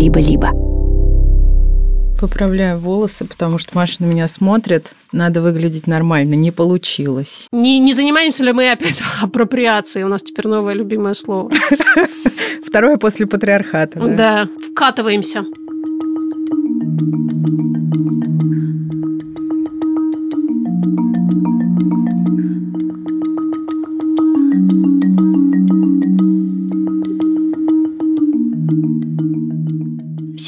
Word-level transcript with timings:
либо-либо. 0.00 0.50
Поправляю 2.18 2.78
волосы, 2.78 3.24
потому 3.24 3.58
что 3.58 3.76
Маша 3.76 4.02
на 4.02 4.06
меня 4.06 4.28
смотрит. 4.28 4.94
Надо 5.12 5.40
выглядеть 5.40 5.86
нормально. 5.86 6.34
Не 6.34 6.50
получилось. 6.50 7.48
Не, 7.52 7.78
не 7.78 7.92
занимаемся 7.92 8.44
ли 8.44 8.52
мы 8.52 8.70
опять 8.70 9.02
апроприацией? 9.22 10.04
У 10.04 10.08
нас 10.08 10.22
теперь 10.22 10.48
новое 10.48 10.74
любимое 10.74 11.14
слово. 11.14 11.50
Второе 12.66 12.96
после 12.96 13.26
патриархата. 13.26 13.98
Да, 13.98 14.06
да. 14.16 14.48
вкатываемся. 14.70 15.44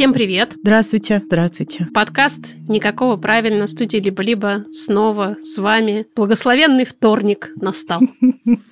Всем 0.02 0.12
привет! 0.12 0.56
Здравствуйте, 0.60 1.22
здравствуйте. 1.24 1.86
Подкаст 1.94 2.56
«Никакого 2.66 3.16
правильно» 3.16 3.68
студии 3.68 3.98
«Либо-либо» 3.98 4.64
снова 4.72 5.36
с 5.40 5.58
вами. 5.58 6.08
Благословенный 6.16 6.84
вторник 6.84 7.50
настал. 7.54 8.00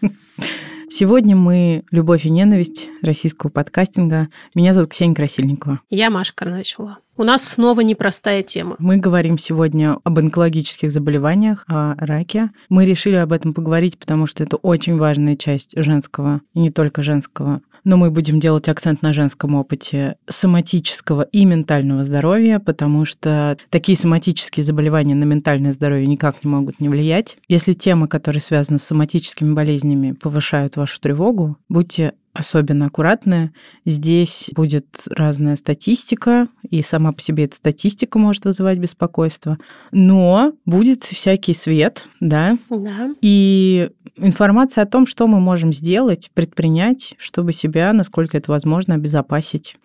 Сегодня 0.90 1.36
мы 1.36 1.84
«Любовь 1.92 2.26
и 2.26 2.30
ненависть» 2.30 2.88
российского 3.00 3.48
подкастинга. 3.48 4.26
Меня 4.56 4.72
зовут 4.72 4.90
Ксения 4.90 5.14
Красильникова. 5.14 5.80
Я 5.88 6.10
Маша 6.10 6.32
Карначева. 6.34 6.98
У 7.16 7.22
нас 7.22 7.44
снова 7.44 7.82
непростая 7.82 8.42
тема. 8.42 8.74
Мы 8.80 8.96
говорим 8.96 9.38
сегодня 9.38 9.98
об 10.02 10.18
онкологических 10.18 10.90
заболеваниях, 10.90 11.64
о 11.68 11.94
раке. 11.96 12.50
Мы 12.68 12.86
решили 12.86 13.14
об 13.14 13.32
этом 13.32 13.54
поговорить, 13.54 14.00
потому 14.00 14.26
что 14.26 14.42
это 14.42 14.56
очень 14.56 14.96
важная 14.96 15.36
часть 15.36 15.80
женского, 15.80 16.40
и 16.54 16.58
не 16.58 16.70
только 16.70 17.04
женского 17.04 17.60
но 17.84 17.96
мы 17.96 18.10
будем 18.10 18.40
делать 18.40 18.68
акцент 18.68 19.02
на 19.02 19.12
женском 19.12 19.54
опыте 19.54 20.16
соматического 20.26 21.22
и 21.22 21.44
ментального 21.44 22.04
здоровья, 22.04 22.58
потому 22.58 23.04
что 23.04 23.56
такие 23.70 23.96
соматические 23.96 24.64
заболевания 24.64 25.14
на 25.14 25.24
ментальное 25.24 25.72
здоровье 25.72 26.06
никак 26.06 26.44
не 26.44 26.50
могут 26.50 26.80
не 26.80 26.88
влиять. 26.88 27.38
Если 27.48 27.72
темы, 27.72 28.08
которые 28.08 28.40
связаны 28.40 28.78
с 28.78 28.84
соматическими 28.84 29.52
болезнями, 29.52 30.12
повышают 30.12 30.76
вашу 30.76 31.00
тревогу, 31.00 31.56
будьте 31.68 32.14
особенно 32.32 32.86
аккуратная. 32.86 33.52
Здесь 33.84 34.50
будет 34.54 34.86
разная 35.10 35.56
статистика, 35.56 36.48
и 36.68 36.82
сама 36.82 37.12
по 37.12 37.20
себе 37.20 37.44
эта 37.44 37.56
статистика 37.56 38.18
может 38.18 38.44
вызывать 38.44 38.78
беспокойство. 38.78 39.58
Но 39.92 40.52
будет 40.64 41.04
всякий 41.04 41.54
свет, 41.54 42.08
да? 42.20 42.56
Да. 42.68 43.10
И 43.20 43.90
информация 44.16 44.84
о 44.84 44.86
том, 44.86 45.06
что 45.06 45.26
мы 45.26 45.40
можем 45.40 45.72
сделать, 45.72 46.30
предпринять, 46.34 47.14
чтобы 47.18 47.52
себя, 47.52 47.92
насколько 47.92 48.36
это 48.36 48.50
возможно, 48.50 48.94
обезопасить. 48.94 49.76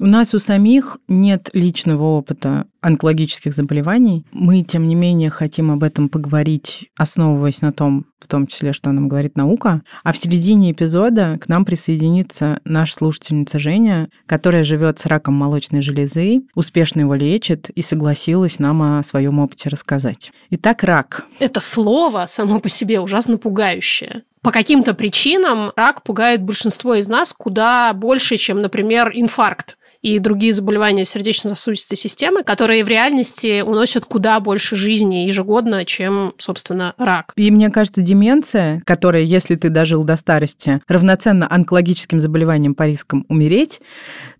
У 0.00 0.06
нас 0.06 0.34
у 0.34 0.38
самих 0.38 0.98
нет 1.08 1.50
личного 1.52 2.02
опыта 2.02 2.66
онкологических 2.86 3.52
заболеваний. 3.52 4.24
Мы, 4.30 4.62
тем 4.62 4.86
не 4.86 4.94
менее, 4.94 5.28
хотим 5.28 5.72
об 5.72 5.82
этом 5.82 6.08
поговорить, 6.08 6.88
основываясь 6.96 7.60
на 7.60 7.72
том, 7.72 8.06
в 8.20 8.28
том 8.28 8.46
числе, 8.46 8.72
что 8.72 8.92
нам 8.92 9.08
говорит 9.08 9.36
наука. 9.36 9.82
А 10.04 10.12
в 10.12 10.16
середине 10.16 10.70
эпизода 10.70 11.36
к 11.40 11.48
нам 11.48 11.64
присоединится 11.64 12.60
наша 12.64 12.94
слушательница 12.94 13.58
Женя, 13.58 14.08
которая 14.26 14.62
живет 14.62 15.00
с 15.00 15.06
раком 15.06 15.34
молочной 15.34 15.82
железы, 15.82 16.42
успешно 16.54 17.00
его 17.00 17.14
лечит 17.14 17.70
и 17.70 17.82
согласилась 17.82 18.60
нам 18.60 18.80
о 18.82 19.02
своем 19.02 19.40
опыте 19.40 19.68
рассказать. 19.68 20.30
Итак, 20.50 20.84
рак. 20.84 21.26
Это 21.40 21.58
слово 21.58 22.26
само 22.28 22.60
по 22.60 22.68
себе 22.68 23.00
ужасно 23.00 23.36
пугающее 23.36 24.22
по 24.42 24.52
каким-то 24.52 24.94
причинам 24.94 25.72
рак 25.74 26.04
пугает 26.04 26.40
большинство 26.40 26.94
из 26.94 27.08
нас 27.08 27.32
куда 27.32 27.92
больше, 27.92 28.36
чем, 28.36 28.62
например, 28.62 29.10
инфаркт 29.12 29.76
и 30.06 30.20
другие 30.20 30.52
заболевания 30.52 31.04
сердечно-сосудистой 31.04 31.98
системы, 31.98 32.44
которые 32.44 32.84
в 32.84 32.88
реальности 32.88 33.62
уносят 33.62 34.04
куда 34.04 34.38
больше 34.38 34.76
жизни 34.76 35.26
ежегодно, 35.26 35.84
чем, 35.84 36.32
собственно, 36.38 36.94
рак. 36.96 37.32
И 37.34 37.50
мне 37.50 37.70
кажется, 37.70 38.02
деменция, 38.02 38.82
которая, 38.86 39.24
если 39.24 39.56
ты 39.56 39.68
дожил 39.68 40.04
до 40.04 40.16
старости, 40.16 40.80
равноценна 40.86 41.48
онкологическим 41.50 42.20
заболеваниям 42.20 42.76
по 42.76 42.84
рискам 42.84 43.26
умереть, 43.28 43.80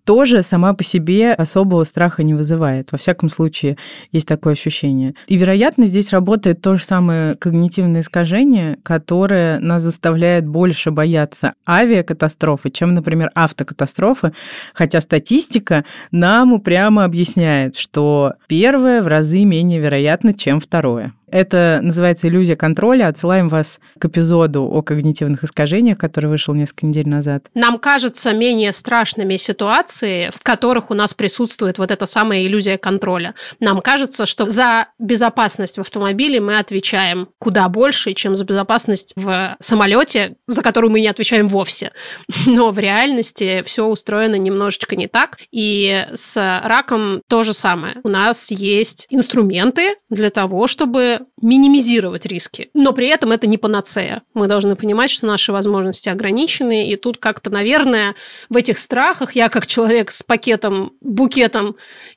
тоже 0.07 0.41
сама 0.41 0.73
по 0.73 0.85
себе 0.85 1.33
особого 1.33 1.83
страха 1.83 2.23
не 2.23 2.33
вызывает. 2.33 2.93
Во 2.93 2.97
всяком 2.97 3.27
случае, 3.27 3.77
есть 4.13 4.25
такое 4.25 4.53
ощущение. 4.53 5.15
И, 5.27 5.35
вероятно, 5.35 5.85
здесь 5.85 6.13
работает 6.13 6.61
то 6.61 6.77
же 6.77 6.83
самое 6.85 7.35
когнитивное 7.35 7.99
искажение, 7.99 8.77
которое 8.83 9.59
нас 9.59 9.83
заставляет 9.83 10.47
больше 10.47 10.91
бояться 10.91 11.55
авиакатастрофы, 11.67 12.69
чем, 12.69 12.95
например, 12.95 13.31
автокатастрофы. 13.35 14.31
Хотя 14.73 15.01
статистика 15.01 15.83
нам 16.11 16.53
упрямо 16.53 17.03
объясняет, 17.03 17.75
что 17.75 18.35
первое 18.47 19.03
в 19.03 19.07
разы 19.09 19.43
менее 19.43 19.81
вероятно, 19.81 20.33
чем 20.33 20.61
второе. 20.61 21.16
Это 21.29 21.79
называется 21.81 22.27
иллюзия 22.27 22.55
контроля. 22.55 23.07
Отсылаем 23.07 23.49
вас 23.49 23.79
к 23.99 24.05
эпизоду 24.05 24.63
о 24.63 24.81
когнитивных 24.81 25.43
искажениях, 25.43 25.97
который 25.97 26.27
вышел 26.27 26.53
несколько 26.53 26.85
недель 26.85 27.07
назад. 27.07 27.45
Нам 27.53 27.79
кажется 27.79 28.33
менее 28.33 28.71
страшными 28.71 29.35
ситуации, 29.37 30.31
в 30.33 30.41
которых 30.43 30.89
у 30.89 30.93
нас 30.93 31.13
присутствует 31.13 31.77
вот 31.77 31.91
эта 31.91 32.05
самая 32.05 32.45
иллюзия 32.45 32.77
контроля. 32.77 33.35
Нам 33.59 33.81
кажется, 33.81 34.25
что 34.25 34.47
за 34.47 34.87
безопасность 34.99 35.77
в 35.77 35.81
автомобиле 35.81 36.39
мы 36.39 36.59
отвечаем 36.59 37.29
куда 37.39 37.67
больше, 37.67 38.13
чем 38.13 38.35
за 38.35 38.45
безопасность 38.45 39.13
в 39.15 39.57
самолете, 39.59 40.37
за 40.47 40.61
которую 40.61 40.91
мы 40.91 41.01
не 41.01 41.07
отвечаем 41.07 41.47
вовсе. 41.49 41.91
Но 42.45 42.71
в 42.71 42.79
реальности 42.79 43.63
все 43.65 43.85
устроено 43.85 44.35
немножечко 44.35 44.95
не 44.95 45.07
так. 45.07 45.39
И 45.51 46.05
с 46.13 46.61
раком 46.63 47.21
то 47.27 47.43
же 47.43 47.53
самое. 47.53 47.97
У 48.03 48.09
нас 48.09 48.49
есть 48.49 49.07
инструменты 49.09 49.95
для 50.09 50.29
того, 50.29 50.67
чтобы 50.67 51.16
минимизировать 51.41 52.25
риски. 52.25 52.69
Но 52.73 52.93
при 52.93 53.07
этом 53.07 53.31
это 53.31 53.47
не 53.47 53.57
панацея. 53.57 54.23
Мы 54.33 54.47
должны 54.47 54.75
понимать, 54.75 55.09
что 55.09 55.25
наши 55.25 55.51
возможности 55.51 56.09
ограничены, 56.09 56.89
и 56.89 56.95
тут 56.95 57.17
как-то, 57.17 57.49
наверное, 57.49 58.15
в 58.49 58.55
этих 58.55 58.77
страхах 58.79 59.35
я 59.35 59.49
как 59.49 59.67
человек 59.67 60.11
с 60.11 60.23
пакетом, 60.23 60.93
букетом 61.01 61.75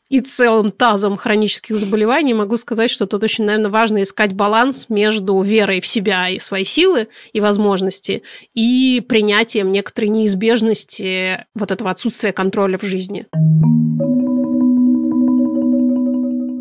и 0.08 0.20
целым 0.20 0.72
тазом 0.72 1.16
хронических 1.16 1.76
заболеваний 1.76 2.34
могу 2.34 2.56
сказать, 2.56 2.90
что 2.90 3.06
тут 3.06 3.22
очень, 3.22 3.44
наверное, 3.44 3.70
важно 3.70 4.02
искать 4.02 4.32
баланс 4.32 4.86
между 4.88 5.40
верой 5.40 5.80
в 5.80 5.86
себя 5.86 6.28
и 6.28 6.38
свои 6.38 6.64
силы 6.64 7.08
и 7.32 7.40
возможности 7.40 8.22
и 8.52 9.02
принятием 9.08 9.70
некоторой 9.70 10.10
неизбежности 10.10 11.46
вот 11.54 11.70
этого 11.70 11.90
отсутствия 11.90 12.32
контроля 12.32 12.76
в 12.76 12.82
жизни. 12.82 13.26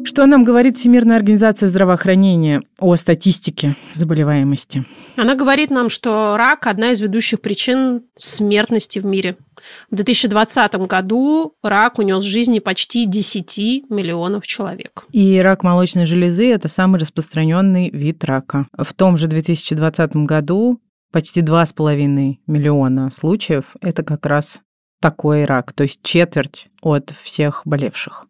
Что 0.09 0.25
нам 0.25 0.43
говорит 0.43 0.75
Всемирная 0.75 1.17
организация 1.17 1.67
здравоохранения 1.67 2.63
о 2.79 2.95
статистике 2.95 3.75
заболеваемости? 3.93 4.83
Она 5.17 5.35
говорит 5.35 5.69
нам, 5.69 5.91
что 5.91 6.35
рак– 6.35 6.65
одна 6.65 6.93
из 6.93 6.99
ведущих 6.99 7.41
причин 7.41 8.01
смертности 8.15 8.97
в 8.97 9.05
мире. 9.05 9.37
В 9.91 9.95
2020 9.95 10.73
году 10.87 11.53
рак 11.61 11.99
унес 11.99 12.23
жизни 12.23 12.57
почти 12.57 13.05
10 13.05 13.91
миллионов 13.91 14.47
человек. 14.47 15.05
И 15.11 15.39
рак 15.39 15.61
молочной 15.61 16.07
железы– 16.07 16.51
это 16.51 16.69
самый 16.69 16.99
распространенный 16.99 17.91
вид 17.91 18.23
рака. 18.23 18.65
В 18.75 18.95
том 18.95 19.15
же 19.15 19.27
2020 19.27 20.15
году 20.25 20.81
почти 21.11 21.41
2,5 21.41 22.37
миллиона 22.47 23.11
случаев– 23.11 23.75
это 23.81 24.01
как 24.01 24.25
раз 24.25 24.63
такой 24.99 25.45
рак, 25.45 25.73
то 25.73 25.83
есть 25.83 26.01
четверть 26.03 26.67
от 26.81 27.11
всех 27.23 27.61
болевших. 27.65 28.27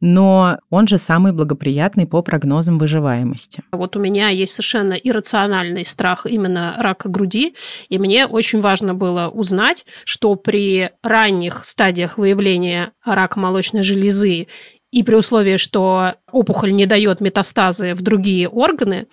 Но 0.00 0.58
он 0.70 0.86
же 0.86 0.98
самый 0.98 1.32
благоприятный 1.32 2.06
по 2.06 2.22
прогнозам 2.22 2.78
выживаемости. 2.78 3.62
Вот 3.72 3.96
у 3.96 4.00
меня 4.00 4.28
есть 4.28 4.54
совершенно 4.54 4.94
иррациональный 4.94 5.84
страх 5.84 6.26
именно 6.26 6.74
рака 6.78 7.08
груди, 7.08 7.54
и 7.88 7.98
мне 7.98 8.26
очень 8.26 8.60
важно 8.60 8.94
было 8.94 9.28
узнать, 9.28 9.86
что 10.04 10.34
при 10.36 10.90
ранних 11.02 11.64
стадиях 11.64 12.18
выявления 12.18 12.92
рака 13.04 13.38
молочной 13.38 13.82
железы 13.82 14.46
и 14.90 15.02
при 15.02 15.14
условии, 15.14 15.56
что 15.56 16.14
опухоль 16.32 16.74
не 16.74 16.86
дает 16.86 17.20
метастазы 17.20 17.94
в 17.94 18.02
другие 18.02 18.48
органы, 18.48 19.06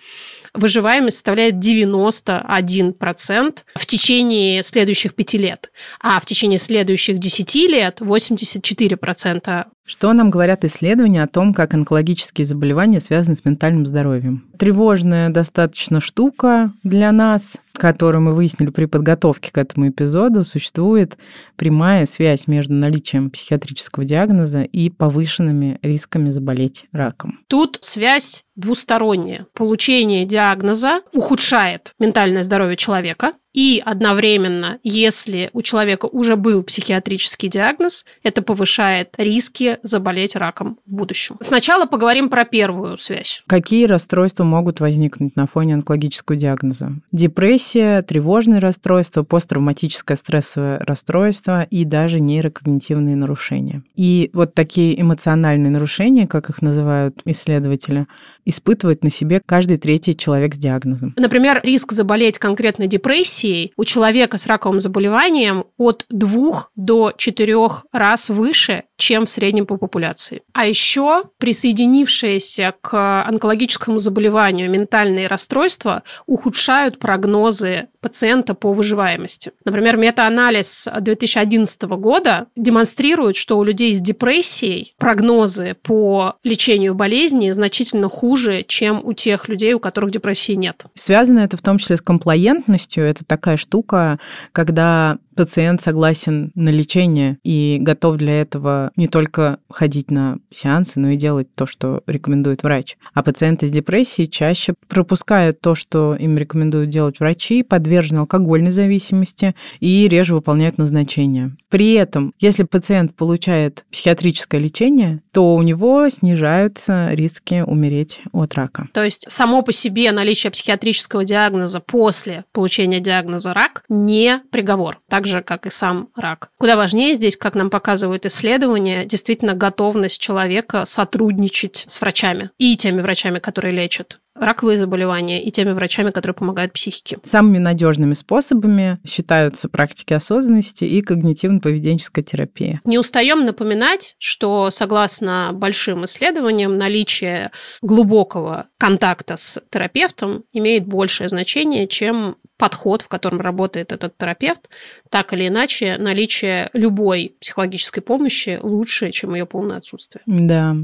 выживаемость 0.54 1.16
составляет 1.16 1.54
91% 1.54 3.58
в 3.74 3.86
течение 3.86 4.62
следующих 4.62 5.14
пяти 5.14 5.38
лет, 5.38 5.72
а 6.00 6.20
в 6.20 6.26
течение 6.26 6.58
следующих 6.58 7.18
10 7.18 7.54
лет 7.68 8.00
84%. 8.00 9.66
Что 9.88 10.12
нам 10.12 10.28
говорят 10.28 10.66
исследования 10.66 11.22
о 11.22 11.26
том, 11.26 11.54
как 11.54 11.72
онкологические 11.72 12.44
заболевания 12.44 13.00
связаны 13.00 13.36
с 13.36 13.44
ментальным 13.46 13.86
здоровьем? 13.86 14.46
Тревожная 14.58 15.30
достаточно 15.30 16.02
штука 16.02 16.74
для 16.82 17.10
нас, 17.10 17.56
которую 17.72 18.20
мы 18.20 18.34
выяснили 18.34 18.68
при 18.68 18.84
подготовке 18.84 19.50
к 19.50 19.56
этому 19.56 19.88
эпизоду, 19.88 20.44
существует 20.44 21.16
прямая 21.56 22.04
связь 22.04 22.46
между 22.46 22.74
наличием 22.74 23.30
психиатрического 23.30 24.04
диагноза 24.04 24.60
и 24.60 24.90
повышенными 24.90 25.78
рисками 25.80 26.28
заболеть 26.28 26.84
раком. 26.92 27.38
Тут 27.46 27.78
связь 27.80 28.44
двусторонняя. 28.56 29.46
Получение 29.54 30.26
диагноза 30.26 31.00
ухудшает 31.14 31.94
ментальное 31.98 32.42
здоровье 32.42 32.76
человека, 32.76 33.32
И 33.58 33.82
одновременно, 33.84 34.78
если 34.84 35.50
у 35.52 35.62
человека 35.62 36.06
уже 36.06 36.36
был 36.36 36.62
психиатрический 36.62 37.48
диагноз, 37.48 38.04
это 38.22 38.40
повышает 38.40 39.16
риски 39.18 39.78
заболеть 39.82 40.36
раком 40.36 40.78
в 40.86 40.94
будущем. 40.94 41.38
Сначала 41.40 41.84
поговорим 41.84 42.28
про 42.28 42.44
первую 42.44 42.96
связь. 42.98 43.42
Какие 43.48 43.86
расстройства 43.86 44.44
могут 44.44 44.78
возникнуть 44.78 45.34
на 45.34 45.48
фоне 45.48 45.74
онкологического 45.74 46.38
диагноза? 46.38 46.92
Депрессия, 47.10 48.02
тревожные 48.02 48.60
расстройства, 48.60 49.24
посттравматическое 49.24 50.16
стрессовое 50.16 50.78
расстройство 50.78 51.64
и 51.64 51.84
даже 51.84 52.20
нейрокогнитивные 52.20 53.16
нарушения. 53.16 53.82
И 53.96 54.30
вот 54.34 54.54
такие 54.54 55.00
эмоциональные 55.00 55.72
нарушения, 55.72 56.28
как 56.28 56.48
их 56.48 56.62
называют 56.62 57.22
исследователи, 57.24 58.06
испытывает 58.44 59.02
на 59.02 59.10
себе 59.10 59.40
каждый 59.44 59.78
третий 59.78 60.16
человек 60.16 60.54
с 60.54 60.58
диагнозом. 60.58 61.12
Например, 61.16 61.60
риск 61.64 61.90
заболеть 61.90 62.38
конкретной 62.38 62.86
депрессией 62.86 63.47
у 63.76 63.84
человека 63.84 64.38
с 64.38 64.46
раковым 64.46 64.80
заболеванием 64.80 65.64
от 65.76 66.06
двух 66.08 66.70
до 66.76 67.12
четырех 67.16 67.86
раз 67.92 68.30
выше, 68.30 68.84
чем 68.96 69.26
в 69.26 69.30
среднем 69.30 69.66
по 69.66 69.76
популяции. 69.76 70.42
А 70.52 70.66
еще 70.66 71.24
присоединившиеся 71.38 72.74
к 72.80 73.22
онкологическому 73.24 73.98
заболеванию 73.98 74.70
ментальные 74.70 75.28
расстройства 75.28 76.02
ухудшают 76.26 76.98
прогнозы 76.98 77.88
пациента 78.00 78.54
по 78.54 78.72
выживаемости. 78.72 79.52
Например, 79.64 79.96
метаанализ 79.96 80.88
2011 81.00 81.82
года 81.82 82.46
демонстрирует, 82.56 83.36
что 83.36 83.58
у 83.58 83.64
людей 83.64 83.92
с 83.92 84.00
депрессией 84.00 84.94
прогнозы 84.98 85.76
по 85.82 86.36
лечению 86.44 86.94
болезни 86.94 87.50
значительно 87.50 88.08
хуже, 88.08 88.64
чем 88.66 89.00
у 89.04 89.12
тех 89.12 89.48
людей, 89.48 89.74
у 89.74 89.80
которых 89.80 90.10
депрессии 90.10 90.52
нет. 90.52 90.84
Связано 90.94 91.40
это 91.40 91.56
в 91.56 91.62
том 91.62 91.78
числе 91.78 91.96
с 91.96 92.00
комплаентностью. 92.00 93.04
Это 93.04 93.24
такая 93.24 93.56
штука, 93.56 94.18
когда 94.52 95.18
пациент 95.38 95.80
согласен 95.80 96.50
на 96.56 96.70
лечение 96.70 97.38
и 97.44 97.78
готов 97.80 98.16
для 98.16 98.40
этого 98.40 98.90
не 98.96 99.06
только 99.06 99.60
ходить 99.70 100.10
на 100.10 100.38
сеансы, 100.50 100.98
но 100.98 101.10
и 101.10 101.16
делать 101.16 101.46
то, 101.54 101.64
что 101.64 102.02
рекомендует 102.08 102.64
врач. 102.64 102.96
А 103.14 103.22
пациенты 103.22 103.68
с 103.68 103.70
депрессией 103.70 104.28
чаще 104.28 104.74
пропускают 104.88 105.60
то, 105.60 105.76
что 105.76 106.16
им 106.16 106.36
рекомендуют 106.36 106.90
делать 106.90 107.20
врачи, 107.20 107.62
подвержены 107.62 108.18
алкогольной 108.18 108.72
зависимости 108.72 109.54
и 109.78 110.08
реже 110.08 110.34
выполняют 110.34 110.76
назначения. 110.76 111.56
При 111.68 111.92
этом, 111.92 112.34
если 112.40 112.64
пациент 112.64 113.14
получает 113.14 113.84
психиатрическое 113.92 114.60
лечение, 114.60 115.22
то 115.30 115.54
у 115.54 115.62
него 115.62 116.08
снижаются 116.08 117.10
риски 117.12 117.62
умереть 117.64 118.22
от 118.32 118.54
рака. 118.54 118.88
То 118.92 119.04
есть 119.04 119.24
само 119.28 119.62
по 119.62 119.70
себе 119.70 120.10
наличие 120.10 120.50
психиатрического 120.50 121.24
диагноза 121.24 121.78
после 121.78 122.44
получения 122.50 122.98
диагноза 122.98 123.54
рак 123.54 123.84
не 123.88 124.42
приговор. 124.50 124.98
Так 125.08 125.27
же, 125.28 125.42
как 125.42 125.66
и 125.66 125.70
сам 125.70 126.08
рак. 126.16 126.50
Куда 126.58 126.76
важнее 126.76 127.14
здесь, 127.14 127.36
как 127.36 127.54
нам 127.54 127.70
показывают 127.70 128.26
исследования, 128.26 129.04
действительно 129.04 129.54
готовность 129.54 130.20
человека 130.20 130.84
сотрудничать 130.84 131.84
с 131.86 132.00
врачами 132.00 132.50
и 132.58 132.76
теми 132.76 133.00
врачами, 133.00 133.38
которые 133.38 133.74
лечат 133.74 134.20
раковые 134.40 134.78
заболевания 134.78 135.42
и 135.42 135.50
теми 135.50 135.72
врачами, 135.72 136.10
которые 136.10 136.34
помогают 136.34 136.72
психике. 136.72 137.18
Самыми 137.22 137.58
надежными 137.58 138.14
способами 138.14 138.98
считаются 139.06 139.68
практики 139.68 140.14
осознанности 140.14 140.84
и 140.84 141.02
когнитивно-поведенческая 141.02 142.22
терапия. 142.22 142.80
Не 142.84 142.98
устаем 142.98 143.44
напоминать, 143.44 144.16
что 144.18 144.70
согласно 144.70 145.50
большим 145.52 146.04
исследованиям 146.04 146.78
наличие 146.78 147.50
глубокого 147.82 148.66
контакта 148.78 149.36
с 149.36 149.60
терапевтом 149.70 150.44
имеет 150.52 150.86
большее 150.86 151.28
значение, 151.28 151.86
чем 151.86 152.36
подход, 152.58 153.02
в 153.02 153.08
котором 153.08 153.40
работает 153.40 153.92
этот 153.92 154.18
терапевт, 154.18 154.68
так 155.10 155.32
или 155.32 155.48
иначе, 155.48 155.96
наличие 155.98 156.70
любой 156.72 157.36
психологической 157.40 158.02
помощи 158.02 158.58
лучше, 158.60 159.10
чем 159.12 159.34
ее 159.34 159.46
полное 159.46 159.78
отсутствие. 159.78 160.22
Да. 160.26 160.76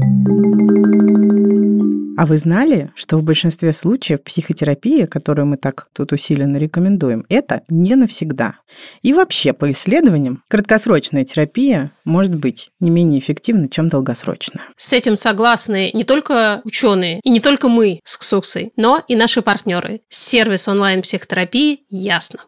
thank 0.00 0.28
you 0.28 1.41
А 2.16 2.26
вы 2.26 2.36
знали, 2.36 2.92
что 2.94 3.16
в 3.16 3.24
большинстве 3.24 3.72
случаев 3.72 4.22
психотерапия, 4.22 5.06
которую 5.06 5.46
мы 5.46 5.56
так 5.56 5.88
тут 5.94 6.12
усиленно 6.12 6.58
рекомендуем, 6.58 7.24
это 7.28 7.62
не 7.68 7.94
навсегда? 7.94 8.56
И 9.02 9.12
вообще, 9.12 9.52
по 9.52 9.70
исследованиям, 9.70 10.42
краткосрочная 10.48 11.24
терапия 11.24 11.90
может 12.04 12.34
быть 12.34 12.70
не 12.80 12.90
менее 12.90 13.18
эффективна, 13.18 13.68
чем 13.68 13.88
долгосрочная. 13.88 14.64
С 14.76 14.92
этим 14.92 15.16
согласны 15.16 15.90
не 15.94 16.04
только 16.04 16.60
ученые, 16.64 17.20
и 17.22 17.30
не 17.30 17.40
только 17.40 17.68
мы 17.68 18.00
с 18.04 18.18
Ксуксой, 18.18 18.72
но 18.76 19.02
и 19.08 19.16
наши 19.16 19.40
партнеры. 19.40 20.02
Сервис 20.08 20.68
онлайн-психотерапии 20.68 21.84
«Ясно». 21.88 22.40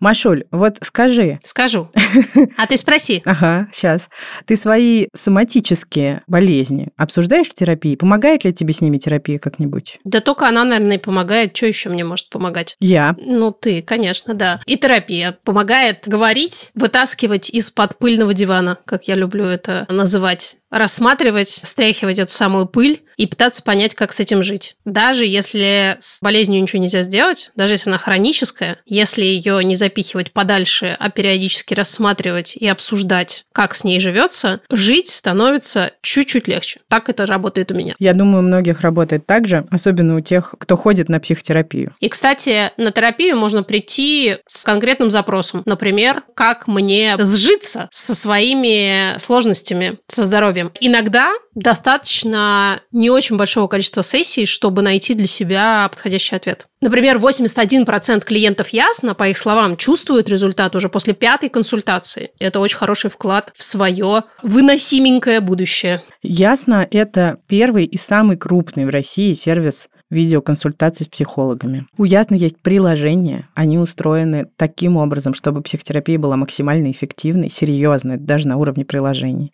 Машуль, 0.00 0.44
вот 0.50 0.78
скажи. 0.80 1.38
Скажу. 1.44 1.88
А 2.56 2.66
ты 2.66 2.76
спроси. 2.76 3.22
Ага, 3.24 3.68
сейчас. 3.72 4.08
Ты 4.46 4.56
свои 4.56 5.06
соматические 5.14 6.22
болезни 6.26 6.88
обсуждаешь 6.96 7.48
в 7.48 7.54
терапии? 7.54 7.89
Помогает 7.96 8.44
ли 8.44 8.52
тебе 8.52 8.72
с 8.72 8.80
ними 8.80 8.98
терапия 8.98 9.38
как-нибудь? 9.38 9.98
Да 10.04 10.20
только 10.20 10.48
она, 10.48 10.64
наверное, 10.64 10.96
и 10.96 11.00
помогает. 11.00 11.56
Что 11.56 11.66
еще 11.66 11.88
мне 11.88 12.04
может 12.04 12.28
помогать? 12.30 12.76
Я. 12.80 13.16
Ну, 13.18 13.52
ты, 13.52 13.82
конечно, 13.82 14.34
да. 14.34 14.60
И 14.66 14.76
терапия 14.76 15.38
помогает 15.44 16.04
говорить, 16.06 16.70
вытаскивать 16.74 17.50
из-под 17.50 17.98
пыльного 17.98 18.34
дивана, 18.34 18.78
как 18.84 19.08
я 19.08 19.14
люблю 19.14 19.44
это 19.44 19.86
называть 19.88 20.56
рассматривать, 20.70 21.60
стряхивать 21.62 22.18
эту 22.18 22.32
самую 22.32 22.66
пыль 22.66 23.02
и 23.16 23.26
пытаться 23.26 23.62
понять, 23.62 23.94
как 23.94 24.12
с 24.12 24.20
этим 24.20 24.42
жить. 24.42 24.76
Даже 24.84 25.26
если 25.26 25.96
с 26.00 26.22
болезнью 26.22 26.62
ничего 26.62 26.82
нельзя 26.82 27.02
сделать, 27.02 27.50
даже 27.54 27.74
если 27.74 27.90
она 27.90 27.98
хроническая, 27.98 28.78
если 28.86 29.22
ее 29.22 29.62
не 29.62 29.76
запихивать 29.76 30.32
подальше, 30.32 30.96
а 30.98 31.10
периодически 31.10 31.74
рассматривать 31.74 32.56
и 32.56 32.66
обсуждать, 32.66 33.44
как 33.52 33.74
с 33.74 33.84
ней 33.84 34.00
живется, 34.00 34.60
жить 34.70 35.08
становится 35.08 35.92
чуть-чуть 36.00 36.48
легче. 36.48 36.80
Так 36.88 37.08
это 37.08 37.26
работает 37.26 37.70
у 37.72 37.74
меня. 37.74 37.94
Я 37.98 38.14
думаю, 38.14 38.42
у 38.42 38.46
многих 38.46 38.80
работает 38.80 39.26
так 39.26 39.46
же, 39.46 39.66
особенно 39.70 40.16
у 40.16 40.20
тех, 40.20 40.54
кто 40.58 40.76
ходит 40.76 41.08
на 41.08 41.20
психотерапию. 41.20 41.94
И, 42.00 42.08
кстати, 42.08 42.72
на 42.76 42.90
терапию 42.90 43.36
можно 43.36 43.62
прийти 43.62 44.38
с 44.46 44.64
конкретным 44.64 45.10
запросом. 45.10 45.62
Например, 45.66 46.22
как 46.34 46.66
мне 46.66 47.16
сжиться 47.18 47.88
со 47.90 48.14
своими 48.14 49.18
сложностями 49.18 49.98
со 50.06 50.24
здоровьем 50.24 50.59
здоровьем. 50.60 50.72
Иногда 50.80 51.32
достаточно 51.54 52.80
не 52.92 53.10
очень 53.10 53.36
большого 53.36 53.66
количества 53.66 54.02
сессий, 54.02 54.46
чтобы 54.46 54.82
найти 54.82 55.14
для 55.14 55.26
себя 55.26 55.88
подходящий 55.90 56.36
ответ. 56.36 56.66
Например, 56.80 57.18
81% 57.18 58.24
клиентов 58.24 58.68
ясно, 58.68 59.14
по 59.14 59.28
их 59.28 59.36
словам, 59.38 59.76
чувствуют 59.76 60.28
результат 60.28 60.74
уже 60.76 60.88
после 60.88 61.14
пятой 61.14 61.48
консультации. 61.48 62.30
Это 62.38 62.60
очень 62.60 62.78
хороший 62.78 63.10
вклад 63.10 63.52
в 63.54 63.62
свое 63.62 64.24
выносименькое 64.42 65.40
будущее. 65.40 66.02
Ясно, 66.22 66.86
это 66.90 67.38
первый 67.48 67.84
и 67.84 67.98
самый 67.98 68.36
крупный 68.36 68.84
в 68.84 68.90
России 68.90 69.34
сервис 69.34 69.88
видеоконсультаций 70.10 71.06
с 71.06 71.08
психологами. 71.08 71.86
У 71.96 72.04
Ясно 72.04 72.34
есть 72.34 72.58
приложения, 72.58 73.48
они 73.54 73.78
устроены 73.78 74.46
таким 74.56 74.96
образом, 74.96 75.34
чтобы 75.34 75.62
психотерапия 75.62 76.18
была 76.18 76.36
максимально 76.36 76.90
эффективной, 76.90 77.50
серьезной, 77.50 78.16
даже 78.16 78.48
на 78.48 78.56
уровне 78.56 78.84
приложений. 78.84 79.52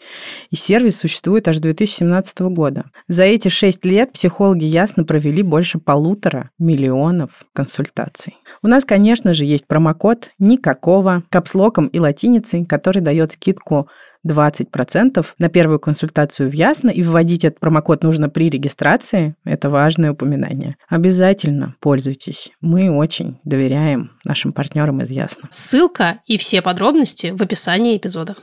И 0.50 0.56
сервис 0.56 0.98
существует 0.98 1.46
аж 1.48 1.58
с 1.58 1.60
2017 1.60 2.40
года. 2.40 2.86
За 3.08 3.24
эти 3.24 3.48
шесть 3.48 3.84
лет 3.84 4.12
психологи 4.12 4.64
Ясно 4.64 5.04
провели 5.04 5.42
больше 5.42 5.78
полутора 5.78 6.50
миллионов 6.58 7.30
консультаций. 7.52 8.36
У 8.62 8.68
нас, 8.68 8.84
конечно 8.84 9.34
же, 9.34 9.44
есть 9.44 9.66
промокод 9.66 10.30
«Никакого» 10.38 11.22
капслоком 11.30 11.86
и 11.88 11.98
латиницей, 11.98 12.64
который 12.64 13.02
дает 13.02 13.32
скидку 13.32 13.88
20% 14.26 15.24
на 15.38 15.48
первую 15.48 15.80
консультацию 15.80 16.50
в 16.50 16.52
Ясно, 16.52 16.90
и 16.90 17.02
вводить 17.02 17.44
этот 17.44 17.60
промокод 17.60 18.02
нужно 18.02 18.28
при 18.28 18.50
регистрации. 18.50 19.34
Это 19.44 19.70
важное 19.70 20.12
упоминание. 20.12 20.76
Обязательно 20.88 21.74
пользуйтесь. 21.80 22.50
Мы 22.60 22.90
очень 22.90 23.38
доверяем 23.44 24.12
нашим 24.24 24.52
партнерам 24.52 25.00
из 25.00 25.10
Ясно. 25.10 25.48
Ссылка 25.50 26.20
и 26.26 26.38
все 26.38 26.62
подробности 26.62 27.34
в 27.36 27.42
описании 27.42 27.96
эпизода. 27.96 28.36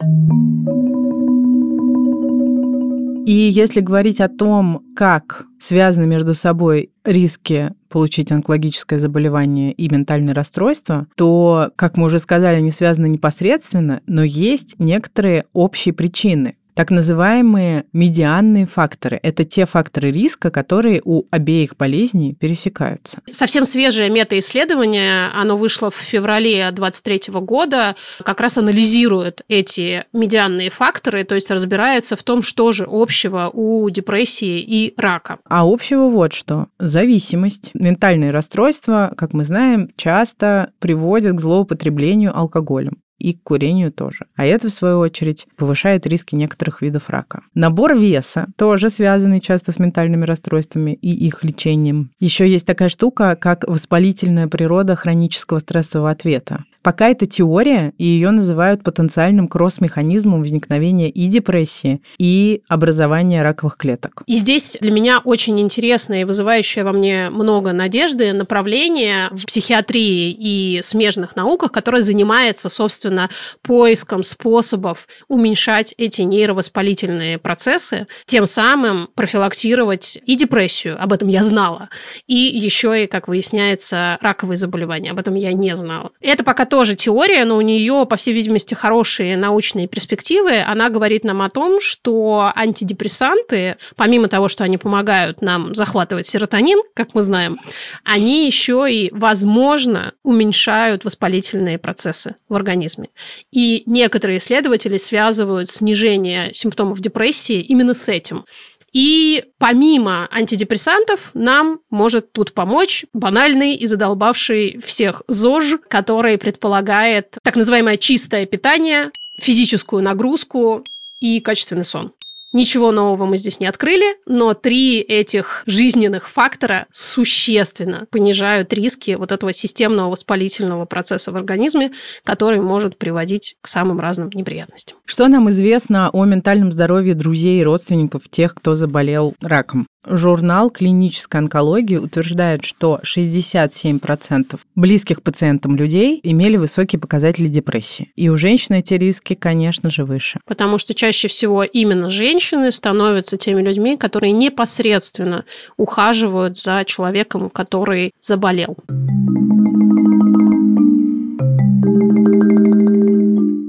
И 3.26 3.32
если 3.32 3.80
говорить 3.80 4.20
о 4.20 4.28
том, 4.28 4.84
как 4.96 5.46
связаны 5.58 6.06
между 6.06 6.34
собой 6.34 6.92
риски 7.06 7.74
получить 7.88 8.32
онкологическое 8.32 9.00
заболевание 9.00 9.72
и 9.72 9.88
ментальное 9.88 10.34
расстройство, 10.34 11.08
то, 11.16 11.72
как 11.78 11.96
мы 11.96 12.08
уже 12.08 12.20
сказали, 12.20 12.58
они 12.58 12.72
связаны 12.72 13.08
непосредственно, 13.08 14.02
но 14.08 14.24
есть 14.24 14.76
некоторые 14.78 15.46
общие 15.54 15.94
причины. 15.94 16.58
Так 16.76 16.92
называемые 16.92 17.86
медианные 17.94 18.66
факторы. 18.66 19.20
Это 19.22 19.44
те 19.44 19.66
факторы 19.66 20.12
риска, 20.12 20.52
которые 20.52 21.02
у 21.04 21.24
обеих 21.32 21.76
болезней 21.78 22.34
пересекаются. 22.34 23.20
Совсем 23.30 23.66
свежее 23.66 24.10
метаисследование, 24.10 25.28
оно 25.34 25.58
вышло 25.58 25.92
в 25.92 25.96
феврале 25.96 26.72
2023 26.72 27.34
года, 27.42 27.96
как 28.24 28.42
раз 28.42 28.58
анализирует 28.58 29.44
эти 29.48 30.06
медианные 30.14 30.70
факторы, 30.70 31.24
то 31.24 31.36
есть 31.36 31.52
разбирается 31.52 32.16
в 32.16 32.24
том, 32.24 32.42
что 32.42 32.72
же 32.72 32.88
общего 32.90 33.50
у 33.54 33.90
депрессии 33.90 34.60
и 34.60 34.94
рака. 34.98 35.40
А 35.46 35.66
общего 35.66 36.10
вот 36.10 36.34
что. 36.34 36.68
Зависимость, 36.80 37.72
ментальные 37.74 38.32
расстройства, 38.32 39.14
как 39.18 39.34
мы 39.34 39.44
знаем, 39.44 39.90
часто 39.96 40.72
приводят 40.80 41.36
к 41.36 41.42
злоупотреблению 41.42 42.36
алкоголем 42.38 43.03
и 43.18 43.34
к 43.34 43.44
курению 43.44 43.92
тоже. 43.92 44.26
А 44.36 44.46
это, 44.46 44.68
в 44.68 44.72
свою 44.72 45.00
очередь, 45.00 45.48
повышает 45.56 46.06
риски 46.06 46.36
некоторых 46.36 46.82
видов 46.82 47.10
рака. 47.10 47.44
Набор 47.54 47.98
веса, 47.98 48.48
тоже 48.58 48.90
связанный 48.90 49.40
часто 49.40 49.72
с 49.72 49.80
ментальными 49.80 50.26
расстройствами 50.26 50.92
и 50.92 51.10
их 51.10 51.44
лечением. 51.44 52.12
Еще 52.20 52.50
есть 52.50 52.68
такая 52.68 52.90
штука, 52.90 53.36
как 53.36 53.68
воспалительная 53.68 54.48
природа 54.48 54.96
хронического 54.96 55.60
стрессового 55.60 56.12
ответа. 56.12 56.66
Пока 56.84 57.08
это 57.08 57.26
теория, 57.26 57.94
и 57.98 58.04
ее 58.04 58.32
называют 58.32 58.84
потенциальным 58.84 59.48
кросс-механизмом 59.48 60.42
возникновения 60.42 61.10
и 61.10 61.28
депрессии, 61.28 62.02
и 62.18 62.62
образования 62.68 63.42
раковых 63.42 63.78
клеток. 63.78 64.24
И 64.28 64.34
здесь 64.34 64.78
для 64.82 64.92
меня 64.92 65.22
очень 65.24 65.60
интересное 65.62 66.22
и 66.22 66.24
вызывающее 66.26 66.84
во 66.84 66.92
мне 66.92 67.30
много 67.30 67.72
надежды 67.72 68.34
направление 68.34 69.30
в 69.32 69.46
психиатрии 69.46 70.32
и 70.32 70.82
смежных 70.82 71.38
науках, 71.38 71.72
которое 71.72 72.02
занимается, 72.02 72.68
собственно, 72.68 73.30
поиском 73.62 74.22
способов 74.22 75.08
уменьшать 75.30 75.96
эти 75.98 76.24
нейровоспалительные 76.24 77.38
процессы, 77.38 78.08
тем 78.26 78.46
самым 78.46 79.08
профилактировать 79.16 80.20
и 80.26 80.36
депрессию, 80.36 81.02
об 81.02 81.14
этом 81.14 81.30
я 81.30 81.44
знала, 81.44 81.88
и 82.28 82.36
еще 82.36 83.06
и, 83.06 83.08
как 83.08 83.30
выясняется, 83.30 84.18
раковые 84.20 84.58
заболевания, 84.58 85.12
об 85.12 85.20
этом 85.20 85.36
я 85.36 85.54
не 85.54 85.74
знала. 85.78 86.12
Это 86.20 86.44
пока 86.44 86.66
тоже 86.74 86.96
теория, 86.96 87.46
но 87.46 87.58
у 87.58 87.62
нее, 87.62 88.04
по 88.10 88.16
всей 88.16 88.34
видимости, 88.34 88.74
хорошие 88.74 89.38
научные 89.38 89.88
перспективы. 89.88 90.60
Она 90.60 90.90
говорит 90.90 91.24
нам 91.24 91.44
о 91.44 91.50
том, 91.52 91.80
что 91.80 92.52
антидепрессанты, 92.56 93.78
помимо 93.96 94.28
того, 94.28 94.48
что 94.48 94.64
они 94.64 94.80
помогают 94.80 95.44
нам 95.44 95.76
захватывать 95.76 96.26
серотонин, 96.26 96.82
как 96.96 97.14
мы 97.14 97.22
знаем, 97.22 97.60
они 98.04 98.48
еще 98.48 98.88
и, 98.90 99.12
возможно, 99.14 100.14
уменьшают 100.24 101.06
воспалительные 101.06 101.78
процессы 101.78 102.38
в 102.50 102.56
организме. 102.56 103.10
И 103.52 103.84
некоторые 103.86 104.40
исследователи 104.40 104.98
связывают 104.98 105.70
снижение 105.70 106.54
симптомов 106.54 107.02
депрессии 107.02 107.62
именно 107.62 107.94
с 107.94 108.10
этим. 108.10 108.46
И 108.94 109.46
помимо 109.58 110.30
антидепрессантов 110.32 111.32
нам 111.34 111.80
может 111.90 112.32
тут 112.32 112.54
помочь 112.54 113.06
банальный 113.12 113.74
и 113.74 113.88
задолбавший 113.88 114.80
всех 114.86 115.24
ЗОЖ, 115.28 115.80
который 115.88 116.38
предполагает 116.38 117.38
так 117.44 117.56
называемое 117.56 117.98
чистое 117.98 118.46
питание, 118.46 119.10
физическую 119.42 120.04
нагрузку 120.04 120.84
и 121.20 121.40
качественный 121.40 121.86
сон. 121.86 122.14
Ничего 122.54 122.92
нового 122.92 123.26
мы 123.26 123.38
здесь 123.38 123.60
не 123.60 123.66
открыли, 123.66 124.16
но 124.28 124.54
три 124.54 125.00
этих 125.00 125.64
жизненных 125.66 126.30
фактора 126.30 126.86
существенно 126.92 128.06
понижают 128.12 128.72
риски 128.74 129.16
вот 129.16 129.32
этого 129.32 129.52
системного 129.52 130.12
воспалительного 130.12 130.86
процесса 130.86 131.32
в 131.32 131.36
организме, 131.36 131.92
который 132.24 132.62
может 132.62 133.00
приводить 133.00 133.56
к 133.62 133.68
самым 133.68 134.00
разным 134.00 134.30
неприятностям. 134.34 135.00
Что 135.06 135.28
нам 135.28 135.50
известно 135.50 136.12
о 136.12 136.26
ментальном 136.26 136.72
здоровье 136.72 137.16
друзей 137.16 137.60
и 137.60 137.64
родственников 137.64 138.30
тех, 138.30 138.54
кто 138.54 138.76
заболел 138.76 139.34
раком? 139.42 139.88
Журнал 140.06 140.70
клинической 140.70 141.40
онкологии 141.40 141.98
утверждает, 141.98 142.66
что 142.66 143.00
67% 143.04 144.60
близких 144.76 145.24
пациентам 145.24 145.76
людей 145.76 146.20
имели 146.24 146.58
высокие 146.58 147.00
показатели 147.00 147.48
депрессии. 147.48 148.12
И 148.16 148.30
у 148.30 148.36
женщин 148.36 148.76
эти 148.76 148.96
риски, 148.96 149.34
конечно 149.34 149.90
же, 149.90 150.04
выше. 150.04 150.40
Потому 150.46 150.78
что 150.78 150.94
чаще 150.94 151.28
всего 151.28 151.64
именно 151.64 152.10
женщины 152.10 152.72
становятся 152.72 153.38
теми 153.38 153.62
людьми, 153.62 153.96
которые 153.98 154.34
непосредственно 154.34 155.46
ухаживают 155.78 156.58
за 156.58 156.84
человеком, 156.86 157.50
который 157.50 158.12
заболел. 158.20 158.78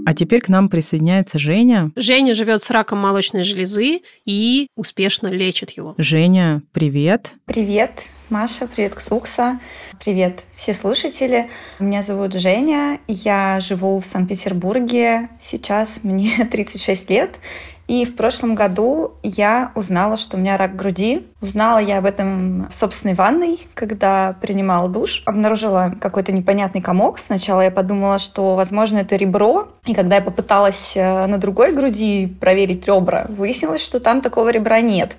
А 0.07 0.15
теперь 0.15 0.41
к 0.41 0.49
нам 0.49 0.69
присоединяется 0.69 1.39
Женя. 1.39 1.91
Женя 1.97 2.35
живет 2.35 2.63
с 2.63 2.71
раком 2.71 2.99
молочной 2.99 3.43
железы 3.43 4.01
и 4.25 4.69
успешно 4.77 5.29
лечит 5.29 5.71
его. 5.71 5.95
Женя, 5.99 6.63
привет. 6.73 7.35
Привет, 7.47 8.05
Маша, 8.29 8.67
привет, 8.67 8.95
Ксукса, 8.95 9.61
привет, 10.03 10.45
все 10.57 10.75
слушатели. 10.75 11.51
Меня 11.79 12.03
зовут 12.03 12.35
Женя, 12.35 13.01
я 13.07 13.61
живу 13.61 13.99
в 13.99 14.05
Санкт-Петербурге, 14.05 15.29
сейчас 15.41 16.01
мне 16.03 16.45
36 16.51 17.11
лет, 17.11 17.39
и 17.87 18.05
в 18.07 18.17
прошлом 18.17 18.55
году 18.55 19.15
я 19.23 19.73
узнала, 19.75 20.17
что 20.17 20.37
у 20.37 20.41
меня 20.41 20.57
рак 20.57 20.75
груди. 20.75 21.27
Узнала 21.41 21.79
я 21.79 21.99
об 21.99 22.07
этом 22.07 22.69
в 22.69 22.75
собственной 22.75 23.15
ванной, 23.15 23.61
когда 23.75 24.35
принимала 24.41 24.89
душ. 24.89 25.23
Обнаружила 25.27 25.95
какой-то 26.01 26.33
непонятный 26.33 26.81
комок. 26.81 27.19
Сначала 27.19 27.61
я 27.61 27.71
подумала, 27.71 28.19
что, 28.19 28.57
возможно, 28.57 28.99
это 28.99 29.17
ребро. 29.17 29.69
И 29.85 29.95
когда 29.95 30.17
я 30.17 30.23
попыталась 30.23 30.97
э, 30.97 31.27
на 31.27 31.37
другой 31.37 31.73
груди 31.73 32.27
проверить 32.27 32.87
ребра, 32.87 33.27
выяснилось, 33.29 33.85
что 33.85 34.01
там 34.01 34.23
такого 34.23 34.49
ребра 34.49 34.81
нет. 34.81 35.19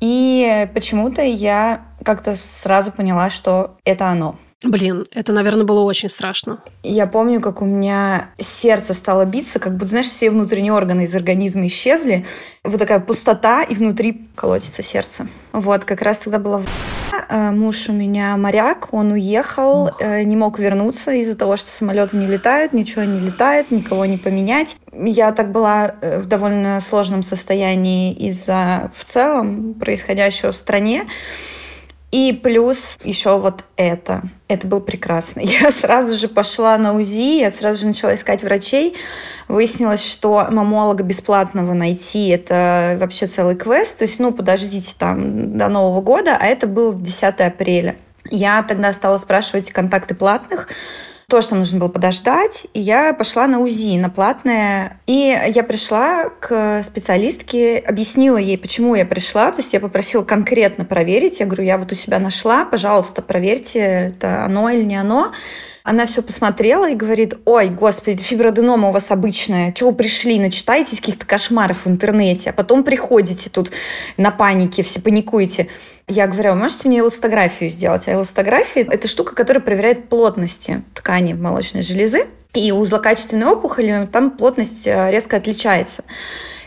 И 0.00 0.68
почему-то 0.74 1.22
я 1.22 1.82
как-то 2.04 2.36
сразу 2.36 2.92
поняла, 2.92 3.30
что 3.30 3.76
это 3.84 4.06
оно. 4.06 4.36
Блин, 4.64 5.06
это, 5.12 5.32
наверное, 5.32 5.64
было 5.64 5.80
очень 5.82 6.08
страшно. 6.08 6.58
Я 6.82 7.06
помню, 7.06 7.40
как 7.40 7.62
у 7.62 7.64
меня 7.64 8.30
сердце 8.40 8.92
стало 8.92 9.24
биться, 9.24 9.60
как 9.60 9.74
будто, 9.74 9.86
знаешь, 9.86 10.06
все 10.06 10.30
внутренние 10.30 10.72
органы 10.72 11.04
из 11.04 11.14
организма 11.14 11.68
исчезли. 11.68 12.26
Вот 12.64 12.78
такая 12.78 12.98
пустота, 12.98 13.62
и 13.62 13.76
внутри 13.76 14.26
колотится 14.34 14.82
сердце. 14.82 15.28
Вот, 15.52 15.84
как 15.84 16.02
раз 16.02 16.18
тогда 16.18 16.40
была 16.40 16.62
э, 17.28 17.50
муж 17.52 17.88
у 17.88 17.92
меня 17.92 18.36
моряк, 18.36 18.88
он 18.90 19.12
уехал, 19.12 19.84
Ох. 19.86 20.00
Э, 20.00 20.24
не 20.24 20.34
мог 20.34 20.58
вернуться 20.58 21.12
из-за 21.12 21.36
того, 21.36 21.56
что 21.56 21.70
самолеты 21.70 22.16
не 22.16 22.26
летают, 22.26 22.72
ничего 22.72 23.04
не 23.04 23.20
летает, 23.20 23.70
никого 23.70 24.06
не 24.06 24.16
поменять. 24.16 24.76
Я 24.92 25.30
так 25.30 25.52
была 25.52 25.94
э, 26.00 26.18
в 26.18 26.26
довольно 26.26 26.80
сложном 26.80 27.22
состоянии 27.22 28.12
из-за 28.12 28.90
в 28.92 29.04
целом 29.04 29.74
происходящего 29.74 30.50
в 30.50 30.56
стране. 30.56 31.04
И 32.10 32.32
плюс 32.32 32.98
еще 33.04 33.38
вот 33.38 33.64
это. 33.76 34.22
Это 34.48 34.66
был 34.66 34.80
прекрасно. 34.80 35.40
Я 35.44 35.70
сразу 35.70 36.18
же 36.18 36.28
пошла 36.28 36.78
на 36.78 36.94
УЗИ, 36.94 37.40
я 37.40 37.50
сразу 37.50 37.80
же 37.80 37.86
начала 37.88 38.14
искать 38.14 38.42
врачей. 38.42 38.96
Выяснилось, 39.46 40.04
что 40.10 40.46
мамолога 40.50 41.04
бесплатного 41.04 41.74
найти— 41.74 42.28
это 42.30 42.96
вообще 42.98 43.26
целый 43.26 43.56
квест. 43.56 43.98
То 43.98 44.04
есть, 44.04 44.18
ну, 44.20 44.32
подождите 44.32 44.94
там 44.98 45.56
до 45.56 45.68
Нового 45.68 46.00
года, 46.00 46.36
а 46.40 46.46
это 46.46 46.66
был 46.66 46.94
10 46.94 47.40
апреля. 47.40 47.96
Я 48.30 48.62
тогда 48.62 48.92
стала 48.92 49.18
спрашивать 49.18 49.70
контакты 49.70 50.14
платных, 50.14 50.68
то, 51.30 51.42
что 51.42 51.56
нужно 51.56 51.78
было 51.78 51.90
подождать, 51.90 52.66
и 52.72 52.80
я 52.80 53.12
пошла 53.12 53.46
на 53.46 53.58
УЗИ, 53.58 53.98
на 53.98 54.08
платное. 54.08 54.98
И 55.06 55.38
я 55.54 55.62
пришла 55.62 56.30
к 56.30 56.82
специалистке, 56.82 57.76
объяснила 57.86 58.38
ей, 58.38 58.56
почему 58.56 58.94
я 58.94 59.04
пришла, 59.04 59.52
то 59.52 59.60
есть 59.60 59.74
я 59.74 59.80
попросила 59.80 60.24
конкретно 60.24 60.86
проверить. 60.86 61.40
Я 61.40 61.46
говорю, 61.46 61.64
я 61.64 61.76
вот 61.76 61.92
у 61.92 61.94
себя 61.94 62.18
нашла, 62.18 62.64
пожалуйста, 62.64 63.20
проверьте, 63.20 63.78
это 63.78 64.42
оно 64.42 64.70
или 64.70 64.82
не 64.84 64.96
оно. 64.96 65.32
Она 65.82 66.06
все 66.06 66.22
посмотрела 66.22 66.88
и 66.88 66.94
говорит, 66.94 67.34
ой, 67.44 67.68
господи, 67.68 68.22
фиброденома 68.22 68.88
у 68.88 68.92
вас 68.92 69.10
обычная, 69.10 69.72
чего 69.72 69.92
пришли, 69.92 70.38
начитаетесь 70.38 71.00
каких-то 71.00 71.26
кошмаров 71.26 71.84
в 71.84 71.90
интернете, 71.90 72.50
а 72.50 72.52
потом 72.54 72.84
приходите 72.84 73.50
тут 73.50 73.70
на 74.16 74.30
панике, 74.30 74.82
все 74.82 75.02
паникуете. 75.02 75.68
Я 76.08 76.26
говорю, 76.26 76.52
вы 76.52 76.56
можете 76.56 76.88
мне 76.88 77.00
эластографию 77.00 77.68
сделать? 77.70 78.08
А 78.08 78.14
эластография– 78.14 78.86
это 78.90 79.06
штука, 79.06 79.34
которая 79.34 79.62
проверяет 79.62 80.08
плотности 80.08 80.82
ткани 80.94 81.34
молочной 81.34 81.82
железы. 81.82 82.26
И 82.54 82.72
у 82.72 82.82
злокачественной 82.86 83.46
опухоли 83.46 84.08
там 84.10 84.30
плотность 84.30 84.86
э, 84.86 85.10
резко 85.10 85.36
отличается. 85.36 86.02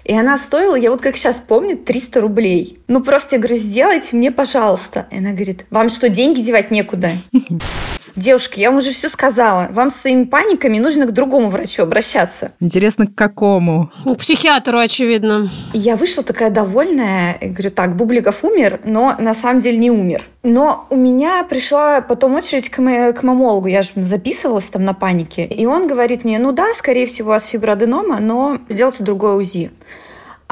И 0.03 0.15
она 0.15 0.37
стоила, 0.37 0.75
я 0.75 0.91
вот 0.91 1.01
как 1.01 1.15
сейчас 1.15 1.39
помню, 1.45 1.77
300 1.77 2.21
рублей. 2.21 2.79
Ну 2.87 3.01
просто 3.03 3.35
я 3.35 3.39
говорю, 3.41 3.57
сделайте 3.57 4.15
мне, 4.15 4.31
пожалуйста. 4.31 5.07
И 5.11 5.17
она 5.17 5.31
говорит, 5.31 5.65
вам 5.69 5.89
что, 5.89 6.09
деньги 6.09 6.41
девать 6.41 6.71
некуда? 6.71 7.11
Девушка, 8.15 8.59
я 8.59 8.69
вам 8.69 8.79
уже 8.79 8.91
все 8.91 9.07
сказала. 9.09 9.69
Вам 9.71 9.89
с 9.89 9.95
своими 9.95 10.23
паниками 10.23 10.79
нужно 10.79 11.05
к 11.05 11.11
другому 11.11 11.49
врачу 11.49 11.83
обращаться. 11.83 12.51
Интересно, 12.59 13.07
к 13.07 13.15
какому? 13.15 13.89
К 14.03 14.15
психиатру, 14.15 14.79
очевидно. 14.79 15.49
И 15.73 15.79
я 15.79 15.95
вышла 15.95 16.23
такая 16.23 16.49
довольная. 16.49 17.33
И 17.33 17.47
говорю, 17.47 17.69
так, 17.69 17.95
Бубликов 17.95 18.43
умер, 18.43 18.81
но 18.83 19.15
на 19.17 19.33
самом 19.33 19.61
деле 19.61 19.77
не 19.77 19.91
умер. 19.91 20.23
Но 20.43 20.87
у 20.89 20.95
меня 20.95 21.43
пришла 21.43 22.01
потом 22.01 22.33
очередь 22.33 22.69
к, 22.69 22.79
мо- 22.79 23.13
к 23.13 23.23
мамологу. 23.23 23.67
Я 23.67 23.81
же 23.81 23.91
записывалась 23.95 24.65
там 24.65 24.83
на 24.83 24.93
панике. 24.93 25.45
И 25.45 25.65
он 25.65 25.87
говорит 25.87 26.25
мне, 26.25 26.39
ну 26.39 26.51
да, 26.51 26.73
скорее 26.73 27.05
всего, 27.05 27.29
у 27.29 27.33
вас 27.33 27.45
фиброденома, 27.45 28.19
но 28.19 28.57
сделайте 28.67 29.03
другое 29.03 29.35
УЗИ. 29.35 29.71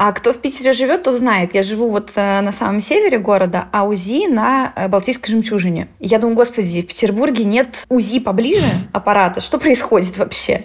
А 0.02 0.12
кто 0.12 0.32
в 0.32 0.38
Питере 0.38 0.72
живет, 0.72 1.02
то 1.02 1.14
знает. 1.14 1.54
Я 1.54 1.62
живу 1.62 1.90
вот 1.90 2.12
э, 2.14 2.40
на 2.40 2.52
самом 2.52 2.80
севере 2.80 3.18
города, 3.18 3.66
а 3.70 3.84
УЗИ 3.84 4.28
на 4.28 4.72
э, 4.74 4.88
Балтийской 4.88 5.30
жемчужине. 5.30 5.88
Я 5.98 6.18
думаю, 6.18 6.36
господи, 6.36 6.80
в 6.80 6.86
Петербурге 6.86 7.44
нет 7.44 7.84
УЗИ 7.90 8.20
поближе 8.20 8.64
аппарата. 8.94 9.42
Что 9.42 9.58
происходит 9.58 10.16
вообще? 10.16 10.64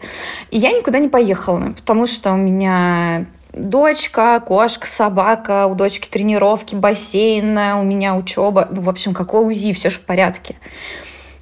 И 0.51 0.57
я 0.57 0.71
никуда 0.71 0.99
не 0.99 1.09
поехала, 1.09 1.73
потому 1.75 2.07
что 2.07 2.31
у 2.31 2.37
меня 2.37 3.25
дочка, 3.51 4.39
кошка, 4.39 4.87
собака, 4.87 5.67
у 5.67 5.75
дочки 5.75 6.07
тренировки, 6.07 6.73
бассейн, 6.73 7.57
у 7.57 7.83
меня 7.83 8.15
учеба. 8.15 8.69
Ну, 8.71 8.79
в 8.79 8.89
общем, 8.89 9.13
какой 9.13 9.51
УЗИ, 9.51 9.73
все 9.73 9.89
же 9.89 9.97
в 9.97 10.05
порядке. 10.05 10.55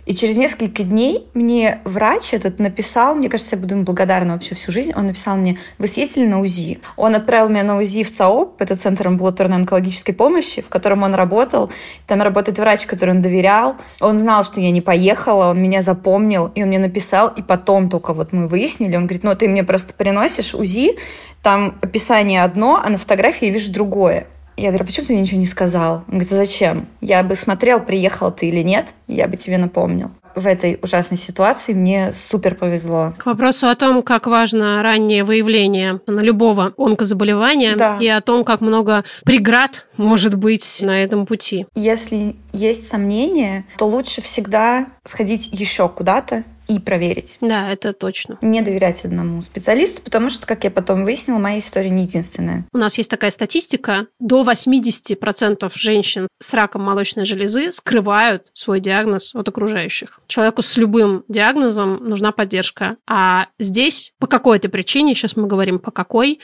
И 0.06 0.14
через 0.14 0.38
несколько 0.38 0.84
дней 0.84 1.28
мне 1.34 1.80
врач 1.86 2.34
этот 2.34 2.60
написал, 2.60 3.16
мне 3.16 3.30
кажется, 3.30 3.56
я 3.56 3.62
буду 3.62 3.76
ему 3.76 3.84
благодарна 3.86 4.34
вообще 4.34 4.54
всю 4.54 4.72
жизнь, 4.72 4.92
он 4.96 5.08
написал 5.08 5.38
мне, 5.38 5.58
вы 5.78 5.88
съездили 5.88 6.26
на 6.26 6.42
УЗИ? 6.42 6.82
Он 6.98 7.16
отправил 7.16 7.50
меня 7.50 7.64
на 7.64 7.78
УЗИ 7.78 8.04
в 8.04 8.12
ЦАОП, 8.12 8.62
это 8.62 8.76
Центр 8.76 9.08
амбулаторной 9.08 9.58
онкологической 9.58 10.14
помощи, 10.14 10.62
в 10.62 10.70
котором 10.70 11.04
он 11.04 11.16
работал. 11.16 11.72
Там 12.06 12.22
работает 12.22 12.60
врач, 12.60 12.86
который 12.86 13.12
он 13.12 13.22
доверял. 13.22 13.78
Он 14.02 14.18
знал, 14.18 14.44
что 14.44 14.60
я 14.60 14.72
не 14.72 14.82
поехала, 14.82 15.52
он 15.52 15.62
меня 15.62 15.82
запомнил, 15.82 16.52
и 16.54 16.62
он 16.64 16.68
мне 16.68 16.80
написал, 16.80 17.30
и 17.30 17.42
потом 17.42 17.90
только 17.90 18.14
вот 18.14 18.34
мы 18.34 18.48
выяснили, 18.48 18.98
он 18.98 19.04
говорит, 19.04 19.24
ну 19.24 19.36
ты 19.36 19.48
мне 19.48 19.64
просто 19.64 19.94
приносишь 19.94 20.54
УЗИ, 20.54 20.98
там 21.42 21.78
описание 21.82 22.44
одно, 22.44 22.82
а 22.84 22.90
на 22.90 22.98
фотографии 22.98 23.46
я 23.46 23.52
вижу 23.52 23.72
другое. 23.72 24.28
Я 24.58 24.70
говорю, 24.70 24.84
«А 24.84 24.88
почему 24.88 25.08
ты 25.08 25.14
мне 25.14 25.22
ничего 25.22 25.40
не 25.40 25.46
сказал? 25.46 26.04
Он 26.08 26.20
говорит, 26.20 26.32
а 26.32 26.36
зачем? 26.36 26.88
Я 27.02 27.24
бы 27.24 27.36
смотрел, 27.36 27.80
приехал 27.80 28.32
ты 28.32 28.48
или 28.48 28.62
нет, 28.62 28.94
я 29.08 29.28
бы 29.28 29.38
тебе 29.38 29.58
напомнил 29.58 30.12
в 30.36 30.48
этой 30.48 30.80
ужасной 30.82 31.18
ситуации 31.18 31.74
мне 31.74 32.12
супер 32.14 32.56
повезло. 32.56 33.14
К 33.18 33.26
вопросу 33.26 33.68
о 33.68 33.76
том, 33.76 34.04
как 34.04 34.28
важно 34.28 34.82
раннее 34.82 35.24
выявление 35.24 36.00
на 36.08 36.22
любого 36.22 36.74
онкозаболевания 36.78 37.76
да. 37.76 37.98
и 38.00 38.08
о 38.08 38.22
том, 38.22 38.44
как 38.44 38.62
много 38.62 39.04
преград 39.26 39.86
может 39.98 40.36
быть 40.36 40.80
на 40.82 41.04
этом 41.04 41.26
пути. 41.26 41.68
Если 41.76 42.36
есть 42.52 42.88
сомнения, 42.88 43.66
то 43.78 43.88
лучше 43.88 44.22
всегда 44.22 44.88
сходить 45.04 45.50
еще 45.52 45.90
куда-то 45.90 46.44
и 46.68 46.80
проверить. 46.80 47.38
Да, 47.42 47.72
это 47.72 47.94
точно. 47.94 48.38
Не 48.42 48.62
доверять 48.62 49.06
одному 49.06 49.42
специалисту, 49.42 50.02
потому 50.02 50.30
что, 50.30 50.48
как 50.48 50.64
я 50.64 50.72
потом 50.72 51.04
выяснила, 51.04 51.38
моя 51.38 51.60
история 51.60 51.90
не 51.90 52.04
единственная. 52.04 52.66
У 52.74 52.78
нас 52.78 52.98
есть 52.98 53.10
такая 53.10 53.32
статистика. 53.32 54.08
До 54.20 54.44
80% 54.44 55.72
женщин 55.76 56.28
с 56.40 56.54
раком 56.54 56.84
молочной 56.84 57.26
железы 57.26 57.72
скрывают 57.72 58.48
свой 58.54 58.80
диагноз 58.80 59.34
от 59.36 59.48
окружающих. 59.48 60.20
Человеку 60.28 60.62
с 60.62 60.78
любым 60.78 61.24
диагнозом 61.28 61.98
нужна 62.08 62.32
поддержка. 62.32 62.98
А 63.08 63.48
здесь 63.60 64.14
по 64.20 64.28
какой-то 64.28 64.70
причине, 64.70 65.16
сейчас 65.16 65.36
мы 65.36 65.48
говорим 65.48 65.80
по 65.80 65.92
какой, 65.92 66.40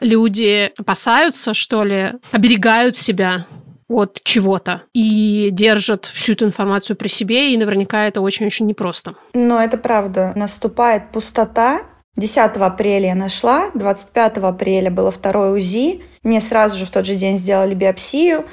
люди 0.00 0.72
опасаются, 0.76 1.54
что 1.54 1.84
ли, 1.84 2.12
оберегают 2.32 2.96
себя 2.96 3.46
от 3.90 4.20
чего-то 4.22 4.82
и 4.94 5.48
держат 5.50 6.06
всю 6.06 6.32
эту 6.32 6.46
информацию 6.46 6.96
при 6.96 7.08
себе, 7.08 7.52
и 7.52 7.56
наверняка 7.56 8.06
это 8.06 8.20
очень-очень 8.20 8.66
непросто. 8.66 9.16
Но 9.34 9.60
это 9.60 9.76
правда. 9.76 10.32
Наступает 10.36 11.10
пустота. 11.10 11.82
10 12.16 12.38
апреля 12.38 13.08
я 13.08 13.14
нашла, 13.14 13.70
25 13.74 14.38
апреля 14.38 14.90
было 14.90 15.10
второе 15.10 15.52
УЗИ. 15.52 16.02
Мне 16.22 16.40
сразу 16.40 16.78
же 16.78 16.86
в 16.86 16.90
тот 16.90 17.06
же 17.06 17.14
день 17.14 17.38
сделали 17.38 17.74
биопсию. 17.74 18.46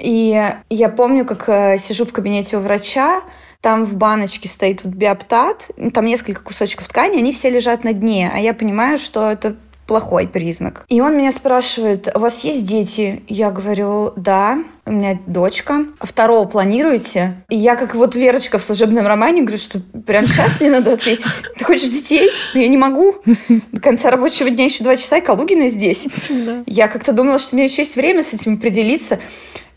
И 0.00 0.52
я 0.70 0.88
помню, 0.88 1.26
как 1.26 1.48
э, 1.48 1.78
сижу 1.78 2.04
в 2.04 2.12
кабинете 2.12 2.56
у 2.56 2.60
врача, 2.60 3.22
там 3.60 3.84
в 3.84 3.96
баночке 3.96 4.48
стоит 4.48 4.86
биоптат, 4.86 5.70
там 5.92 6.04
несколько 6.04 6.42
кусочков 6.42 6.86
ткани, 6.88 7.18
они 7.18 7.32
все 7.32 7.50
лежат 7.50 7.82
на 7.82 7.92
дне, 7.92 8.30
а 8.32 8.38
я 8.38 8.54
понимаю, 8.54 8.98
что 8.98 9.28
это 9.28 9.56
плохой 9.88 10.28
признак. 10.28 10.84
И 10.88 11.00
он 11.00 11.16
меня 11.16 11.32
спрашивает, 11.32 12.08
у 12.14 12.18
вас 12.20 12.44
есть 12.44 12.64
дети? 12.64 13.22
Я 13.26 13.50
говорю, 13.50 14.12
да, 14.16 14.58
у 14.84 14.92
меня 14.92 15.18
дочка. 15.26 15.86
Второго 16.00 16.46
планируете? 16.46 17.42
И 17.48 17.56
я 17.56 17.74
как 17.74 17.94
вот 17.94 18.14
Верочка 18.14 18.58
в 18.58 18.62
служебном 18.62 19.06
романе 19.06 19.42
говорю, 19.42 19.58
что 19.58 19.80
прямо 20.06 20.28
сейчас 20.28 20.60
мне 20.60 20.70
надо 20.70 20.92
ответить. 20.92 21.26
Ты 21.58 21.64
хочешь 21.64 21.88
детей? 21.88 22.30
Но 22.54 22.60
я 22.60 22.68
не 22.68 22.76
могу. 22.76 23.16
До 23.72 23.80
конца 23.80 24.10
рабочего 24.10 24.50
дня 24.50 24.66
еще 24.66 24.84
два 24.84 24.96
часа, 24.96 25.16
и 25.16 25.20
Калугина 25.22 25.68
здесь. 25.68 26.06
Да. 26.28 26.62
Я 26.66 26.88
как-то 26.88 27.12
думала, 27.12 27.38
что 27.38 27.54
у 27.54 27.56
меня 27.56 27.64
еще 27.64 27.82
есть 27.82 27.96
время 27.96 28.22
с 28.22 28.34
этим 28.34 28.54
определиться. 28.54 29.18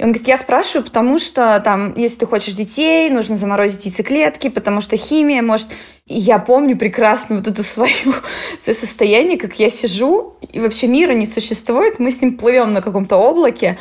И 0.01 0.03
он 0.03 0.13
говорит, 0.13 0.27
я 0.27 0.38
спрашиваю, 0.38 0.84
потому 0.84 1.20
что 1.20 1.62
там, 1.63 1.96
если 1.96 2.22
ты 2.22 2.25
хочешь 2.25 2.55
детей, 2.55 3.08
нужно 3.12 3.36
заморозить 3.36 3.86
яйцеклетки, 3.86 4.50
потому 4.50 4.81
что 4.81 4.98
химия 4.98 5.43
может... 5.43 5.67
И 6.08 6.17
я 6.20 6.39
помню 6.39 6.75
прекрасно 6.75 7.36
вот 7.36 7.46
это 7.46 7.62
свое, 7.62 7.93
свое 8.60 8.75
состояние, 8.75 9.38
как 9.38 9.60
я 9.60 9.70
сижу, 9.70 10.38
и 10.51 10.60
вообще 10.60 10.88
мира 10.88 11.12
не 11.12 11.27
существует, 11.27 12.00
мы 12.00 12.09
с 12.09 12.20
ним 12.20 12.35
плывем 12.35 12.74
на 12.74 12.81
каком-то 12.81 13.16
облаке, 13.16 13.77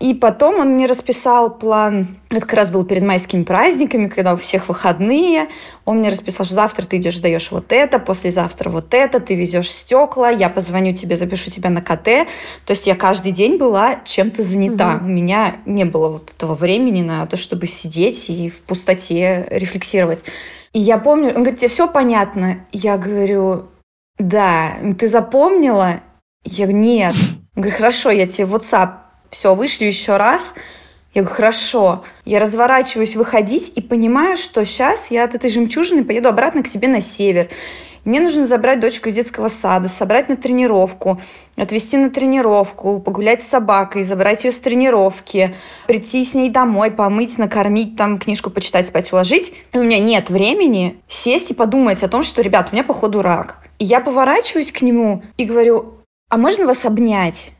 и 0.00 0.14
потом 0.14 0.58
он 0.58 0.74
мне 0.74 0.86
расписал 0.86 1.56
план, 1.56 2.16
это 2.30 2.40
как 2.40 2.54
раз 2.54 2.70
был 2.70 2.84
перед 2.84 3.02
майскими 3.02 3.44
праздниками, 3.44 4.08
когда 4.08 4.34
у 4.34 4.36
всех 4.36 4.68
выходные. 4.68 5.48
Он 5.84 5.98
мне 5.98 6.10
расписал, 6.10 6.44
что 6.44 6.54
завтра 6.54 6.84
ты 6.84 6.96
идешь, 6.96 7.18
даешь 7.18 7.50
вот 7.50 7.72
это, 7.72 7.98
послезавтра 7.98 8.70
вот 8.70 8.92
это, 8.92 9.20
ты 9.20 9.34
везешь 9.34 9.70
стекла, 9.70 10.30
я 10.30 10.48
позвоню 10.48 10.94
тебе, 10.94 11.16
запишу 11.16 11.50
тебя 11.50 11.70
на 11.70 11.80
КТ. 11.80 12.04
То 12.04 12.70
есть 12.70 12.86
я 12.86 12.96
каждый 12.96 13.32
день 13.32 13.56
была 13.56 14.00
чем-то 14.04 14.42
занята. 14.42 14.96
Угу. 14.96 15.04
У 15.04 15.08
меня 15.08 15.56
не 15.64 15.84
было 15.84 16.08
вот 16.08 16.32
этого 16.36 16.54
времени 16.54 17.02
на 17.02 17.26
то, 17.26 17.36
чтобы 17.36 17.66
сидеть 17.66 18.28
и 18.30 18.48
в 18.48 18.62
пустоте 18.62 19.46
рефлексировать. 19.50 20.24
И 20.72 20.80
я 20.80 20.98
помню, 20.98 21.28
он 21.28 21.42
говорит, 21.42 21.58
тебе 21.58 21.68
все 21.68 21.86
понятно? 21.88 22.66
Я 22.72 22.98
говорю, 22.98 23.66
да. 24.18 24.76
Ты 24.98 25.08
запомнила? 25.08 26.00
Я 26.44 26.66
говорю, 26.66 26.82
нет. 26.82 27.14
Он 27.54 27.62
говорит, 27.62 27.76
хорошо, 27.76 28.10
я 28.10 28.26
тебе 28.26 28.46
WhatsApp 28.46 29.03
все, 29.34 29.56
вышли 29.56 29.86
еще 29.86 30.16
раз. 30.16 30.54
Я 31.12 31.22
говорю, 31.22 31.36
хорошо. 31.36 32.04
Я 32.24 32.38
разворачиваюсь 32.38 33.16
выходить 33.16 33.72
и 33.74 33.82
понимаю, 33.82 34.36
что 34.36 34.64
сейчас 34.64 35.10
я 35.10 35.24
от 35.24 35.34
этой 35.34 35.50
жемчужины 35.50 36.04
поеду 36.04 36.28
обратно 36.28 36.62
к 36.62 36.68
себе 36.68 36.86
на 36.86 37.00
север. 37.00 37.48
Мне 38.04 38.20
нужно 38.20 38.46
забрать 38.46 38.78
дочку 38.78 39.08
из 39.08 39.14
детского 39.14 39.48
сада, 39.48 39.88
собрать 39.88 40.28
на 40.28 40.36
тренировку, 40.36 41.20
отвезти 41.56 41.96
на 41.96 42.10
тренировку, 42.10 43.00
погулять 43.00 43.42
с 43.42 43.48
собакой, 43.48 44.04
забрать 44.04 44.44
ее 44.44 44.52
с 44.52 44.58
тренировки, 44.58 45.54
прийти 45.88 46.22
с 46.22 46.34
ней 46.34 46.50
домой, 46.50 46.92
помыть, 46.92 47.38
накормить, 47.38 47.96
там 47.96 48.18
книжку 48.18 48.50
почитать, 48.50 48.86
спать, 48.86 49.12
уложить. 49.12 49.54
И 49.72 49.78
у 49.78 49.82
меня 49.82 49.98
нет 49.98 50.30
времени 50.30 51.00
сесть 51.08 51.50
и 51.50 51.54
подумать 51.54 52.04
о 52.04 52.08
том, 52.08 52.22
что, 52.22 52.40
ребят, 52.40 52.68
у 52.70 52.74
меня 52.74 52.84
походу 52.84 53.20
рак. 53.20 53.58
И 53.80 53.84
я 53.84 54.00
поворачиваюсь 54.00 54.70
к 54.70 54.82
нему 54.82 55.24
и 55.38 55.44
говорю, 55.44 55.94
а 56.28 56.36
можно 56.36 56.66
вас 56.66 56.84
обнять? 56.84 57.53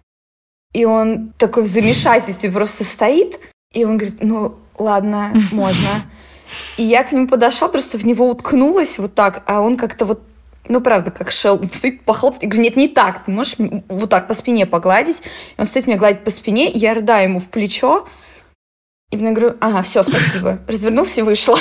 И 0.74 0.84
он 0.84 1.32
такой 1.38 1.62
в 1.62 1.66
замешательстве 1.66 2.50
просто 2.50 2.84
стоит, 2.84 3.38
и 3.72 3.84
он 3.84 3.96
говорит, 3.96 4.18
ну 4.20 4.56
ладно, 4.76 5.32
можно. 5.52 5.88
И 6.76 6.82
я 6.82 7.04
к 7.04 7.12
нему 7.12 7.28
подошла, 7.28 7.68
просто 7.68 7.96
в 7.96 8.04
него 8.04 8.28
уткнулась 8.28 8.98
вот 8.98 9.14
так, 9.14 9.42
а 9.46 9.62
он 9.62 9.76
как-то 9.76 10.04
вот 10.04 10.20
ну, 10.66 10.80
правда, 10.80 11.10
как 11.10 11.30
шел, 11.30 11.62
стоит 11.74 12.04
похлопать. 12.04 12.42
Я 12.42 12.48
говорю, 12.48 12.64
нет, 12.64 12.76
не 12.76 12.88
так, 12.88 13.24
ты 13.24 13.30
можешь 13.30 13.56
вот 13.88 14.10
так 14.10 14.26
по 14.28 14.34
спине 14.34 14.64
погладить. 14.64 15.22
И 15.56 15.60
он 15.60 15.66
стоит 15.66 15.86
меня 15.86 15.98
гладить 15.98 16.24
по 16.24 16.30
спине, 16.30 16.70
и 16.70 16.78
я 16.78 16.94
рыдаю 16.94 17.28
ему 17.28 17.38
в 17.38 17.48
плечо. 17.48 18.08
И 19.10 19.16
я 19.16 19.30
говорю, 19.32 19.56
ага, 19.60 19.82
все, 19.82 20.02
спасибо. 20.02 20.60
Развернулся 20.68 21.20
и 21.20 21.22
вышла. 21.22 21.58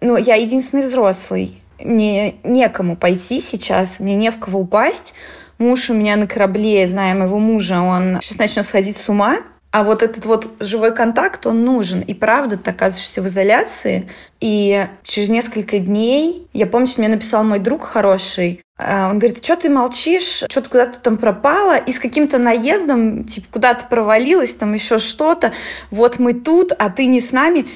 Но 0.00 0.16
я 0.16 0.36
единственный 0.36 0.84
взрослый. 0.84 1.60
Мне 1.78 2.36
некому 2.42 2.96
пойти 2.96 3.38
сейчас, 3.38 4.00
мне 4.00 4.16
не 4.16 4.30
в 4.30 4.38
кого 4.38 4.60
упасть 4.60 5.12
муж 5.58 5.90
у 5.90 5.94
меня 5.94 6.16
на 6.16 6.26
корабле, 6.26 6.86
зная 6.88 7.14
моего 7.14 7.38
мужа, 7.38 7.80
он 7.80 8.18
сейчас 8.22 8.38
начнет 8.38 8.66
сходить 8.66 8.96
с 8.96 9.08
ума, 9.08 9.38
а 9.76 9.84
вот 9.84 10.02
этот 10.02 10.24
вот 10.24 10.48
живой 10.58 10.94
контакт, 10.94 11.46
он 11.46 11.64
нужен. 11.64 12.00
И 12.00 12.14
правда, 12.14 12.56
ты 12.56 12.70
оказываешься 12.70 13.20
в 13.20 13.26
изоляции. 13.26 14.08
И 14.40 14.86
через 15.02 15.28
несколько 15.28 15.78
дней, 15.78 16.48
я 16.54 16.66
помню, 16.66 16.86
что 16.86 17.00
мне 17.02 17.10
написал 17.10 17.44
мой 17.44 17.58
друг 17.58 17.82
хороший, 17.82 18.62
а, 18.78 19.10
он 19.10 19.18
говорит, 19.18 19.44
что 19.44 19.56
ты 19.56 19.68
молчишь, 19.68 20.44
что 20.48 20.60
ты 20.62 20.68
куда-то 20.68 20.98
там 20.98 21.18
пропала, 21.18 21.76
и 21.76 21.92
с 21.92 21.98
каким-то 21.98 22.38
наездом, 22.38 23.24
типа, 23.24 23.48
куда-то 23.50 23.84
провалилась, 23.86 24.54
там 24.54 24.72
еще 24.72 24.98
что-то, 24.98 25.52
вот 25.90 26.18
мы 26.18 26.32
тут, 26.32 26.72
а 26.78 26.88
ты 26.88 27.04
не 27.04 27.20
с 27.20 27.32
нами. 27.32 27.66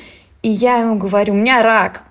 И 0.42 0.48
я 0.48 0.78
ему 0.78 0.96
говорю, 0.96 1.34
у 1.34 1.36
меня 1.36 1.62
рак. 1.62 2.02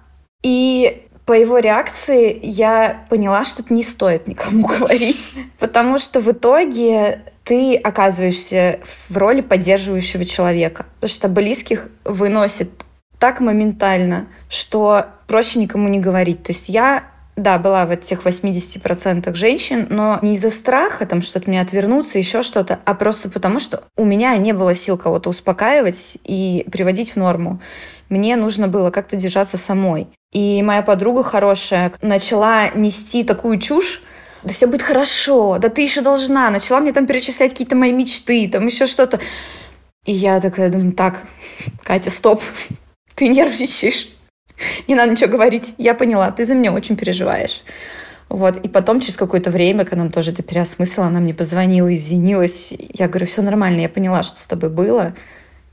И 0.44 1.08
по 1.30 1.34
его 1.34 1.60
реакции 1.60 2.40
я 2.42 3.06
поняла, 3.08 3.44
что 3.44 3.62
это 3.62 3.72
не 3.72 3.84
стоит 3.84 4.26
никому 4.26 4.66
говорить. 4.80 5.36
Потому 5.60 6.00
что 6.00 6.22
в 6.22 6.32
итоге 6.32 7.22
ты 7.44 7.76
оказываешься 7.76 8.80
в 8.84 9.16
роли 9.16 9.42
поддерживающего 9.42 10.26
человека. 10.26 10.88
Потому 10.96 11.10
что 11.10 11.28
близких 11.28 11.90
выносит 12.04 12.72
так 13.20 13.42
моментально, 13.42 14.26
что 14.50 15.06
проще 15.28 15.60
никому 15.60 15.88
не 15.88 16.00
говорить. 16.00 16.42
То 16.42 16.52
есть 16.52 16.68
я 16.68 17.04
да, 17.36 17.60
была 17.60 17.86
в 17.86 17.92
этих 17.92 18.26
80% 18.26 19.32
женщин, 19.36 19.86
но 19.88 20.18
не 20.24 20.34
из-за 20.34 20.50
страха, 20.50 21.06
там, 21.06 21.22
что 21.22 21.38
от 21.38 21.46
меня 21.46 21.62
отвернуться, 21.62 22.18
еще 22.18 22.42
что-то, 22.42 22.80
а 22.86 22.96
просто 22.96 23.30
потому, 23.30 23.60
что 23.60 23.84
у 23.96 24.04
меня 24.04 24.36
не 24.38 24.52
было 24.52 24.74
сил 24.74 24.98
кого-то 24.98 25.30
успокаивать 25.30 26.18
и 26.24 26.66
приводить 26.72 27.12
в 27.12 27.16
норму. 27.18 27.62
Мне 28.10 28.36
нужно 28.36 28.68
было 28.68 28.90
как-то 28.90 29.16
держаться 29.16 29.58
самой. 29.58 30.08
И 30.32 30.62
моя 30.62 30.82
подруга 30.84 31.24
хорошая 31.24 31.92
начала 32.02 32.70
нести 32.70 33.24
такую 33.24 33.60
чушь, 33.60 34.04
да 34.44 34.54
все 34.54 34.68
будет 34.68 34.84
хорошо, 34.84 35.58
да 35.58 35.70
ты 35.70 35.82
еще 35.82 36.02
должна. 36.02 36.50
Начала 36.50 36.80
мне 36.80 36.94
там 36.94 37.08
перечислять 37.08 37.52
какие-то 37.52 37.76
мои 37.76 37.92
мечты, 37.92 38.48
там 38.48 38.66
еще 38.68 38.86
что-то. 38.86 39.20
И 40.06 40.14
я 40.14 40.40
такая 40.40 40.70
думаю, 40.70 40.94
так, 40.94 41.22
Катя, 41.84 42.10
стоп, 42.10 42.42
ты 43.16 43.28
нервничаешь. 43.28 44.10
Не 44.88 44.96
надо 44.96 45.12
ничего 45.12 45.30
говорить. 45.30 45.74
Я 45.78 45.94
поняла, 45.94 46.32
ты 46.32 46.46
за 46.46 46.54
меня 46.54 46.74
очень 46.74 46.96
переживаешь. 46.96 47.64
Вот. 48.28 48.58
И 48.58 48.68
потом, 48.68 49.00
через 49.00 49.16
какое-то 49.16 49.50
время, 49.50 49.86
когда 49.86 50.04
она 50.04 50.12
тоже 50.12 50.32
это 50.32 50.44
переосмыслила, 50.44 51.08
она 51.08 51.20
мне 51.20 51.34
позвонила, 51.34 51.94
извинилась. 51.94 52.72
Я 52.94 53.08
говорю, 53.08 53.26
все 53.26 53.42
нормально, 53.42 53.82
я 53.82 53.90
поняла, 53.90 54.22
что 54.22 54.38
с 54.38 54.46
тобой 54.46 54.70
было. 54.70 55.16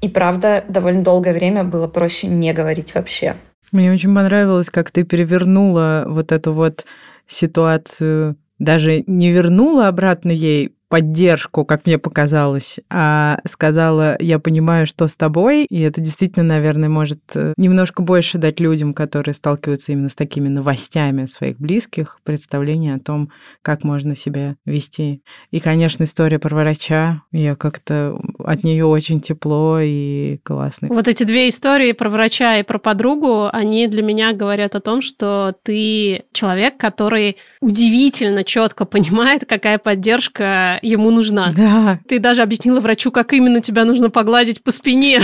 И 0.00 0.08
правда, 0.08 0.64
довольно 0.68 1.02
долгое 1.02 1.32
время 1.32 1.64
было 1.64 1.88
проще 1.88 2.26
не 2.28 2.52
говорить 2.52 2.94
вообще. 2.94 3.36
Мне 3.76 3.92
очень 3.92 4.14
понравилось, 4.14 4.70
как 4.70 4.90
ты 4.90 5.04
перевернула 5.04 6.06
вот 6.08 6.32
эту 6.32 6.52
вот 6.52 6.86
ситуацию, 7.26 8.36
даже 8.58 9.04
не 9.06 9.30
вернула 9.30 9.88
обратно 9.88 10.30
ей 10.30 10.74
поддержку, 10.88 11.64
как 11.64 11.86
мне 11.86 11.98
показалось, 11.98 12.78
а 12.90 13.40
сказала, 13.44 14.16
я 14.20 14.38
понимаю, 14.38 14.86
что 14.86 15.08
с 15.08 15.16
тобой, 15.16 15.66
и 15.68 15.80
это 15.80 16.00
действительно, 16.00 16.44
наверное, 16.44 16.88
может 16.88 17.20
э, 17.34 17.54
немножко 17.56 18.02
больше 18.02 18.38
дать 18.38 18.60
людям, 18.60 18.94
которые 18.94 19.34
сталкиваются 19.34 19.92
именно 19.92 20.08
с 20.08 20.14
такими 20.14 20.48
новостями 20.48 21.26
своих 21.26 21.58
близких, 21.58 22.20
представление 22.22 22.94
о 22.94 23.00
том, 23.00 23.30
как 23.62 23.82
можно 23.82 24.14
себя 24.14 24.56
вести. 24.64 25.22
И, 25.50 25.58
конечно, 25.58 26.04
история 26.04 26.38
про 26.38 26.54
врача, 26.54 27.22
я 27.32 27.56
как-то 27.56 28.18
от 28.38 28.62
нее 28.62 28.84
очень 28.84 29.20
тепло 29.20 29.80
и 29.80 30.38
классно. 30.44 30.88
Вот 30.88 31.08
эти 31.08 31.24
две 31.24 31.48
истории 31.48 31.92
про 31.92 32.08
врача 32.08 32.58
и 32.58 32.62
про 32.62 32.78
подругу, 32.78 33.48
они 33.52 33.88
для 33.88 34.02
меня 34.02 34.32
говорят 34.32 34.76
о 34.76 34.80
том, 34.80 35.02
что 35.02 35.54
ты 35.64 36.24
человек, 36.32 36.76
который 36.76 37.38
удивительно 37.60 38.44
четко 38.44 38.84
понимает, 38.84 39.44
какая 39.48 39.78
поддержка 39.78 40.78
ему 40.86 41.10
нужна. 41.10 41.50
Да. 41.54 41.98
Ты 42.08 42.18
даже 42.18 42.42
объяснила 42.42 42.80
врачу, 42.80 43.10
как 43.10 43.32
именно 43.32 43.60
тебя 43.60 43.84
нужно 43.84 44.10
погладить 44.10 44.62
по 44.62 44.70
спине. 44.70 45.20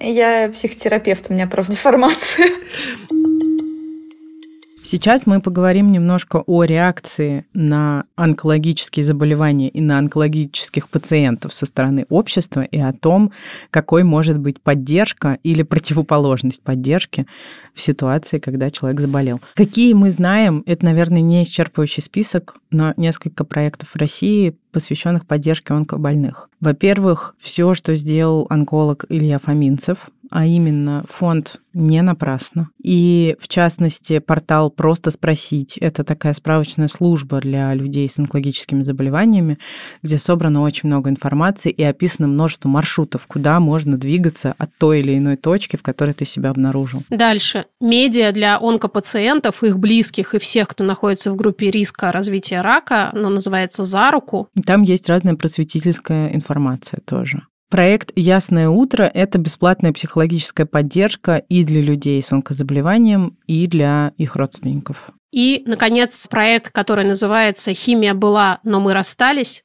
Я 0.00 0.50
психотерапевт, 0.50 1.26
у 1.30 1.34
меня 1.34 1.46
профдеформация. 1.46 2.50
Сейчас 4.88 5.26
мы 5.26 5.40
поговорим 5.40 5.90
немножко 5.90 6.44
о 6.46 6.62
реакции 6.62 7.44
на 7.52 8.04
онкологические 8.14 9.04
заболевания 9.04 9.68
и 9.68 9.80
на 9.80 9.98
онкологических 9.98 10.88
пациентов 10.88 11.52
со 11.52 11.66
стороны 11.66 12.06
общества 12.08 12.60
и 12.60 12.78
о 12.78 12.92
том, 12.92 13.32
какой 13.70 14.04
может 14.04 14.38
быть 14.38 14.60
поддержка 14.60 15.40
или 15.42 15.64
противоположность 15.64 16.62
поддержки 16.62 17.26
в 17.74 17.80
ситуации, 17.80 18.38
когда 18.38 18.70
человек 18.70 19.00
заболел. 19.00 19.40
Какие 19.54 19.92
мы 19.92 20.12
знаем, 20.12 20.62
это, 20.66 20.84
наверное, 20.84 21.20
не 21.20 21.42
исчерпывающий 21.42 22.00
список, 22.00 22.54
но 22.70 22.94
несколько 22.96 23.42
проектов 23.42 23.88
в 23.88 23.96
России, 23.96 24.56
посвященных 24.70 25.26
поддержке 25.26 25.74
онкобольных. 25.74 26.48
Во-первых, 26.60 27.34
все, 27.40 27.74
что 27.74 27.96
сделал 27.96 28.46
онколог 28.50 29.04
Илья 29.08 29.38
Фоминцев, 29.38 30.10
а 30.30 30.46
именно 30.46 31.04
фонд 31.08 31.60
«Не 31.72 32.02
напрасно». 32.02 32.70
И, 32.82 33.36
в 33.38 33.48
частности, 33.48 34.18
портал 34.18 34.70
«Просто 34.70 35.10
спросить»— 35.10 35.76
это 35.80 36.04
такая 36.04 36.34
справочная 36.34 36.88
служба 36.88 37.40
для 37.40 37.74
людей 37.74 38.08
с 38.08 38.18
онкологическими 38.18 38.82
заболеваниями, 38.82 39.58
где 40.02 40.18
собрано 40.18 40.62
очень 40.62 40.88
много 40.88 41.10
информации 41.10 41.70
и 41.70 41.82
описано 41.82 42.28
множество 42.28 42.68
маршрутов, 42.68 43.26
куда 43.26 43.60
можно 43.60 43.98
двигаться 43.98 44.54
от 44.58 44.70
той 44.78 45.00
или 45.00 45.18
иной 45.18 45.36
точки, 45.36 45.76
в 45.76 45.82
которой 45.82 46.12
ты 46.12 46.24
себя 46.24 46.50
обнаружил. 46.50 47.02
Дальше. 47.10 47.66
Медиа 47.80 48.32
для 48.32 48.58
онкопациентов, 48.58 49.62
их 49.62 49.78
близких 49.78 50.34
и 50.34 50.38
всех, 50.38 50.68
кто 50.68 50.84
находится 50.84 51.30
в 51.30 51.36
группе 51.36 51.70
риска 51.70 52.12
развития 52.12 52.62
рака, 52.62 53.10
оно 53.12 53.28
называется 53.28 53.84
«За 53.84 54.10
руку». 54.10 54.48
там 54.64 54.82
есть 54.82 55.08
разная 55.08 55.34
просветительская 55.34 56.34
информация 56.34 57.00
тоже. 57.04 57.42
Проект 57.68 58.12
«Ясное 58.14 58.68
утро»— 58.68 59.10
это 59.14 59.38
бесплатная 59.38 59.92
психологическая 59.92 60.66
поддержка 60.66 61.38
и 61.48 61.64
для 61.64 61.80
людей 61.80 62.22
с 62.22 62.30
онкозаболеванием, 62.30 63.36
и 63.48 63.66
для 63.66 64.12
их 64.18 64.36
родственников. 64.36 65.10
И, 65.32 65.64
наконец, 65.66 66.28
проект, 66.28 66.70
который 66.70 67.04
называется 67.04 67.74
«Химия 67.74 68.14
была, 68.14 68.60
но 68.62 68.80
мы 68.80 68.94
расстались». 68.94 69.64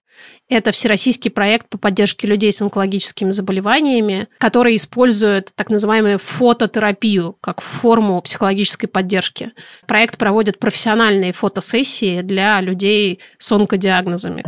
Это 0.50 0.72
всероссийский 0.72 1.32
проект 1.32 1.70
по 1.70 1.78
поддержке 1.78 2.28
людей 2.28 2.52
с 2.52 2.62
онкологическими 2.62 3.32
заболеваниями, 3.32 4.28
который 4.40 4.76
использует 4.76 5.52
так 5.56 5.70
называемую 5.70 6.20
фототерапию 6.20 7.38
как 7.40 7.62
форму 7.62 8.22
психологической 8.22 8.90
поддержки. 8.90 9.52
Проект 9.88 10.18
проводит 10.18 10.60
профессиональные 10.60 11.32
фотосессии 11.34 12.22
для 12.22 12.60
людей 12.62 13.20
с 13.38 13.52
онкодиагнозами. 13.52 14.44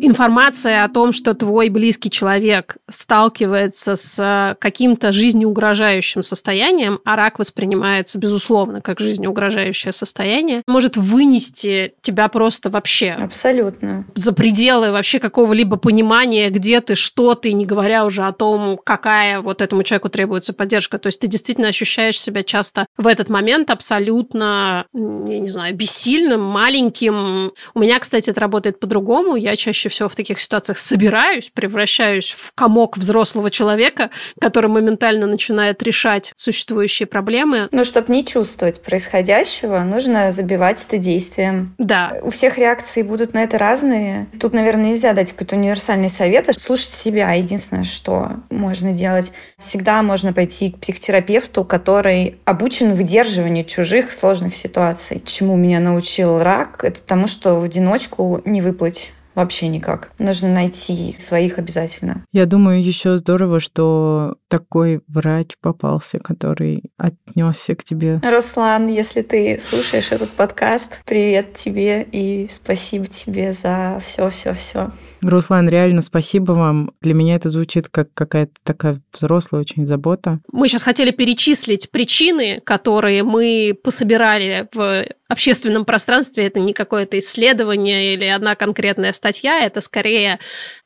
Информация 0.00 0.84
о 0.84 0.88
том, 0.88 1.12
что 1.12 1.34
твой 1.34 1.68
близкий 1.68 2.10
человек 2.10 2.76
сталкивается 2.88 3.96
с 3.96 4.18
э, 4.18 4.56
каким-то 4.58 5.10
жизнеугрожающим 5.10 6.22
состоянием, 6.22 7.00
а 7.04 7.16
рак 7.16 7.38
воспринимается, 7.38 8.18
безусловно, 8.18 8.80
как 8.80 9.00
жизнеугрожающее 9.00 9.92
состояние, 9.92 10.62
может 10.66 10.96
вынести 10.96 11.94
тебя 12.02 12.28
просто 12.28 12.68
вообще. 12.68 13.12
Абсолютно. 13.12 14.04
За 14.14 14.32
пределы 14.32 14.92
вообще 14.92 15.18
какого-либо 15.18 15.76
понимания, 15.76 16.50
где 16.50 16.80
ты, 16.80 16.94
что 16.94 17.34
ты, 17.34 17.52
не 17.52 17.64
говоря 17.64 18.04
уже 18.04 18.22
о 18.22 18.32
том, 18.32 18.78
какая 18.82 19.40
вот 19.40 19.62
этому 19.62 19.82
человеку 19.82 20.08
требуется 20.08 20.52
поддержка. 20.52 20.98
То 20.98 21.06
есть 21.08 21.20
ты 21.20 21.26
действительно 21.26 21.68
ощущаешь 21.68 22.20
себя 22.20 22.42
часто 22.42 22.86
в 22.96 23.06
этот 23.06 23.28
момент 23.30 23.70
абсолютно, 23.70 24.86
я 24.92 25.38
не 25.38 25.48
знаю, 25.48 25.74
бессильным, 25.74 26.42
маленьким. 26.42 27.52
У 27.74 27.80
меня, 27.80 27.98
кстати, 27.98 28.30
это 28.30 28.40
работает 28.40 28.78
по-другому. 28.78 29.36
Я 29.36 29.56
чаще 29.56 29.85
чаще 29.86 29.88
всего 29.88 30.08
в 30.08 30.14
таких 30.14 30.40
ситуациях 30.40 30.78
собираюсь, 30.78 31.50
превращаюсь 31.50 32.30
в 32.30 32.52
комок 32.54 32.98
взрослого 32.98 33.50
человека, 33.50 34.10
который 34.40 34.68
моментально 34.68 35.26
начинает 35.26 35.82
решать 35.82 36.32
существующие 36.36 37.06
проблемы. 37.06 37.68
Но 37.72 37.84
чтобы 37.84 38.12
не 38.12 38.24
чувствовать 38.24 38.82
происходящего, 38.82 39.80
нужно 39.80 40.32
забивать 40.32 40.84
это 40.84 40.98
действием. 40.98 41.74
Да. 41.78 42.12
У 42.22 42.30
всех 42.30 42.58
реакции 42.58 43.02
будут 43.02 43.34
на 43.34 43.42
это 43.42 43.58
разные. 43.58 44.26
Тут, 44.40 44.54
наверное, 44.54 44.90
нельзя 44.90 45.12
дать 45.12 45.32
какой-то 45.32 45.56
универсальный 45.56 46.10
совет. 46.10 46.48
Слушать 46.58 46.90
себя. 46.90 47.32
Единственное, 47.32 47.84
что 47.84 48.30
можно 48.50 48.92
делать. 48.92 49.32
Всегда 49.58 50.02
можно 50.02 50.32
пойти 50.32 50.70
к 50.70 50.78
психотерапевту, 50.78 51.64
который 51.64 52.38
обучен 52.44 52.94
выдерживанию 52.94 53.64
чужих 53.64 54.12
сложных 54.12 54.56
ситуаций. 54.56 55.22
Чему 55.24 55.56
меня 55.56 55.80
научил 55.80 56.42
рак, 56.42 56.84
это 56.84 57.00
тому, 57.00 57.26
что 57.26 57.60
в 57.60 57.64
одиночку 57.64 58.42
не 58.44 58.60
выплыть 58.60 59.12
вообще 59.36 59.68
никак. 59.68 60.10
Нужно 60.18 60.48
найти 60.52 61.14
своих 61.20 61.58
обязательно. 61.58 62.24
Я 62.32 62.46
думаю, 62.46 62.82
еще 62.82 63.18
здорово, 63.18 63.60
что 63.60 64.36
такой 64.48 65.02
врач 65.06 65.52
попался, 65.60 66.18
который 66.18 66.90
отнесся 66.96 67.76
к 67.76 67.84
тебе. 67.84 68.20
Руслан, 68.28 68.88
если 68.88 69.22
ты 69.22 69.60
слушаешь 69.60 70.10
этот 70.10 70.30
подкаст, 70.30 71.02
привет 71.04 71.54
тебе 71.54 72.02
и 72.10 72.48
спасибо 72.50 73.06
тебе 73.06 73.52
за 73.52 74.00
все-все-все. 74.02 74.90
Руслан, 75.22 75.68
реально 75.68 76.02
спасибо 76.02 76.52
вам. 76.52 76.92
Для 77.00 77.14
меня 77.14 77.36
это 77.36 77.50
звучит 77.50 77.88
как 77.88 78.12
какая-то 78.14 78.52
такая 78.62 79.00
взрослая 79.12 79.60
очень 79.60 79.86
забота. 79.86 80.40
Мы 80.52 80.68
сейчас 80.68 80.82
хотели 80.82 81.10
перечислить 81.10 81.90
причины, 81.90 82.60
которые 82.64 83.22
мы 83.22 83.76
пособирали 83.82 84.68
в 84.72 85.06
общественном 85.28 85.84
пространстве. 85.84 86.46
Это 86.46 86.60
не 86.60 86.72
какое-то 86.72 87.18
исследование 87.18 88.14
или 88.14 88.24
одна 88.24 88.54
конкретная 88.54 89.12
статья, 89.12 89.60
это 89.64 89.80
скорее 89.80 90.38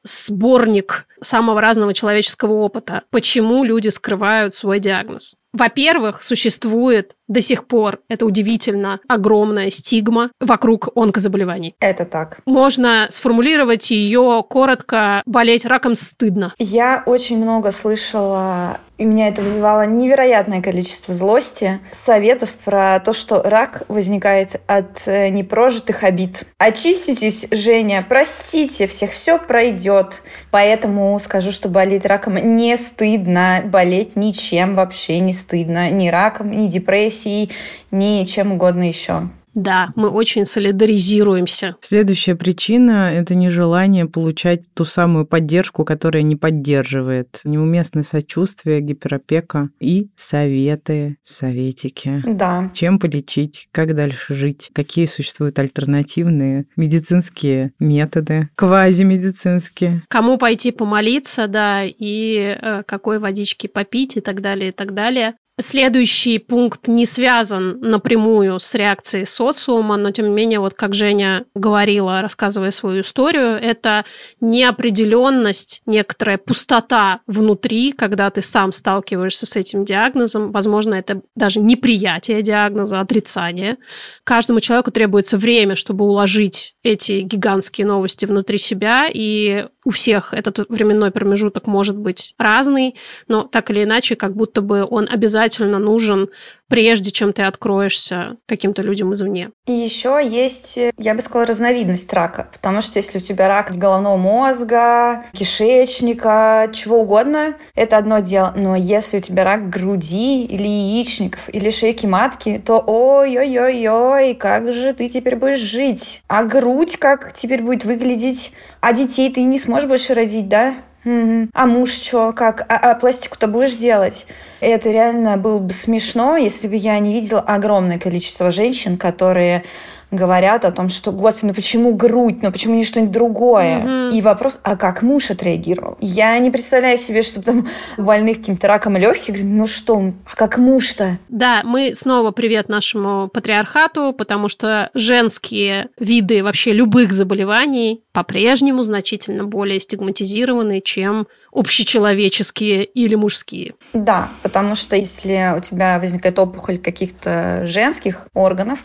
сборник 0.03 1.07
самого 1.23 1.61
разного 1.61 1.93
человеческого 1.93 2.53
опыта. 2.53 3.03
Почему 3.11 3.65
люди 3.65 3.89
скрывают 3.89 4.55
свой 4.55 4.79
диагноз? 4.79 5.37
Во-первых, 5.53 6.23
существует 6.23 7.17
до 7.31 7.41
сих 7.41 7.67
пор, 7.67 8.01
это 8.09 8.27
удивительно, 8.27 9.01
огромная 9.09 9.71
стигма 9.71 10.31
вокруг 10.41 10.89
онкозаболеваний. 10.97 11.77
Это 11.79 12.05
так. 12.05 12.41
Можно 12.45 13.07
сформулировать 13.09 13.91
ее 13.93 14.45
коротко 14.49 15.23
«болеть 15.27 15.65
раком 15.65 15.95
стыдно». 15.95 16.55
Я 16.59 17.05
очень 17.07 17.41
много 17.41 17.71
слышала 17.71 18.79
и 19.01 19.07
меня 19.07 19.29
это 19.29 19.41
вызывало 19.41 19.87
невероятное 19.87 20.61
количество 20.61 21.15
злости, 21.15 21.81
советов 21.91 22.51
про 22.67 23.01
то, 23.01 23.15
что 23.15 23.43
рак 23.43 23.85
возникает 23.89 24.61
от 24.67 25.05
э, 25.07 25.31
непрожитых 25.31 26.05
обид. 26.05 26.45
Очиститесь, 26.59 27.49
Женя, 27.51 28.05
простите 28.07 28.87
всех, 28.87 29.13
все 29.13 29.39
пройдет. 29.39 30.21
Поэтому 30.51 31.19
скажу, 31.19 31.51
что 31.51 31.71
болеть 31.71 32.05
раком 32.05 32.37
не 32.59 32.77
стыдно, 32.77 33.63
болеть 33.65 34.17
ничем 34.17 34.75
вообще 34.75 35.19
не 35.21 35.33
стыдно, 35.33 35.91
ни 35.91 36.09
раком, 36.09 36.51
ни 36.51 36.67
депрессией, 36.67 37.20
ни 37.27 38.25
чем 38.25 38.53
угодно 38.53 38.89
еще. 38.89 39.29
Да, 39.55 39.93
мы 39.97 40.11
очень 40.11 40.45
солидаризируемся. 40.45 41.77
Следующая 41.81 42.37
причина– 42.37 43.13
это 43.15 43.35
нежелание 43.35 44.07
получать 44.07 44.65
ту 44.75 44.85
самую 44.85 45.27
поддержку, 45.27 45.85
которая 45.85 46.23
не 46.23 46.37
поддерживает. 46.37 47.41
Неуместное 47.45 48.03
сочувствие, 48.03 48.81
гиперопека 48.81 49.71
и 49.81 50.11
советы, 50.17 51.17
советики. 51.23 52.23
Да. 52.27 52.71
Чем 52.75 52.99
полечить, 52.99 53.69
как 53.73 53.95
дальше 53.95 54.35
жить, 54.35 54.71
какие 54.73 55.07
существуют 55.07 55.59
альтернативные 55.59 56.67
медицинские 56.77 57.73
методы, 57.81 58.49
квазимедицинские. 58.55 60.03
Кому 60.09 60.39
пойти 60.39 60.71
помолиться, 60.71 61.49
да, 61.49 61.83
и 61.85 62.57
э, 62.61 62.83
какой 62.87 63.19
водички 63.19 63.67
попить 63.67 64.17
и 64.17 64.21
так 64.21 64.41
далее, 64.41 64.71
и 64.71 64.73
так 64.73 64.95
далее. 64.95 65.35
Следующий 65.61 66.39
пункт 66.39 66.89
не 66.89 67.05
связан 67.05 67.81
напрямую 67.81 68.59
с 68.59 68.75
реакцией 68.75 69.27
социума, 69.27 69.97
но 69.97 70.11
тем 70.11 70.27
не 70.27 70.33
менее, 70.33 70.61
вот 70.61 70.75
как 70.75 70.95
Женя 70.95 71.45
говорила, 71.55 72.23
рассказывая 72.23 72.71
свою 72.71 73.03
историю, 73.03 73.59
это 73.61 74.05
неопределенность, 74.41 75.83
некоторая 75.87 76.39
пустота 76.39 77.21
внутри, 77.27 77.93
когда 77.93 78.31
ты 78.31 78.43
сам 78.43 78.73
сталкиваешься 78.73 79.47
с 79.47 79.57
этим 79.57 79.85
диагнозом. 79.85 80.51
Возможно, 80.51 80.95
это 80.95 81.21
даже 81.37 81.61
неприятие 81.61 82.43
диагноза, 82.43 83.01
отрицание. 83.01 83.77
Каждому 84.25 84.61
человеку 84.61 84.91
требуется 84.91 85.37
время, 85.37 85.77
чтобы 85.77 86.05
уложить 86.05 86.75
эти 86.83 87.21
гигантские 87.21 87.87
новости 87.87 88.25
внутри 88.25 88.59
себя, 88.59 89.07
и 89.13 89.67
у 89.85 89.91
всех 89.91 90.33
этот 90.33 90.67
временной 90.71 91.11
промежуток 91.11 91.67
может 91.67 91.97
быть 91.97 92.35
разный, 92.39 92.95
но 93.29 93.43
так 93.43 93.71
или 93.71 93.85
иначе, 93.85 94.17
как 94.17 94.35
будто 94.35 94.63
бы 94.63 94.87
он 94.89 95.07
обязательно 95.11 95.79
нужен, 95.79 96.31
прежде 96.71 97.11
чем 97.11 97.33
ты 97.35 97.43
откроешься 97.43 98.37
каким-то 98.47 98.81
людям 98.81 99.13
извне. 99.13 99.51
И 99.67 99.73
еще 99.73 100.21
есть, 100.25 100.79
я 100.97 101.15
бы 101.15 101.21
сказала, 101.21 101.47
разновидность 101.47 102.11
рака, 102.13 102.49
потому 102.53 102.81
что 102.81 102.99
если 102.99 103.19
у 103.19 103.21
тебя 103.21 103.49
рак 103.49 103.77
головного 103.77 104.17
мозга, 104.17 105.25
кишечника, 105.33 106.71
чего 106.73 107.01
угодно, 107.01 107.57
это 107.75 107.99
одно 107.99 108.21
дело, 108.21 108.55
но 108.57 108.77
если 108.77 109.19
у 109.19 109.21
тебя 109.21 109.45
рак 109.45 109.69
груди 109.69 110.45
или 110.45 110.67
яичников, 110.67 111.53
или 111.53 111.71
шейки 111.71 112.07
матки, 112.07 112.63
то 112.65 112.83
ой-ой-ой-ой, 112.87 114.35
как 114.35 114.73
же 114.73 114.95
ты 114.95 115.09
теперь 115.09 115.37
будешь 115.37 115.59
жить? 115.59 116.23
А 116.29 116.45
грудь 116.45 116.97
как 116.97 117.33
теперь 117.35 117.63
будет 117.63 117.85
выглядеть? 117.85 118.53
А 118.81 118.93
детей 118.93 119.33
ты 119.33 119.43
не 119.43 119.59
сможешь 119.59 119.89
больше 119.89 120.15
родить, 120.15 120.49
да? 120.49 120.75
Угу. 121.05 121.49
А 121.55 121.67
муж 121.67 121.91
что, 121.93 122.33
как? 122.33 122.67
А, 122.69 122.91
а 122.91 122.95
пластику-то 122.95 123.47
будешь 123.47 123.77
делать? 123.77 124.27
Это 124.61 124.91
реально 124.91 125.37
было 125.37 125.59
бы 125.59 125.73
смешно, 125.73 126.37
если 126.37 126.69
бы 126.69 126.77
я 126.77 126.99
не 126.99 127.15
видела 127.15 127.41
огромное 127.41 127.99
количество 127.99 128.51
женщин, 128.51 128.99
которые 128.99 129.65
говорят 130.11 130.65
о 130.65 130.73
том, 130.73 130.89
что, 130.89 131.13
господи, 131.13 131.47
ну 131.47 131.55
почему 131.55 131.95
грудь, 131.95 132.43
ну 132.43 132.51
почему 132.51 132.75
не 132.75 132.85
что-нибудь 132.85 133.13
другое? 133.13 133.81
Mm-hmm. 133.81 134.13
И 134.13 134.23
вопрос, 134.23 134.59
а 134.63 134.77
как 134.77 135.03
муж 135.03 135.31
отреагировал? 135.31 135.97
Я 136.01 136.39
не 136.39 136.51
представляю 136.51 136.99
себе, 136.99 137.23
что 137.23 137.43
там 137.43 137.69
больных 137.97 138.39
каким-то 138.39 138.67
раком 138.69 138.97
легких, 138.97 139.37
ну 139.43 139.67
что, 139.67 140.13
а 140.31 140.37
как 140.37 140.59
муж-то? 140.59 141.19
Да, 141.29 141.63
мы 141.65 141.95
снова 141.95 142.31
привет 142.31 142.69
нашему 142.69 143.29
патриархату, 143.29 144.13
потому 144.13 144.49
что 144.49 144.91
женские 144.95 145.89
виды 145.99 146.43
вообще 146.43 146.73
любых 146.73 147.13
заболеваний 147.13 148.03
по-прежнему 148.13 148.83
значительно 148.83 149.45
более 149.45 149.79
стигматизированы, 149.79 150.81
чем 150.81 151.29
общечеловеческие 151.53 152.85
или 152.85 153.15
мужские. 153.15 153.75
Да, 153.93 154.29
потому 154.43 154.75
что 154.75 154.97
если 154.97 155.55
у 155.57 155.61
тебя 155.61 155.99
возникает 155.99 156.39
опухоль 156.39 156.79
каких-то 156.79 157.63
женских 157.67 158.29
органов, 158.35 158.83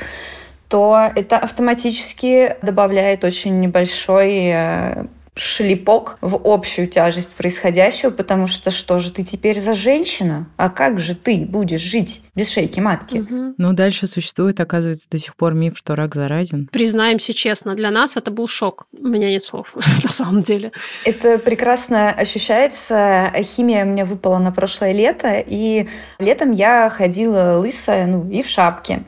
то 0.67 1.11
это 1.15 1.37
автоматически 1.37 2.57
добавляет 2.61 3.23
очень 3.23 3.59
небольшой 3.59 4.47
э, 4.47 5.05
шлепок 5.35 6.17
в 6.21 6.39
общую 6.45 6.87
тяжесть 6.87 7.31
происходящего, 7.31 8.09
потому 8.09 8.47
что 8.47 8.71
что 8.71 8.99
же 8.99 9.11
ты 9.11 9.23
теперь 9.23 9.59
за 9.59 9.75
женщина? 9.75 10.47
А 10.55 10.69
как 10.69 10.99
же 10.99 11.13
ты 11.13 11.45
будешь 11.45 11.81
жить 11.81 12.21
без 12.35 12.49
шейки 12.49 12.79
матки? 12.79 13.17
Угу. 13.17 13.55
Ну, 13.57 13.73
дальше 13.73 14.07
существует, 14.07 14.59
оказывается, 14.61 15.09
до 15.09 15.17
сих 15.17 15.35
пор 15.35 15.53
миф, 15.53 15.77
что 15.77 15.95
рак 15.95 16.15
заразен. 16.15 16.69
Признаемся 16.71 17.33
честно, 17.33 17.75
для 17.75 17.91
нас 17.91 18.15
это 18.15 18.31
был 18.31 18.47
шок. 18.47 18.87
У 18.93 19.07
меня 19.07 19.29
нет 19.29 19.43
слов, 19.43 19.75
на 20.03 20.11
самом 20.11 20.41
деле. 20.41 20.71
Это 21.03 21.37
прекрасно 21.37 22.11
ощущается. 22.11 23.31
Химия 23.41 23.83
у 23.83 23.89
меня 23.89 24.05
выпала 24.05 24.37
на 24.37 24.53
прошлое 24.53 24.93
лето, 24.93 25.43
и 25.45 25.87
летом 26.17 26.53
я 26.53 26.89
ходила 26.89 27.57
лысая, 27.57 28.07
ну, 28.07 28.29
и 28.29 28.41
в 28.41 28.47
шапке. 28.47 29.03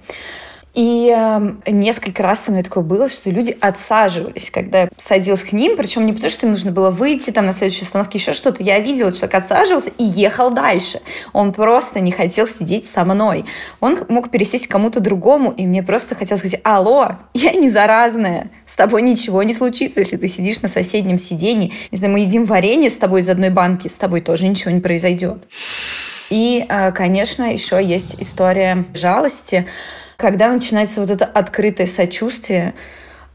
И 0.78 1.12
э, 1.12 1.72
несколько 1.72 2.22
раз 2.22 2.42
со 2.42 2.52
мной 2.52 2.62
такое 2.62 2.84
было, 2.84 3.10
что 3.10 3.32
люди 3.32 3.58
отсаживались, 3.62 4.52
когда 4.52 4.82
я 4.82 4.90
садилась 4.96 5.42
к 5.42 5.52
ним, 5.52 5.76
причем 5.76 6.06
не 6.06 6.14
потому, 6.14 6.30
что 6.30 6.46
им 6.46 6.52
нужно 6.52 6.72
было 6.72 6.92
выйти 6.92 7.32
там 7.32 7.48
на 7.48 7.54
следующей 7.54 7.86
остановке, 7.86 8.20
еще 8.20 8.32
что-то. 8.32 8.62
Я 8.62 8.78
видела, 8.78 9.12
человек 9.12 9.34
отсаживался 9.34 9.90
и 9.98 10.04
ехал 10.04 10.52
дальше. 10.52 11.02
Он 11.34 11.52
просто 11.52 12.00
не 12.00 12.12
хотел 12.12 12.48
сидеть 12.48 12.86
со 12.86 13.06
мной. 13.06 13.46
Он 13.80 13.98
мог 14.08 14.30
пересесть 14.30 14.68
кому-то 14.68 15.00
другому, 15.00 15.50
и 15.50 15.66
мне 15.66 15.82
просто 15.82 16.14
хотелось 16.14 16.42
сказать, 16.42 16.62
алло, 16.64 17.14
я 17.34 17.54
не 17.54 17.72
заразная, 17.72 18.52
с 18.68 18.76
тобой 18.76 19.02
ничего 19.02 19.42
не 19.42 19.56
случится, 19.56 20.02
если 20.02 20.18
ты 20.18 20.28
сидишь 20.28 20.62
на 20.62 20.68
соседнем 20.68 21.18
сиденье. 21.18 21.72
Не 21.90 21.98
знаю, 21.98 22.14
мы 22.14 22.20
едим 22.20 22.46
варенье 22.46 22.92
с 22.92 22.98
тобой 22.98 23.22
из 23.22 23.30
одной 23.30 23.50
банки, 23.50 23.88
с 23.88 23.98
тобой 23.98 24.22
тоже 24.22 24.48
ничего 24.48 24.70
не 24.70 24.82
произойдет. 24.82 25.40
И, 26.30 26.64
э, 26.70 26.92
конечно, 26.92 27.52
еще 27.52 27.84
есть 27.84 28.18
история 28.20 28.86
жалости. 28.94 29.66
Когда 30.18 30.52
начинается 30.52 31.00
вот 31.00 31.12
это 31.12 31.26
открытое 31.26 31.86
сочувствие, 31.86 32.74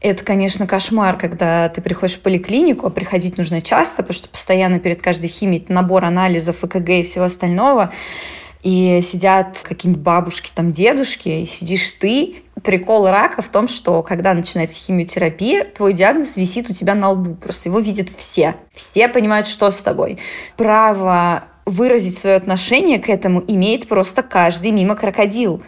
это, 0.01 0.25
конечно, 0.25 0.67
кошмар, 0.67 1.17
когда 1.17 1.69
ты 1.69 1.81
приходишь 1.81 2.17
в 2.17 2.19
поликлинику, 2.19 2.85
а 2.85 2.89
приходить 2.89 3.37
нужно 3.37 3.61
часто, 3.61 4.03
потому 4.03 4.13
что 4.13 4.27
постоянно 4.27 4.79
перед 4.79 5.01
каждой 5.01 5.29
химией 5.29 5.63
набор 5.69 6.03
анализов, 6.03 6.61
ЭКГ 6.61 6.89
и 6.89 7.03
всего 7.03 7.23
остального. 7.23 7.93
И 8.63 9.01
сидят 9.01 9.61
какие-нибудь 9.63 10.03
бабушки, 10.03 10.51
там, 10.53 10.73
дедушки, 10.73 11.29
и 11.29 11.45
сидишь 11.45 11.89
ты. 11.91 12.43
Прикол 12.63 13.07
рака 13.07 13.41
в 13.41 13.47
том, 13.47 13.69
что 13.69 14.03
когда 14.03 14.33
начинается 14.33 14.77
химиотерапия, 14.77 15.63
твой 15.63 15.93
диагноз 15.93 16.35
висит 16.35 16.69
у 16.69 16.73
тебя 16.73 16.95
на 16.95 17.11
лбу. 17.11 17.35
Просто 17.35 17.69
его 17.69 17.79
видят 17.79 18.09
все. 18.09 18.55
Все 18.73 19.07
понимают, 19.07 19.47
что 19.47 19.71
с 19.71 19.77
тобой. 19.77 20.19
Право 20.57 21.45
выразить 21.65 22.17
свое 22.17 22.35
отношение 22.35 22.99
к 22.99 23.07
этому 23.07 23.41
имеет 23.47 23.87
просто 23.87 24.21
каждый 24.21 24.71
мимо 24.71 24.95
крокодил 24.95 25.63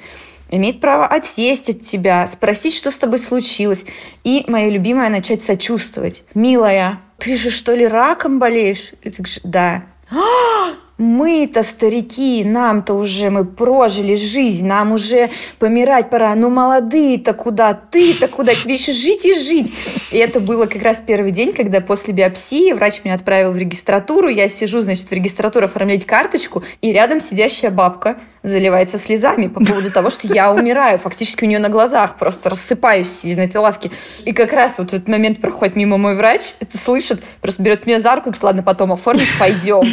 имеет 0.49 0.79
право 0.79 1.07
отсесть 1.07 1.69
от 1.69 1.81
тебя, 1.81 2.27
спросить, 2.27 2.75
что 2.75 2.91
с 2.91 2.95
тобой 2.95 3.19
случилось. 3.19 3.85
И, 4.23 4.45
мое 4.47 4.69
любимое, 4.69 5.09
начать 5.09 5.41
сочувствовать. 5.41 6.23
«Милая, 6.33 7.01
ты 7.17 7.35
же 7.35 7.49
что 7.49 7.73
ли 7.73 7.87
раком 7.87 8.39
болеешь?» 8.39 8.93
И 9.01 9.09
ты 9.09 9.17
говоришь 9.17 9.39
«Да». 9.43 9.83
«А, 10.11 10.75
мы-то 10.97 11.63
старики, 11.63 12.43
нам-то 12.45 12.93
уже 12.93 13.29
мы 13.29 13.43
прожили 13.43 14.15
жизнь, 14.15 14.65
нам 14.65 14.93
уже 14.93 15.29
помирать 15.59 16.09
пора. 16.09 16.33
Ну, 16.35 16.49
молодые-то 16.49 17.33
куда, 17.33 17.73
ты-то 17.73 18.29
куда, 18.29 18.55
тебе 18.55 18.75
еще 18.75 18.93
жить 18.93 19.25
и 19.25 19.33
жить. 19.33 19.73
И 20.11 20.17
это 20.17 20.39
было 20.39 20.67
как 20.67 20.81
раз 20.81 21.01
первый 21.05 21.31
день, 21.31 21.51
когда 21.51 21.81
после 21.81 22.13
биопсии 22.13 22.71
врач 22.71 23.01
меня 23.03 23.15
отправил 23.15 23.51
в 23.51 23.57
регистратуру. 23.57 24.29
Я 24.29 24.47
сижу, 24.47 24.79
значит, 24.79 25.07
в 25.07 25.11
регистратуру 25.11 25.65
оформлять 25.65 26.05
карточку, 26.05 26.63
и 26.81 26.93
рядом 26.93 27.19
сидящая 27.19 27.71
бабка 27.71 28.17
заливается 28.47 28.97
слезами 28.97 29.47
по 29.47 29.63
поводу 29.63 29.91
того, 29.91 30.09
что 30.09 30.27
я 30.27 30.51
умираю. 30.51 30.99
Фактически 30.99 31.43
у 31.43 31.47
нее 31.47 31.59
на 31.59 31.69
глазах 31.69 32.17
просто 32.17 32.49
рассыпаюсь, 32.49 33.11
сидя 33.11 33.37
на 33.37 33.45
этой 33.45 33.57
лавке. 33.57 33.91
И 34.23 34.31
как 34.31 34.53
раз 34.53 34.77
вот 34.77 34.91
в 34.91 34.93
этот 34.93 35.07
момент 35.07 35.41
проходит 35.41 35.75
мимо 35.75 35.97
мой 35.97 36.15
врач, 36.15 36.41
это 36.59 36.77
слышит, 36.77 37.23
просто 37.41 37.61
берет 37.61 37.85
меня 37.85 37.99
за 37.99 38.15
руку 38.15 38.29
и 38.29 38.31
говорит, 38.31 38.43
ладно, 38.43 38.63
потом 38.63 38.91
оформишь, 38.91 39.37
пойдем. 39.39 39.83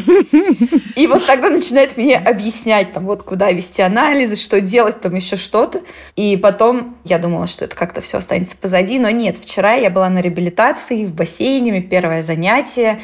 И 0.96 1.06
вот 1.06 1.24
тогда 1.26 1.50
начинает 1.50 1.96
мне 1.96 2.16
объяснять, 2.16 2.92
там, 2.92 3.06
вот 3.06 3.22
куда 3.22 3.50
вести 3.50 3.82
анализы, 3.82 4.36
что 4.36 4.60
делать, 4.60 5.00
там 5.00 5.14
еще 5.14 5.36
что-то. 5.36 5.80
И 6.16 6.36
потом 6.36 6.96
я 7.04 7.18
думала, 7.18 7.46
что 7.46 7.64
это 7.64 7.76
как-то 7.76 8.00
все 8.00 8.18
останется 8.18 8.56
позади, 8.56 8.98
но 8.98 9.10
нет. 9.10 9.38
Вчера 9.38 9.74
я 9.74 9.90
была 9.90 10.08
на 10.08 10.20
реабилитации 10.20 11.04
в 11.04 11.14
бассейне, 11.14 11.80
первое 11.80 12.22
занятие 12.22 13.00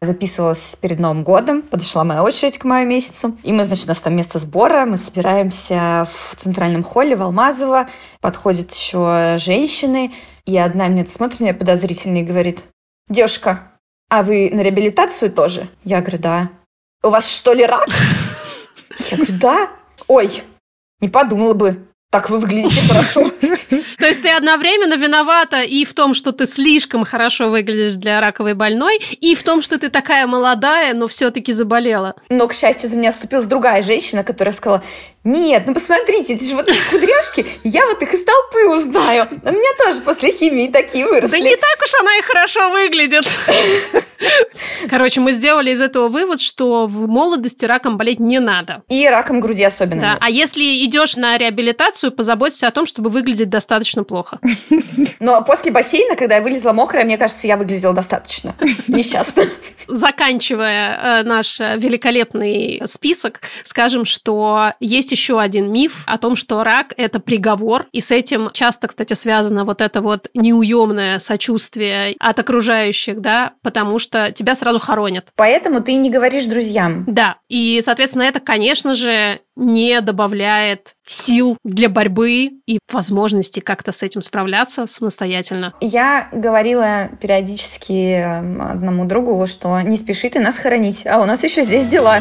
записывалась 0.00 0.76
перед 0.80 0.98
Новым 0.98 1.22
годом, 1.24 1.62
подошла 1.62 2.04
моя 2.04 2.22
очередь 2.22 2.58
к 2.58 2.64
маю 2.64 2.86
месяцу, 2.86 3.36
и 3.42 3.52
мы, 3.52 3.64
значит, 3.64 3.86
у 3.86 3.88
нас 3.88 4.00
там 4.00 4.14
место 4.14 4.38
сбора, 4.38 4.84
мы 4.86 4.96
собираемся 4.96 6.06
в 6.10 6.36
центральном 6.36 6.82
холле 6.82 7.16
в 7.16 7.22
Алмазово, 7.22 7.88
подходят 8.20 8.72
еще 8.72 9.36
женщины, 9.38 10.12
и 10.44 10.56
одна 10.56 10.88
мне 10.88 11.06
смотрит 11.06 11.40
меня 11.40 11.54
подозрительно 11.54 12.18
и 12.18 12.22
говорит, 12.22 12.62
девушка, 13.08 13.72
а 14.08 14.22
вы 14.22 14.50
на 14.52 14.60
реабилитацию 14.60 15.32
тоже? 15.32 15.68
Я 15.84 16.00
говорю, 16.00 16.18
да. 16.18 16.50
У 17.02 17.10
вас 17.10 17.28
что 17.28 17.52
ли 17.52 17.66
рак? 17.66 17.88
Я 19.10 19.16
говорю, 19.16 19.38
да. 19.38 19.70
Ой, 20.06 20.42
не 21.00 21.08
подумала 21.08 21.54
бы. 21.54 21.86
так 22.10 22.30
вы 22.30 22.38
выглядите 22.38 22.80
хорошо. 22.88 23.30
То 24.06 24.10
есть 24.10 24.22
ты 24.22 24.28
одновременно 24.30 24.94
виновата 24.94 25.62
и 25.62 25.84
в 25.84 25.92
том, 25.92 26.14
что 26.14 26.30
ты 26.30 26.46
слишком 26.46 27.04
хорошо 27.04 27.50
выглядишь 27.50 27.94
для 27.94 28.20
раковой 28.20 28.54
больной, 28.54 29.00
и 29.20 29.34
в 29.34 29.42
том, 29.42 29.62
что 29.62 29.80
ты 29.80 29.88
такая 29.88 30.28
молодая, 30.28 30.94
но 30.94 31.08
все-таки 31.08 31.50
заболела. 31.52 32.14
Но, 32.28 32.46
к 32.46 32.52
счастью, 32.54 32.88
за 32.88 32.96
меня 32.96 33.10
вступилась 33.10 33.46
другая 33.46 33.82
женщина, 33.82 34.22
которая 34.22 34.54
сказала, 34.54 34.84
нет, 35.26 35.64
ну 35.66 35.74
посмотрите, 35.74 36.36
это 36.36 36.44
же 36.44 36.54
вот 36.54 36.68
эти 36.68 36.78
кудряшки, 36.88 37.44
я 37.64 37.84
вот 37.84 38.00
их 38.00 38.14
из 38.14 38.22
толпы 38.22 38.68
узнаю. 38.68 39.26
У 39.42 39.50
меня 39.50 39.84
тоже 39.84 40.00
после 40.00 40.30
химии 40.30 40.68
такие 40.68 41.04
выросли. 41.04 41.32
Да 41.32 41.40
не 41.40 41.56
так 41.56 41.78
уж 41.84 42.00
она 42.00 42.16
и 42.16 42.22
хорошо 42.22 42.70
выглядит. 42.70 43.26
Короче, 44.88 45.20
мы 45.20 45.32
сделали 45.32 45.72
из 45.72 45.80
этого 45.80 46.08
вывод, 46.08 46.40
что 46.40 46.86
в 46.86 47.08
молодости 47.08 47.64
раком 47.64 47.96
болеть 47.96 48.20
не 48.20 48.38
надо. 48.38 48.82
И 48.88 49.06
раком 49.08 49.40
груди 49.40 49.64
особенно. 49.64 50.00
Да, 50.00 50.18
а 50.20 50.30
если 50.30 50.84
идешь 50.84 51.16
на 51.16 51.36
реабилитацию, 51.36 52.12
позаботься 52.12 52.68
о 52.68 52.70
том, 52.70 52.86
чтобы 52.86 53.10
выглядеть 53.10 53.50
достаточно 53.50 53.95
плохо. 54.04 54.38
Но 55.20 55.42
после 55.42 55.70
бассейна, 55.70 56.16
когда 56.16 56.36
я 56.36 56.42
вылезла 56.42 56.72
мокрая, 56.72 57.04
мне 57.04 57.18
кажется, 57.18 57.46
я 57.46 57.56
выглядела 57.56 57.94
достаточно 57.94 58.54
несчастно. 58.88 59.44
Заканчивая 59.88 61.20
э, 61.20 61.22
наш 61.24 61.60
великолепный 61.60 62.82
список, 62.86 63.40
скажем, 63.64 64.04
что 64.04 64.72
есть 64.80 65.12
еще 65.12 65.40
один 65.40 65.72
миф 65.72 66.02
о 66.06 66.18
том, 66.18 66.36
что 66.36 66.64
рак– 66.64 66.92
это 66.96 67.20
приговор, 67.20 67.86
и 67.92 68.00
с 68.00 68.10
этим 68.10 68.50
часто, 68.52 68.88
кстати, 68.88 69.14
связано 69.14 69.64
вот 69.64 69.80
это 69.80 70.00
вот 70.00 70.28
неуемное 70.34 71.18
сочувствие 71.18 72.16
от 72.18 72.38
окружающих, 72.38 73.20
да, 73.20 73.52
потому 73.62 73.98
что 73.98 74.32
тебя 74.32 74.54
сразу 74.54 74.78
хоронят. 74.78 75.28
Поэтому 75.36 75.80
ты 75.80 75.94
не 75.94 76.10
говоришь 76.10 76.46
друзьям. 76.46 77.04
Да, 77.06 77.36
и, 77.48 77.80
соответственно, 77.82 78.22
это, 78.22 78.40
конечно 78.40 78.94
же, 78.94 79.40
не 79.56 80.00
добавляет 80.02 80.94
сил 81.06 81.56
для 81.64 81.88
борьбы 81.88 82.50
и 82.66 82.78
возможности 82.92 83.60
как-то 83.60 83.92
с 83.92 84.02
этим 84.02 84.20
справляться 84.20 84.86
самостоятельно. 84.86 85.72
Я 85.80 86.28
говорила 86.30 87.08
периодически 87.20 87.92
эм, 87.92 88.60
одному 88.60 89.06
другу, 89.06 89.46
что 89.46 89.80
не 89.80 89.96
спеши 89.96 90.28
ты 90.28 90.40
нас 90.40 90.58
хоронить, 90.58 91.06
а 91.06 91.20
у 91.20 91.24
нас 91.24 91.42
еще 91.42 91.62
здесь 91.62 91.86
дела. 91.86 92.20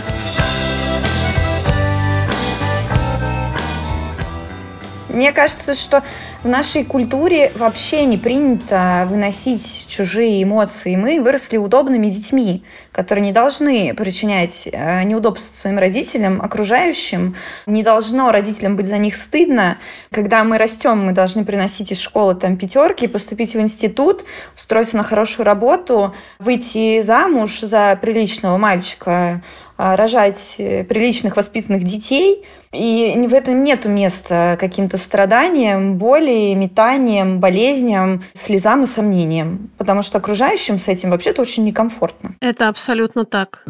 Мне 5.09 5.31
кажется, 5.31 5.73
что 5.73 6.03
в 6.45 6.47
нашей 6.47 6.85
культуре 6.85 7.51
вообще 7.55 8.05
не 8.05 8.19
принято 8.19 9.07
выносить 9.09 9.87
чужие 9.87 10.43
эмоции. 10.43 10.95
Мы 10.95 11.19
выросли 11.19 11.57
удобными 11.57 12.07
детьми, 12.07 12.63
которые 12.91 13.25
не 13.25 13.31
должны 13.31 13.95
причинять 13.95 14.69
э, 14.71 15.03
неудобства 15.05 15.55
своим 15.55 15.79
родителям, 15.79 16.39
окружающим. 16.39 17.35
Не 17.65 17.81
должно 17.81 18.31
родителям 18.31 18.75
быть 18.75 18.85
за 18.85 18.99
них 18.99 19.15
стыдно. 19.15 19.79
Когда 20.11 20.43
мы 20.43 20.59
растем, 20.59 21.07
мы 21.07 21.13
должны 21.13 21.45
приносить 21.45 21.91
из 21.91 21.99
школы 21.99 22.35
там 22.35 22.57
пятерки, 22.57 23.07
поступить 23.07 23.55
в 23.55 23.59
институт, 23.59 24.23
устроиться 24.55 24.97
на 24.97 25.03
хорошую 25.03 25.47
работу, 25.47 26.13
выйти 26.37 27.01
замуж 27.01 27.61
за 27.61 27.97
приличного 27.99 28.57
мальчика, 28.57 29.41
э, 29.79 29.95
рожать 29.95 30.53
э, 30.59 30.83
приличных 30.83 31.37
воспитанных 31.37 31.83
детей– 31.83 32.45
и 32.75 33.27
в 33.27 33.33
этом 33.33 33.63
нет 33.63 33.85
места 33.85 34.57
каким-то 34.59 34.97
страданиям, 34.97 35.97
боли, 35.97 36.53
метаниям, 36.53 37.39
болезням, 37.39 38.23
слезам 38.33 38.83
и 38.83 38.85
сомнениям. 38.85 39.69
Потому 39.77 40.01
что 40.01 40.17
окружающим 40.17 40.79
с 40.79 40.87
этим 40.87 41.11
вообще-то 41.11 41.41
очень 41.41 41.63
некомфортно. 41.63 42.35
Это 42.41 42.67
абсолютно 42.67 43.25
так. 43.25 43.63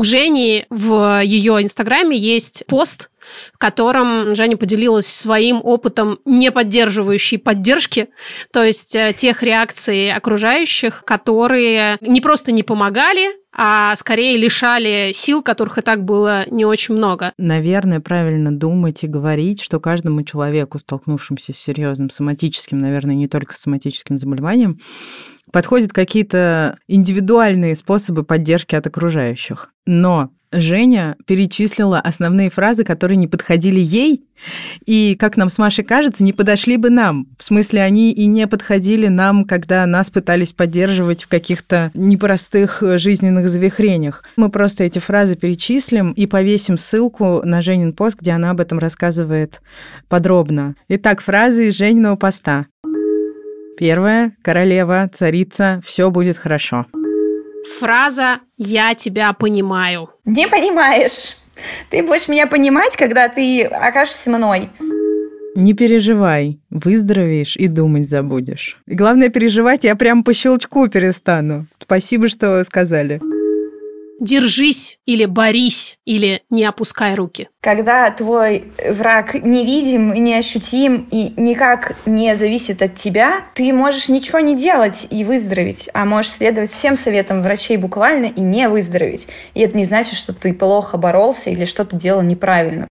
У 0.00 0.02
Жени 0.02 0.64
в 0.70 1.20
ее 1.22 1.62
инстаграме 1.62 2.16
есть 2.16 2.64
пост, 2.66 3.10
в 3.52 3.58
котором 3.58 4.34
Женя 4.34 4.56
поделилась 4.56 5.06
своим 5.06 5.60
опытом 5.62 6.20
не 6.24 6.50
поддерживающей 6.50 7.38
поддержки, 7.38 8.08
то 8.50 8.64
есть 8.64 8.96
э, 8.96 9.12
тех 9.14 9.42
реакций 9.42 10.10
окружающих, 10.10 11.04
которые 11.04 11.98
не 12.00 12.22
просто 12.22 12.50
не 12.50 12.62
помогали, 12.62 13.39
а 13.62 13.94
скорее 13.96 14.38
лишали 14.38 15.10
сил, 15.12 15.42
которых 15.42 15.76
и 15.76 15.82
так 15.82 16.02
было 16.02 16.48
не 16.50 16.64
очень 16.64 16.94
много. 16.94 17.34
Наверное, 17.36 18.00
правильно 18.00 18.50
думать 18.56 19.04
и 19.04 19.06
говорить, 19.06 19.60
что 19.60 19.78
каждому 19.78 20.22
человеку, 20.22 20.78
столкнувшемуся 20.78 21.52
с 21.52 21.58
серьезным 21.58 22.08
соматическим, 22.08 22.80
наверное, 22.80 23.14
не 23.14 23.28
только 23.28 23.52
соматическим 23.52 24.18
заболеванием, 24.18 24.80
подходят 25.52 25.92
какие-то 25.92 26.78
индивидуальные 26.88 27.74
способы 27.74 28.24
поддержки 28.24 28.74
от 28.74 28.86
окружающих. 28.86 29.68
Но 29.84 30.30
Женя 30.52 31.16
перечислила 31.26 32.00
основные 32.00 32.50
фразы, 32.50 32.84
которые 32.84 33.16
не 33.16 33.28
подходили 33.28 33.80
ей, 33.80 34.24
и, 34.84 35.16
как 35.18 35.36
нам 35.36 35.48
с 35.48 35.58
Машей 35.58 35.84
кажется, 35.84 36.24
не 36.24 36.32
подошли 36.32 36.76
бы 36.76 36.90
нам. 36.90 37.28
В 37.38 37.44
смысле, 37.44 37.82
они 37.82 38.10
и 38.10 38.26
не 38.26 38.46
подходили 38.48 39.06
нам, 39.06 39.44
когда 39.44 39.86
нас 39.86 40.10
пытались 40.10 40.52
поддерживать 40.52 41.24
в 41.24 41.28
каких-то 41.28 41.92
непростых 41.94 42.82
жизненных 42.96 43.48
завихрениях. 43.48 44.24
Мы 44.36 44.50
просто 44.50 44.84
эти 44.84 44.98
фразы 44.98 45.36
перечислим 45.36 46.12
и 46.12 46.26
повесим 46.26 46.78
ссылку 46.78 47.42
на 47.44 47.62
Женин 47.62 47.92
пост, 47.92 48.18
где 48.20 48.32
она 48.32 48.50
об 48.50 48.60
этом 48.60 48.78
рассказывает 48.78 49.62
подробно. 50.08 50.74
Итак, 50.88 51.20
фразы 51.20 51.68
из 51.68 51.76
Жениного 51.76 52.16
поста. 52.16 52.66
Первая. 53.78 54.32
Королева, 54.42 55.08
царица, 55.12 55.80
все 55.84 56.10
будет 56.10 56.36
хорошо. 56.36 56.86
Фраза 57.78 58.40
«я 58.56 58.94
тебя 58.94 59.32
понимаю». 59.32 60.10
Не 60.24 60.48
понимаешь. 60.48 61.36
Ты 61.90 62.02
будешь 62.02 62.28
меня 62.28 62.46
понимать, 62.46 62.96
когда 62.96 63.28
ты 63.28 63.64
окажешься 63.64 64.30
мной. 64.30 64.70
Не 65.56 65.74
переживай, 65.74 66.60
выздоровеешь 66.70 67.56
и 67.56 67.66
думать 67.68 68.08
забудешь. 68.08 68.78
И 68.86 68.94
главное 68.94 69.28
переживать, 69.28 69.84
я 69.84 69.96
прям 69.96 70.24
по 70.24 70.32
щелчку 70.32 70.88
перестану. 70.88 71.66
Спасибо, 71.80 72.28
что 72.28 72.64
сказали 72.64 73.20
держись 74.20 74.98
или 75.06 75.24
борись, 75.24 75.98
или 76.04 76.42
не 76.50 76.64
опускай 76.64 77.14
руки. 77.14 77.48
Когда 77.60 78.10
твой 78.10 78.64
враг 78.88 79.34
невидим, 79.34 80.12
неощутим 80.12 81.08
и 81.10 81.32
никак 81.36 81.96
не 82.06 82.36
зависит 82.36 82.82
от 82.82 82.94
тебя, 82.94 83.44
ты 83.54 83.72
можешь 83.72 84.08
ничего 84.08 84.40
не 84.40 84.56
делать 84.56 85.08
и 85.10 85.24
выздороветь, 85.24 85.90
а 85.94 86.04
можешь 86.04 86.32
следовать 86.32 86.70
всем 86.70 86.96
советам 86.96 87.42
врачей 87.42 87.76
буквально 87.76 88.26
и 88.26 88.40
не 88.42 88.68
выздороветь. 88.68 89.28
И 89.54 89.60
это 89.60 89.76
не 89.76 89.84
значит, 89.84 90.14
что 90.14 90.32
ты 90.32 90.54
плохо 90.54 90.96
боролся 90.96 91.50
или 91.50 91.64
что-то 91.64 91.96
делал 91.96 92.22
неправильно. 92.22 92.86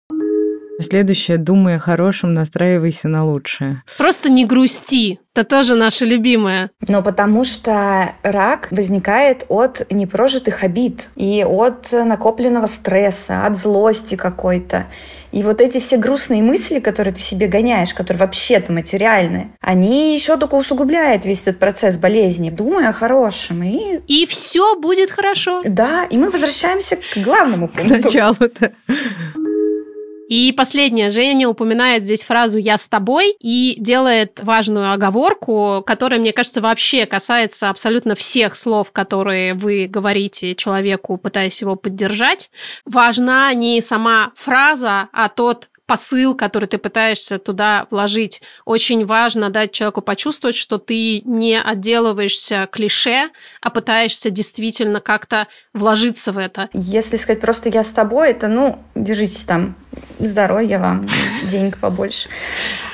Следующее, 0.79 1.37
думай 1.37 1.75
о 1.75 1.79
хорошем, 1.79 2.33
настраивайся 2.33 3.09
на 3.09 3.25
лучшее. 3.25 3.83
Просто 3.97 4.29
не 4.29 4.45
грусти. 4.45 5.19
Это 5.35 5.47
тоже 5.47 5.75
наше 5.75 6.05
любимое. 6.05 6.71
Но 6.87 7.01
потому 7.01 7.43
что 7.43 8.13
рак 8.23 8.69
возникает 8.71 9.45
от 9.47 9.85
непрожитых 9.91 10.63
обид 10.63 11.09
и 11.15 11.45
от 11.47 11.91
накопленного 11.91 12.67
стресса, 12.67 13.45
от 13.45 13.57
злости 13.57 14.15
какой-то. 14.15 14.87
И 15.31 15.43
вот 15.43 15.61
эти 15.61 15.79
все 15.79 15.97
грустные 15.97 16.41
мысли, 16.41 16.79
которые 16.79 17.13
ты 17.13 17.21
себе 17.21 17.47
гоняешь, 17.47 17.93
которые 17.93 18.19
вообще-то 18.19 18.71
материальные, 18.71 19.51
они 19.61 20.15
еще 20.15 20.37
только 20.37 20.55
усугубляют 20.55 21.23
весь 21.25 21.41
этот 21.43 21.59
процесс 21.59 21.97
болезни. 21.97 22.49
Думай 22.49 22.87
о 22.87 22.91
хорошем. 22.91 23.63
И, 23.63 23.99
и 24.07 24.25
все 24.25 24.75
будет 24.75 25.11
хорошо. 25.11 25.61
Да, 25.63 26.05
и 26.05 26.17
мы 26.17 26.29
возвращаемся 26.31 26.97
к 26.97 27.17
главному 27.17 27.67
пункту. 27.67 28.01
К 28.01 28.03
началу-то. 28.03 28.71
И 30.29 30.53
последнее, 30.55 31.09
Женя 31.09 31.49
упоминает 31.49 32.05
здесь 32.05 32.21
фразу 32.21 32.59
«я 32.59 32.77
с 32.77 32.87
тобой» 32.87 33.35
и 33.39 33.75
делает 33.79 34.39
важную 34.43 34.93
оговорку, 34.93 35.83
которая, 35.83 36.19
мне 36.19 36.33
кажется, 36.33 36.61
вообще 36.61 37.07
касается 37.07 37.71
абсолютно 37.71 38.13
всех 38.13 38.55
слов, 38.55 38.91
которые 38.91 39.55
вы 39.55 39.87
говорите 39.87 40.53
человеку, 40.53 41.17
пытаясь 41.17 41.59
его 41.63 41.75
поддержать. 41.75 42.51
Важна 42.85 43.51
не 43.55 43.81
сама 43.81 44.31
фраза, 44.35 45.09
а 45.13 45.29
тот 45.29 45.67
посыл, 45.89 46.35
который 46.35 46.67
ты 46.67 46.77
пытаешься 46.77 47.39
туда 47.39 47.87
вложить. 47.89 48.43
Очень 48.63 49.07
важно 49.07 49.49
дать 49.49 49.71
человеку 49.71 50.01
почувствовать, 50.03 50.55
что 50.55 50.77
ты 50.77 51.21
не 51.25 51.59
отделываешься 51.59 52.69
клише, 52.71 53.31
а 53.59 53.71
пытаешься 53.71 54.29
действительно 54.29 55.01
как-то 55.01 55.47
вложиться 55.73 56.31
в 56.31 56.37
это. 56.37 56.69
Если 56.73 57.17
сказать 57.17 57.41
просто 57.41 57.69
«я 57.69 57.83
с 57.83 57.89
тобой», 57.91 58.29
это, 58.29 58.47
ну, 58.47 58.77
держитесь 58.93 59.45
там, 59.45 59.75
здоровья 60.19 60.77
вам, 60.77 61.07
денег 61.49 61.79
побольше. 61.79 62.29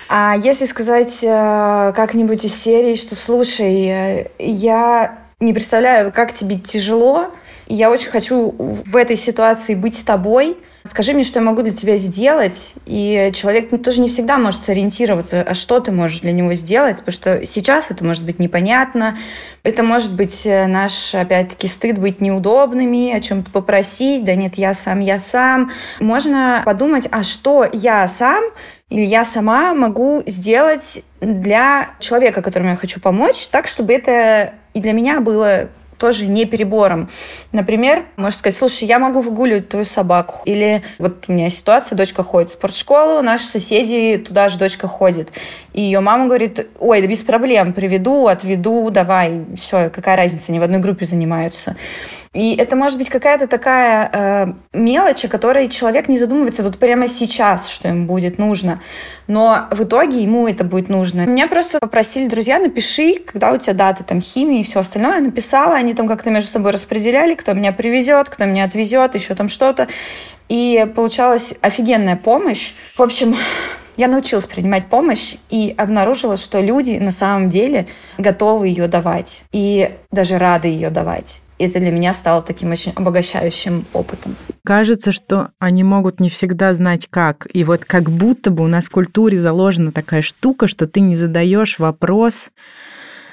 А 0.07 0.37
если 0.41 0.63
сказать 0.63 1.17
э, 1.21 1.91
как-нибудь 1.93 2.45
из 2.45 2.55
серии, 2.55 2.95
что 2.95 3.15
«слушай, 3.15 3.87
э, 3.87 4.27
я 4.39 5.19
не 5.41 5.51
представляю, 5.51 6.13
как 6.13 6.33
тебе 6.33 6.59
тяжело, 6.59 7.33
я 7.67 7.91
очень 7.91 8.09
хочу 8.09 8.51
в 8.57 8.95
этой 8.95 9.17
ситуации 9.17 9.75
быть 9.75 9.99
с 9.99 10.03
тобой», 10.05 10.57
скажи 10.85 11.13
мне, 11.13 11.23
что 11.23 11.39
я 11.39 11.45
могу 11.45 11.61
для 11.61 11.71
тебя 11.71 11.97
сделать. 11.97 12.73
И 12.85 13.31
человек 13.33 13.71
ну, 13.71 13.77
тоже 13.77 14.01
не 14.01 14.09
всегда 14.09 14.37
может 14.37 14.61
сориентироваться, 14.61 15.41
а 15.41 15.53
что 15.53 15.79
ты 15.79 15.91
можешь 15.91 16.21
для 16.21 16.31
него 16.31 16.53
сделать, 16.53 16.97
потому 16.97 17.13
что 17.13 17.45
сейчас 17.45 17.89
это 17.89 18.03
может 18.03 18.23
быть 18.23 18.39
непонятно, 18.39 19.17
это 19.63 19.83
может 19.83 20.13
быть 20.13 20.45
э, 20.45 20.67
наш, 20.67 21.15
опять-таки, 21.15 21.67
стыд 21.67 21.97
быть 21.97 22.21
неудобными, 22.21 23.11
о 23.11 23.19
чем-то 23.19 23.51
попросить, 23.51 24.23
да 24.23 24.35
нет, 24.35 24.55
я 24.55 24.73
сам, 24.73 24.99
я 24.99 25.19
сам. 25.19 25.71
Можно 25.99 26.61
подумать, 26.65 27.07
а 27.11 27.23
что 27.23 27.67
я 27.71 28.07
сам 28.07 28.43
или 28.89 29.03
я 29.03 29.25
сама 29.25 29.73
могу 29.73 30.21
сделать 30.27 31.03
для 31.19 31.89
человека, 31.99 32.43
которому 32.43 32.71
я 32.71 32.75
хочу 32.75 32.99
помочь, 32.99 33.47
так, 33.47 33.67
чтобы 33.67 33.93
это 33.93 34.53
и 34.75 34.81
для 34.81 34.93
меня 34.93 35.21
было 35.21 35.69
тоже 35.97 36.25
не 36.25 36.45
перебором. 36.45 37.09
Например, 37.51 38.05
можно 38.15 38.37
сказать, 38.37 38.57
слушай, 38.57 38.87
я 38.87 38.99
могу 38.99 39.21
выгуливать 39.21 39.69
твою 39.69 39.85
собаку. 39.85 40.41
Или 40.45 40.83
вот 40.99 41.25
у 41.27 41.31
меня 41.31 41.49
ситуация, 41.49 41.95
дочка 41.95 42.23
ходит 42.23 42.49
в 42.49 42.53
спортшколу, 42.53 43.21
наши 43.21 43.45
соседи, 43.45 44.17
туда 44.17 44.49
же 44.49 44.57
дочка 44.57 44.87
ходит. 44.87 45.31
И 45.75 45.81
ее 45.81 45.99
мама 45.99 46.27
говорит, 46.27 46.67
ой, 46.79 47.01
да 47.01 47.07
без 47.07 47.21
проблем, 47.21 47.73
приведу, 47.73 48.27
отведу, 48.27 48.89
давай, 48.91 49.43
все, 49.57 49.89
какая 49.89 50.15
разница, 50.15 50.45
они 50.53 50.59
в 50.61 50.63
одной 50.63 50.79
группе 50.79 51.05
занимаются. 51.05 51.75
И 52.31 52.55
это 52.55 52.77
может 52.77 52.97
быть 52.97 53.09
какая-то 53.09 53.45
такая 53.47 54.09
э, 54.13 54.53
мелочь, 54.71 55.25
о 55.25 55.27
которой 55.27 55.67
человек 55.67 56.07
не 56.07 56.17
задумывается 56.17 56.63
вот 56.63 56.79
прямо 56.79 57.09
сейчас, 57.09 57.67
что 57.67 57.89
ему 57.89 58.05
будет 58.05 58.37
нужно. 58.37 58.81
Но 59.27 59.67
в 59.69 59.83
итоге 59.83 60.21
ему 60.21 60.47
это 60.47 60.63
будет 60.63 60.87
нужно. 60.87 61.25
Меня 61.25 61.47
просто 61.47 61.79
попросили 61.79 62.29
друзья, 62.29 62.57
напиши, 62.59 63.15
когда 63.25 63.51
у 63.51 63.57
тебя 63.57 63.73
даты 63.73 64.05
там 64.05 64.21
химии 64.21 64.61
и 64.61 64.63
все 64.63 64.79
остальное. 64.79 65.15
Я 65.15 65.21
написала, 65.21 65.75
они 65.75 65.93
там 65.93 66.07
как-то 66.07 66.29
между 66.29 66.51
собой 66.51 66.71
распределяли, 66.71 67.35
кто 67.35 67.51
меня 67.51 67.73
привезет, 67.73 68.29
кто 68.29 68.45
меня 68.45 68.63
отвезет, 68.63 69.13
еще 69.13 69.35
там 69.35 69.49
что-то. 69.49 69.89
И 70.47 70.87
получалась 70.95 71.53
офигенная 71.59 72.15
помощь. 72.15 72.71
В 72.95 73.01
общем, 73.01 73.35
я 73.97 74.07
научилась 74.07 74.45
принимать 74.45 74.87
помощь 74.87 75.35
и 75.49 75.73
обнаружила, 75.77 76.37
что 76.37 76.59
люди 76.59 76.97
на 76.97 77.11
самом 77.11 77.49
деле 77.49 77.87
готовы 78.17 78.67
ее 78.67 78.87
давать 78.87 79.43
и 79.51 79.91
даже 80.11 80.37
рады 80.37 80.67
ее 80.67 80.89
давать 80.89 81.41
это 81.57 81.79
для 81.79 81.91
меня 81.91 82.13
стало 82.13 82.41
таким 82.41 82.71
очень 82.71 82.91
обогащающим 82.95 83.85
опытом. 83.93 84.35
Кажется, 84.65 85.11
что 85.11 85.49
они 85.59 85.83
могут 85.83 86.19
не 86.19 86.29
всегда 86.29 86.73
знать 86.73 87.07
как. 87.09 87.47
И 87.53 87.63
вот 87.63 87.85
как 87.85 88.09
будто 88.09 88.51
бы 88.51 88.63
у 88.63 88.67
нас 88.67 88.85
в 88.85 88.91
культуре 88.91 89.39
заложена 89.39 89.91
такая 89.91 90.21
штука, 90.21 90.67
что 90.67 90.87
ты 90.87 90.99
не 90.99 91.15
задаешь 91.15 91.79
вопрос, 91.79 92.51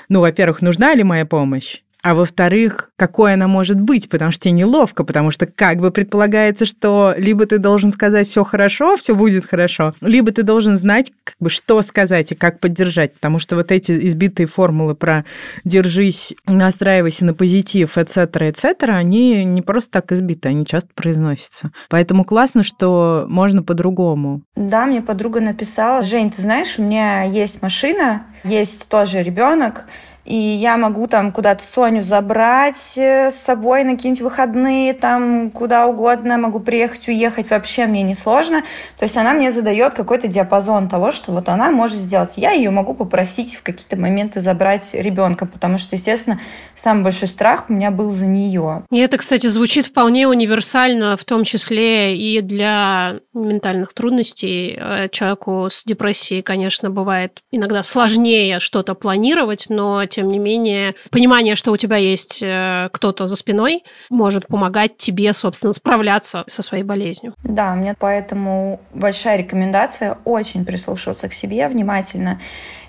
ну, 0.09 0.21
во-первых, 0.21 0.63
нужна 0.63 0.95
ли 0.95 1.03
моя 1.05 1.25
помощь? 1.25 1.83
А 2.03 2.15
во-вторых, 2.15 2.91
какой 2.97 3.35
она 3.35 3.47
может 3.47 3.81
быть, 3.81 4.09
потому 4.09 4.33
что 4.33 4.45
тебе 4.45 4.53
неловко, 4.53 5.05
потому 5.05 5.31
что 5.31 5.47
как 5.47 5.79
бы 5.79 5.91
предполагается, 5.91 6.65
что 6.65 7.15
либо 7.17 7.47
ты 7.47 7.59
должен 7.59 7.93
сказать 7.93 8.29
все 8.29 8.43
хорошо, 8.43 8.97
все 8.97 9.15
будет 9.15 9.45
хорошо, 9.45 9.95
либо 10.01 10.33
ты 10.33 10.43
должен 10.43 10.77
знать, 10.77 11.13
как 11.25 11.37
бы, 11.39 11.49
что 11.49 11.81
сказать 11.83 12.33
и 12.33 12.35
как 12.35 12.59
поддержать, 12.59 13.15
потому 13.15 13.39
что 13.39 13.55
вот 13.57 13.71
эти 13.71 13.93
избитые 14.07 14.47
формулы 14.47 14.95
про 14.97 15.25
держись, 15.65 16.35
настраивайся 16.47 17.25
на 17.25 17.35
позитив, 17.35 17.97
etc., 17.97 18.27
etc., 18.51 18.91
они 18.91 19.45
не 19.45 19.63
просто 19.63 19.93
так 19.93 20.13
избиты, 20.13 20.49
они 20.49 20.67
часто 20.67 20.91
произносятся. 20.95 21.71
Поэтому 21.89 22.25
классно, 22.25 22.65
что 22.65 23.27
можно 23.29 23.63
по-другому. 23.63 24.43
Да, 24.57 24.87
мне 24.87 25.03
подруга 25.03 25.41
написала, 25.41 26.03
Жень, 26.03 26.33
ты 26.33 26.43
знаешь, 26.43 26.79
у 26.79 26.83
меня 26.83 27.23
есть 27.23 27.63
машина, 27.63 28.27
есть 28.45 28.89
тоже 28.89 29.23
ребенок, 29.23 29.85
и 30.25 30.37
я 30.37 30.77
могу 30.77 31.09
там 31.09 31.33
куда-то 31.33 31.65
Соню 31.65 32.03
забрать 32.03 32.95
э, 32.97 33.31
с 33.33 33.35
собой 33.35 33.83
на 33.83 33.97
какие-нибудь 33.97 34.23
выходные, 34.23 34.95
там 34.95 35.51
куда 35.51 35.87
угодно, 35.87 36.39
могу 36.39 36.61
приехать, 36.61 37.09
уехать, 37.09 37.51
вообще 37.51 37.87
мне 37.87 38.03
не 38.03 38.15
сложно. 38.15 38.63
То 38.99 39.05
есть 39.05 39.17
она 39.17 39.33
мне 39.33 39.51
задает 39.51 39.95
какой-то 39.95 40.29
диапазон 40.29 40.89
того, 40.89 41.11
что 41.11 41.33
вот 41.33 41.49
она 41.49 41.71
может 41.73 41.99
сделать. 41.99 42.35
Я 42.37 42.53
ее 42.53 42.71
могу 42.71 42.95
попросить 42.95 43.57
в 43.57 43.63
какие-то 43.65 43.97
моменты 43.97 44.41
забрать 44.41 44.91
ребенка, 44.93 45.45
потому 45.45 45.77
что, 45.77 45.97
естественно, 45.97 46.39
самый 46.77 47.03
большой 47.03 47.27
страх 47.27 47.67
у 47.69 47.73
меня 47.73 47.91
был 47.91 48.11
за 48.11 48.27
нее. 48.27 48.85
И 48.91 48.99
это, 48.99 49.19
кстати, 49.19 49.49
звучит 49.49 49.87
вполне 49.87 50.29
универсально, 50.29 51.17
в 51.17 51.25
том 51.25 51.43
числе 51.43 52.17
и 52.17 52.41
для 52.43 53.17
ментальных 53.35 53.93
трудностей. 53.93 54.79
Э, 54.79 55.09
человеку 55.09 55.67
с 55.69 55.85
депрессией, 55.85 56.43
конечно, 56.43 56.91
бывает 56.91 57.41
иногда 57.51 57.83
сложнее 57.83 58.61
что-то 58.61 58.95
планировать, 58.95 59.67
но 59.69 60.05
тем 60.13 60.29
не 60.29 60.39
менее, 60.39 60.95
понимание, 61.11 61.57
что 61.57 61.73
у 61.73 61.77
тебя 61.77 61.97
есть 61.97 62.43
э, 62.43 62.91
кто-то 62.93 63.27
за 63.27 63.37
спиной, 63.37 63.83
может 64.11 64.47
помогать 64.47 64.97
тебе, 64.99 65.33
собственно, 65.33 65.73
справляться 65.73 66.45
со 66.47 66.63
своей 66.63 66.85
болезнью. 66.85 67.35
Да, 67.43 67.75
мне 67.75 67.95
поэтому 67.99 68.81
большая 68.93 69.39
рекомендация 69.39 70.19
очень 70.25 70.65
прислушиваться 70.65 71.29
к 71.29 71.33
себе 71.33 71.67
внимательно. 71.69 72.41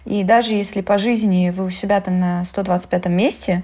И 0.05 0.23
даже 0.23 0.53
если 0.53 0.81
по 0.81 0.97
жизни 0.97 1.51
вы 1.55 1.65
у 1.65 1.69
себя 1.69 2.01
там 2.01 2.19
на 2.19 2.43
125 2.43 3.05
месте, 3.07 3.63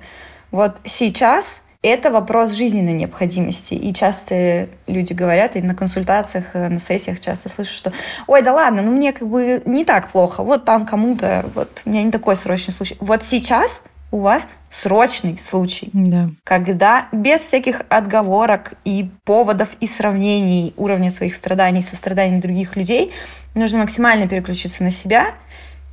вот 0.52 0.78
сейчас 0.86 1.64
это 1.82 2.12
вопрос 2.12 2.52
жизненной 2.52 2.94
необходимости. 2.94 3.74
И 3.74 3.94
часто 3.94 4.68
люди 4.86 5.14
говорят, 5.14 5.56
и 5.56 5.62
на 5.62 5.76
консультациях, 5.76 6.48
э, 6.54 6.68
на 6.68 6.80
сессиях 6.80 7.22
часто 7.22 7.48
слышу, 7.50 7.74
что 7.74 7.94
«Ой, 8.28 8.42
да 8.42 8.54
ладно, 8.54 8.82
ну 8.82 8.92
мне 8.92 9.14
как 9.14 9.28
бы 9.28 9.62
не 9.66 9.86
так 9.86 10.10
плохо, 10.12 10.44
вот 10.44 10.66
там 10.66 10.86
кому-то, 10.86 11.50
вот 11.56 11.84
у 11.86 11.90
меня 11.90 12.04
не 12.04 12.12
такой 12.12 12.36
срочный 12.36 12.74
случай». 12.74 12.98
Вот 13.00 13.24
сейчас 13.24 13.84
у 14.12 14.20
вас 14.20 14.46
срочный 14.70 15.40
случай, 15.40 15.90
да. 15.94 16.32
когда 16.44 17.08
без 17.12 17.42
всяких 17.42 17.84
отговорок 17.90 18.74
и 18.84 19.10
поводов 19.24 19.70
и 19.80 19.88
сравнений 19.88 20.74
уровня 20.78 21.12
своих 21.12 21.36
страданий 21.36 21.82
со 21.82 21.96
страданиями 21.96 22.42
других 22.42 22.76
людей 22.76 23.12
нужно 23.54 23.80
максимально 23.80 24.28
переключиться 24.28 24.84
на 24.84 24.92
себя 24.92 25.36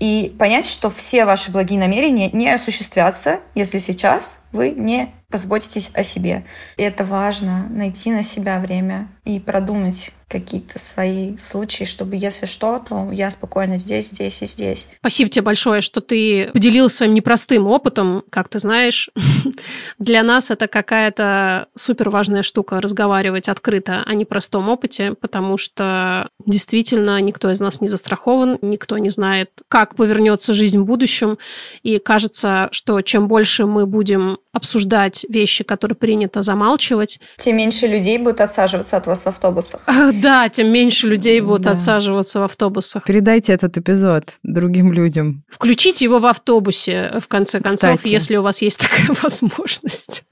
и 0.00 0.34
понять, 0.38 0.66
что 0.66 0.90
все 0.90 1.24
ваши 1.24 1.50
благие 1.50 1.78
намерения 1.78 2.30
не 2.30 2.50
осуществятся, 2.50 3.40
если 3.54 3.78
сейчас 3.78 4.38
вы 4.52 4.70
не 4.70 5.10
позаботитесь 5.30 5.90
о 5.94 6.02
себе. 6.02 6.44
И 6.76 6.82
это 6.82 7.04
важно, 7.04 7.66
найти 7.68 8.10
на 8.10 8.22
себя 8.22 8.58
время 8.60 9.08
и 9.24 9.40
продумать 9.40 10.12
какие-то 10.28 10.80
свои 10.80 11.38
случаи, 11.38 11.84
чтобы, 11.84 12.16
если 12.16 12.46
что, 12.46 12.80
то 12.80 13.10
я 13.12 13.30
спокойно 13.30 13.78
здесь, 13.78 14.08
здесь 14.08 14.42
и 14.42 14.46
здесь. 14.46 14.88
Спасибо 14.98 15.30
тебе 15.30 15.42
большое, 15.42 15.80
что 15.80 16.00
ты 16.00 16.50
поделилась 16.52 16.94
своим 16.94 17.14
непростым 17.14 17.66
опытом. 17.66 18.24
Как 18.30 18.48
ты 18.48 18.58
знаешь, 18.58 19.08
для 19.98 20.24
нас 20.24 20.50
это 20.50 20.66
какая-то 20.66 21.68
супер 21.76 22.10
важная 22.10 22.42
штука 22.42 22.80
разговаривать 22.80 23.48
открыто 23.48 24.02
о 24.02 24.14
непростом 24.14 24.68
опыте, 24.68 25.14
потому 25.14 25.56
что 25.56 26.28
действительно 26.44 27.20
никто 27.20 27.52
из 27.52 27.60
нас 27.60 27.80
не 27.80 27.86
застрахован, 27.86 28.58
никто 28.62 28.98
не 28.98 29.10
знает, 29.10 29.50
как 29.68 29.94
повернется 29.94 30.54
жизнь 30.54 30.80
в 30.80 30.84
будущем. 30.84 31.38
И 31.84 32.00
кажется, 32.00 32.68
что 32.72 33.00
чем 33.00 33.28
больше 33.28 33.66
мы 33.66 33.86
будем 33.86 34.38
обсуждать 34.52 35.24
вещи, 35.28 35.62
которые 35.62 35.96
принято 35.96 36.42
замалчивать. 36.42 37.20
Тем 37.36 37.58
меньше 37.58 37.86
людей 37.86 38.18
будут 38.18 38.40
отсаживаться 38.40 38.96
от 38.96 39.06
вас 39.06 39.22
в 39.22 39.26
автобусах. 39.26 39.82
Да, 40.20 40.48
тем 40.48 40.68
меньше 40.68 41.06
людей 41.08 41.40
будут 41.40 41.62
да. 41.62 41.72
отсаживаться 41.72 42.40
в 42.40 42.42
автобусах. 42.42 43.04
Передайте 43.04 43.52
этот 43.52 43.76
эпизод 43.78 44.38
другим 44.42 44.92
людям. 44.92 45.44
Включите 45.48 46.04
его 46.04 46.18
в 46.18 46.26
автобусе, 46.26 47.18
в 47.20 47.28
конце 47.28 47.60
концов, 47.60 47.96
Кстати. 47.96 48.12
если 48.12 48.36
у 48.36 48.42
вас 48.42 48.62
есть 48.62 48.80
такая 48.80 49.16
возможность. 49.22 50.24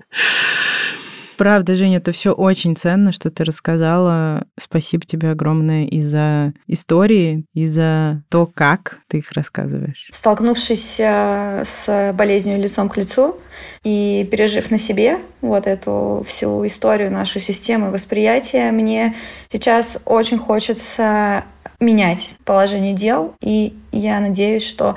Правда, 1.36 1.74
Женя, 1.74 1.98
это 1.98 2.12
все 2.12 2.32
очень 2.32 2.76
ценно, 2.76 3.12
что 3.12 3.30
ты 3.30 3.44
рассказала. 3.44 4.44
Спасибо 4.58 5.04
тебе 5.04 5.30
огромное 5.30 5.86
и 5.86 6.00
за 6.00 6.52
истории, 6.66 7.44
и 7.54 7.66
за 7.66 8.22
то, 8.28 8.46
как 8.46 9.00
ты 9.08 9.18
их 9.18 9.32
рассказываешь. 9.32 10.08
Столкнувшись 10.12 11.00
э, 11.00 11.62
с 11.64 12.12
болезнью 12.14 12.60
лицом 12.60 12.88
к 12.88 12.96
лицу 12.96 13.36
и 13.82 14.26
пережив 14.30 14.70
на 14.70 14.78
себе 14.78 15.18
вот 15.40 15.66
эту 15.66 16.24
всю 16.26 16.66
историю, 16.66 17.10
нашу 17.10 17.40
систему 17.40 17.90
восприятия, 17.90 18.70
мне 18.70 19.14
сейчас 19.48 19.98
очень 20.04 20.38
хочется 20.38 21.44
менять 21.80 22.34
положение 22.44 22.92
дел. 22.92 23.34
И 23.40 23.76
я 23.92 24.20
надеюсь, 24.20 24.66
что 24.66 24.96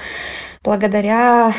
благодаря 0.63 1.53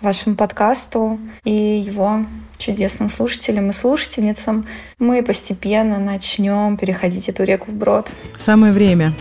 вашему 0.00 0.36
подкасту 0.36 1.18
и 1.44 1.52
его 1.52 2.24
чудесным 2.60 3.08
слушателям 3.08 3.70
и 3.70 3.72
слушательницам, 3.72 4.66
мы 4.98 5.22
постепенно 5.22 5.98
начнем 5.98 6.76
переходить 6.76 7.28
эту 7.28 7.42
реку 7.44 7.70
вброд. 7.70 8.10
Самое 8.36 8.72
время. 8.72 9.12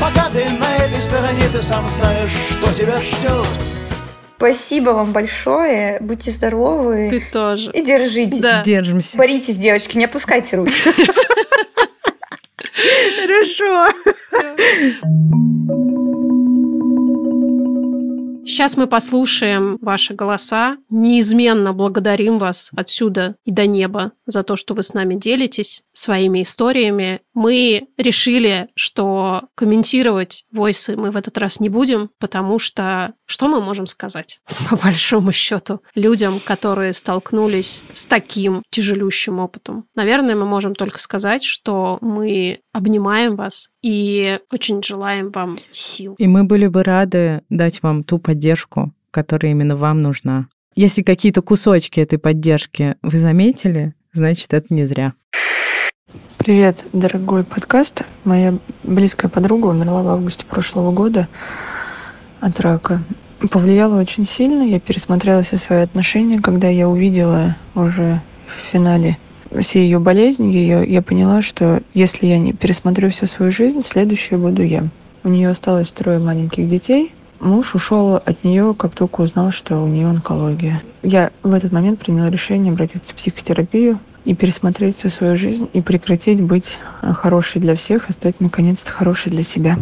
Пока 0.00 0.28
ты 0.30 0.44
на 0.58 0.76
этой 0.76 1.00
стороне, 1.00 1.44
ты 1.52 1.62
сам 1.62 1.86
знаешь, 1.88 2.32
что 2.50 2.72
тебя 2.72 2.96
ждет. 2.98 3.46
Спасибо 4.36 4.90
вам 4.90 5.12
большое. 5.12 5.98
Будьте 6.00 6.30
здоровы. 6.30 7.08
Ты 7.10 7.20
тоже. 7.32 7.70
И 7.72 7.84
держитесь. 7.84 8.40
Да. 8.40 8.62
Держимся. 8.62 9.16
Боритесь, 9.16 9.56
девочки, 9.56 9.96
не 9.96 10.06
опускайте 10.06 10.56
руки. 10.56 10.72
Хорошо. 13.22 13.88
Сейчас 18.46 18.76
мы 18.76 18.86
послушаем 18.86 19.78
ваши 19.80 20.12
голоса. 20.12 20.76
Неизменно 20.90 21.72
благодарим 21.72 22.38
вас 22.38 22.70
отсюда 22.76 23.36
и 23.44 23.50
до 23.50 23.66
неба 23.66 24.12
за 24.26 24.42
то, 24.42 24.56
что 24.56 24.74
вы 24.74 24.82
с 24.82 24.92
нами 24.92 25.14
делитесь 25.14 25.82
своими 25.94 26.42
историями. 26.42 27.22
Мы 27.32 27.88
решили, 27.96 28.68
что 28.74 29.44
комментировать 29.54 30.44
войсы 30.52 30.94
мы 30.94 31.10
в 31.10 31.16
этот 31.16 31.38
раз 31.38 31.58
не 31.58 31.70
будем, 31.70 32.10
потому 32.18 32.58
что 32.58 33.14
что 33.26 33.48
мы 33.48 33.60
можем 33.60 33.86
сказать, 33.86 34.40
по 34.70 34.76
большому 34.76 35.32
счету, 35.32 35.80
людям, 35.94 36.40
которые 36.44 36.92
столкнулись 36.92 37.82
с 37.92 38.04
таким 38.04 38.62
тяжелющим 38.70 39.38
опытом? 39.38 39.86
Наверное, 39.94 40.36
мы 40.36 40.46
можем 40.46 40.74
только 40.74 40.98
сказать, 41.00 41.44
что 41.44 41.98
мы 42.00 42.60
обнимаем 42.72 43.36
вас 43.36 43.70
и 43.82 44.38
очень 44.52 44.82
желаем 44.82 45.30
вам 45.30 45.56
сил. 45.70 46.14
И 46.18 46.26
мы 46.26 46.44
были 46.44 46.66
бы 46.66 46.82
рады 46.82 47.42
дать 47.48 47.82
вам 47.82 48.04
ту 48.04 48.18
поддержку, 48.18 48.92
которая 49.10 49.52
именно 49.52 49.76
вам 49.76 50.02
нужна. 50.02 50.48
Если 50.76 51.02
какие-то 51.02 51.40
кусочки 51.40 52.00
этой 52.00 52.18
поддержки 52.18 52.96
вы 53.02 53.18
заметили, 53.18 53.94
значит, 54.12 54.52
это 54.52 54.74
не 54.74 54.86
зря. 54.86 55.14
Привет, 56.36 56.84
дорогой 56.92 57.44
подкаст. 57.44 58.04
Моя 58.24 58.58
близкая 58.82 59.30
подруга 59.30 59.68
умерла 59.68 60.02
в 60.02 60.08
августе 60.08 60.44
прошлого 60.44 60.92
года 60.92 61.28
от 62.44 62.60
рака. 62.60 63.02
Повлияло 63.50 64.00
очень 64.00 64.24
сильно. 64.24 64.62
Я 64.62 64.80
пересмотрела 64.80 65.42
все 65.42 65.58
свои 65.58 65.80
отношения, 65.80 66.40
когда 66.40 66.68
я 66.68 66.88
увидела 66.88 67.56
уже 67.74 68.22
в 68.46 68.72
финале 68.72 69.18
все 69.60 69.82
ее 69.82 69.98
болезни, 69.98 70.52
ее, 70.52 70.84
я 70.86 71.02
поняла, 71.02 71.42
что 71.42 71.82
если 71.92 72.26
я 72.26 72.38
не 72.38 72.52
пересмотрю 72.52 73.10
всю 73.10 73.26
свою 73.26 73.52
жизнь, 73.52 73.82
следующее 73.82 74.38
буду 74.38 74.62
я. 74.62 74.88
У 75.22 75.28
нее 75.28 75.50
осталось 75.50 75.92
трое 75.92 76.18
маленьких 76.18 76.66
детей. 76.66 77.12
Муж 77.40 77.74
ушел 77.74 78.16
от 78.16 78.44
нее, 78.44 78.74
как 78.74 78.94
только 78.94 79.20
узнал, 79.20 79.50
что 79.50 79.82
у 79.82 79.86
нее 79.86 80.08
онкология. 80.08 80.82
Я 81.02 81.30
в 81.42 81.52
этот 81.52 81.72
момент 81.72 82.00
приняла 82.00 82.30
решение 82.30 82.72
обратиться 82.72 83.12
в 83.12 83.16
психотерапию 83.16 83.98
и 84.24 84.34
пересмотреть 84.34 84.96
всю 84.96 85.08
свою 85.08 85.36
жизнь 85.36 85.68
и 85.72 85.82
прекратить 85.82 86.40
быть 86.40 86.78
хорошей 87.02 87.60
для 87.60 87.76
всех, 87.76 88.08
а 88.08 88.12
стать 88.12 88.40
наконец-то 88.40 88.90
хорошей 88.90 89.30
для 89.30 89.42
себя. 89.42 89.78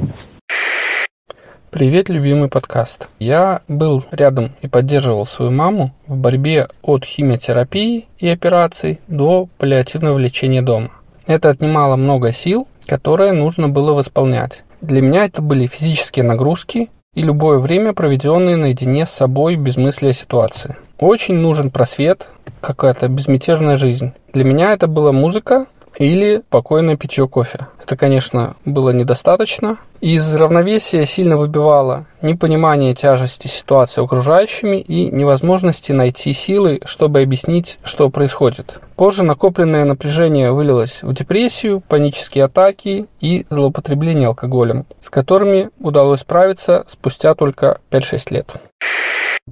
Привет, 1.73 2.11
любимый 2.11 2.51
подкаст. 2.51 3.09
Я 3.19 3.63
был 3.67 4.05
рядом 4.11 4.53
и 4.61 4.69
поддерживал 4.69 5.25
свою 5.25 5.51
маму 5.51 5.95
в 6.07 6.15
борьбе 6.19 6.69
от 6.83 7.07
химиотерапии 7.07 8.09
и 8.19 8.29
операций 8.29 9.01
до 9.09 9.49
паллиативного 9.57 10.19
лечения 10.19 10.61
дома. 10.61 10.91
Это 11.27 11.49
отнимало 11.49 11.97
много 11.97 12.31
сил, 12.31 12.69
которые 12.87 13.33
нужно 13.33 13.71
было 13.71 13.95
восполнять. 13.95 14.65
Для 14.83 15.01
меня 15.01 15.25
это 15.25 15.41
были 15.41 15.67
физические 15.67 16.27
нагрузки 16.27 16.91
и 17.15 17.23
любое 17.23 17.57
время, 17.57 17.95
проведенное 17.95 18.57
наедине 18.57 19.07
с 19.07 19.11
собой 19.11 19.57
без 19.57 19.79
мысли 19.79 20.09
о 20.09 20.13
ситуации. 20.13 20.77
Очень 20.99 21.37
нужен 21.37 21.71
просвет, 21.71 22.29
какая-то 22.61 23.09
безмятежная 23.09 23.79
жизнь. 23.79 24.13
Для 24.35 24.45
меня 24.45 24.75
это 24.75 24.89
была 24.89 25.13
музыка, 25.13 25.65
или 25.99 26.43
спокойное 26.49 26.97
питье 26.97 27.29
кофе. 27.29 27.67
Это, 27.83 27.97
конечно, 27.97 28.57
было 28.65 28.91
недостаточно. 28.91 29.79
Из 30.01 30.35
равновесия 30.35 31.07
сильно 31.07 31.37
выбивало 31.37 32.07
непонимание 32.23 32.95
тяжести 32.95 33.47
ситуации 33.47 34.03
окружающими 34.03 34.81
и 34.81 35.11
невозможности 35.11 35.93
найти 35.93 36.33
силы, 36.33 36.81
чтобы 36.85 37.21
объяснить, 37.21 37.79
что 37.85 38.09
происходит. 38.11 38.81
Позже 38.97 39.23
накопленное 39.23 39.85
напряжение 39.85 40.53
вылилось 40.53 41.03
в 41.03 41.13
депрессию, 41.13 41.81
панические 41.81 42.45
атаки 42.45 43.07
и 43.21 43.47
злоупотребление 43.51 44.29
алкоголем, 44.29 44.87
с 45.01 45.11
которыми 45.11 45.71
удалось 45.79 46.21
справиться 46.21 46.85
спустя 46.89 47.35
только 47.35 47.81
5-6 47.91 48.35
лет. 48.35 48.53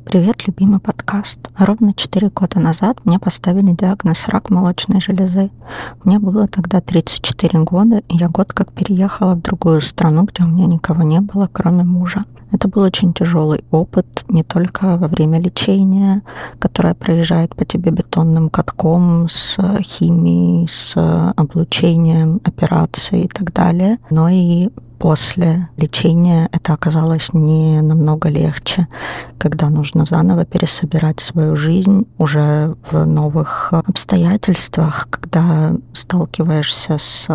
Привет, 0.05 0.47
любимый 0.47 0.79
подкаст. 0.79 1.51
Ровно 1.59 1.95
4 1.95 2.29
года 2.29 2.61
назад 2.61 3.05
мне 3.05 3.19
поставили 3.19 3.73
диагноз 3.73 4.29
рак 4.29 4.49
молочной 4.49 5.01
железы. 5.01 5.51
Мне 6.05 6.21
было 6.21 6.47
тогда 6.47 6.81
34 6.81 7.65
года, 7.65 7.99
и 8.09 8.17
я 8.17 8.29
год 8.29 8.53
как 8.53 8.73
переехала 8.73 9.35
в 9.35 9.43
другую 9.43 9.81
страну, 9.81 10.27
где 10.27 10.45
у 10.45 10.47
меня 10.47 10.67
никого 10.67 11.03
не 11.03 11.21
было, 11.21 11.51
кроме 11.53 11.83
мужа. 11.83 12.25
Это 12.53 12.69
был 12.69 12.83
очень 12.83 13.13
тяжелый 13.13 13.65
опыт, 13.73 14.25
не 14.29 14.45
только 14.45 14.97
во 14.97 15.09
время 15.09 15.41
лечения, 15.41 16.23
которое 16.61 16.95
проезжает 16.95 17.57
по 17.57 17.65
тебе 17.65 17.91
бетонным 17.91 18.49
катком 18.49 19.27
с 19.29 19.59
химией, 19.83 20.69
с 20.69 20.95
облучением, 21.37 22.41
операцией 22.45 23.25
и 23.25 23.29
так 23.29 23.53
далее, 23.53 23.99
но 24.09 24.29
и 24.29 24.71
после 25.01 25.71
лечения 25.79 26.51
это 26.53 26.75
оказалось 26.75 27.33
не 27.33 27.81
намного 27.81 28.29
легче, 28.29 28.87
когда 29.39 29.71
нужно 29.71 30.05
заново 30.05 30.45
пересобирать 30.45 31.21
свою 31.21 31.57
жизнь 31.57 32.07
уже 32.19 32.77
в 32.91 33.07
новых 33.07 33.73
обстоятельствах, 33.73 35.09
когда 35.11 35.73
сталкиваешься 35.95 36.99
с 36.99 37.27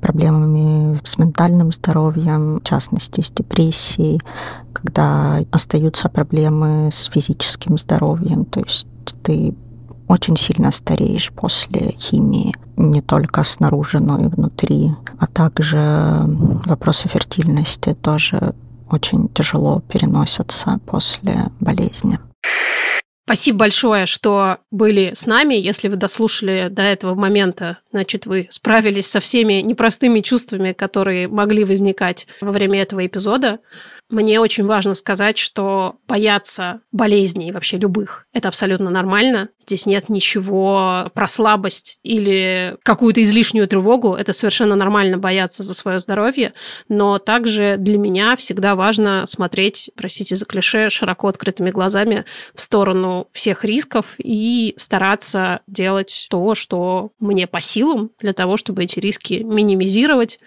проблемами 0.00 0.98
с 1.04 1.18
ментальным 1.18 1.72
здоровьем, 1.72 2.60
в 2.60 2.64
частности 2.64 3.20
с 3.20 3.30
депрессией, 3.30 4.22
когда 4.72 5.40
остаются 5.50 6.08
проблемы 6.08 6.88
с 6.90 7.04
физическим 7.10 7.76
здоровьем, 7.76 8.46
то 8.46 8.60
есть 8.60 8.86
ты 9.22 9.54
очень 10.10 10.36
сильно 10.36 10.72
стареешь 10.72 11.30
после 11.32 11.94
химии, 11.98 12.54
не 12.76 13.00
только 13.00 13.44
снаружи, 13.44 14.00
но 14.00 14.20
и 14.20 14.26
внутри. 14.26 14.90
А 15.18 15.26
также 15.28 15.78
вопросы 16.66 17.08
фертильности 17.08 17.94
тоже 17.94 18.54
очень 18.90 19.28
тяжело 19.28 19.82
переносятся 19.88 20.80
после 20.84 21.50
болезни. 21.60 22.18
Спасибо 23.24 23.58
большое, 23.58 24.06
что 24.06 24.58
были 24.72 25.12
с 25.14 25.26
нами. 25.26 25.54
Если 25.54 25.86
вы 25.86 25.94
дослушали 25.94 26.66
до 26.68 26.82
этого 26.82 27.14
момента, 27.14 27.78
значит, 27.92 28.26
вы 28.26 28.48
справились 28.50 29.08
со 29.08 29.20
всеми 29.20 29.62
непростыми 29.62 30.18
чувствами, 30.18 30.72
которые 30.72 31.28
могли 31.28 31.64
возникать 31.64 32.26
во 32.40 32.50
время 32.50 32.82
этого 32.82 33.06
эпизода. 33.06 33.60
Мне 34.10 34.40
очень 34.40 34.66
важно 34.66 34.94
сказать, 34.94 35.38
что 35.38 35.96
бояться 36.08 36.80
болезней 36.90 37.52
вообще 37.52 37.78
любых– 37.78 38.26
это 38.32 38.48
абсолютно 38.48 38.90
нормально. 38.90 39.50
Здесь 39.60 39.86
нет 39.86 40.08
ничего 40.08 41.10
про 41.14 41.28
слабость 41.28 41.98
или 42.02 42.76
какую-то 42.82 43.22
излишнюю 43.22 43.68
тревогу. 43.68 44.14
Это 44.14 44.32
совершенно 44.32 44.74
нормально 44.74 45.16
бояться 45.16 45.62
за 45.62 45.74
свое 45.74 46.00
здоровье. 46.00 46.54
Но 46.88 47.18
также 47.18 47.76
для 47.78 47.98
меня 47.98 48.34
всегда 48.34 48.74
важно 48.74 49.26
смотреть, 49.26 49.92
простите 49.94 50.34
за 50.34 50.44
клише, 50.44 50.90
широко 50.90 51.28
открытыми 51.28 51.70
глазами 51.70 52.24
в 52.54 52.62
сторону 52.62 53.28
всех 53.32 53.64
рисков 53.64 54.14
и 54.18 54.74
стараться 54.76 55.60
делать 55.68 56.26
то, 56.30 56.56
что 56.56 57.12
мне 57.20 57.46
по 57.46 57.60
силам 57.60 58.10
для 58.18 58.32
того, 58.32 58.56
чтобы 58.56 58.82
эти 58.82 58.98
риски 58.98 59.34
минимизировать 59.34 60.40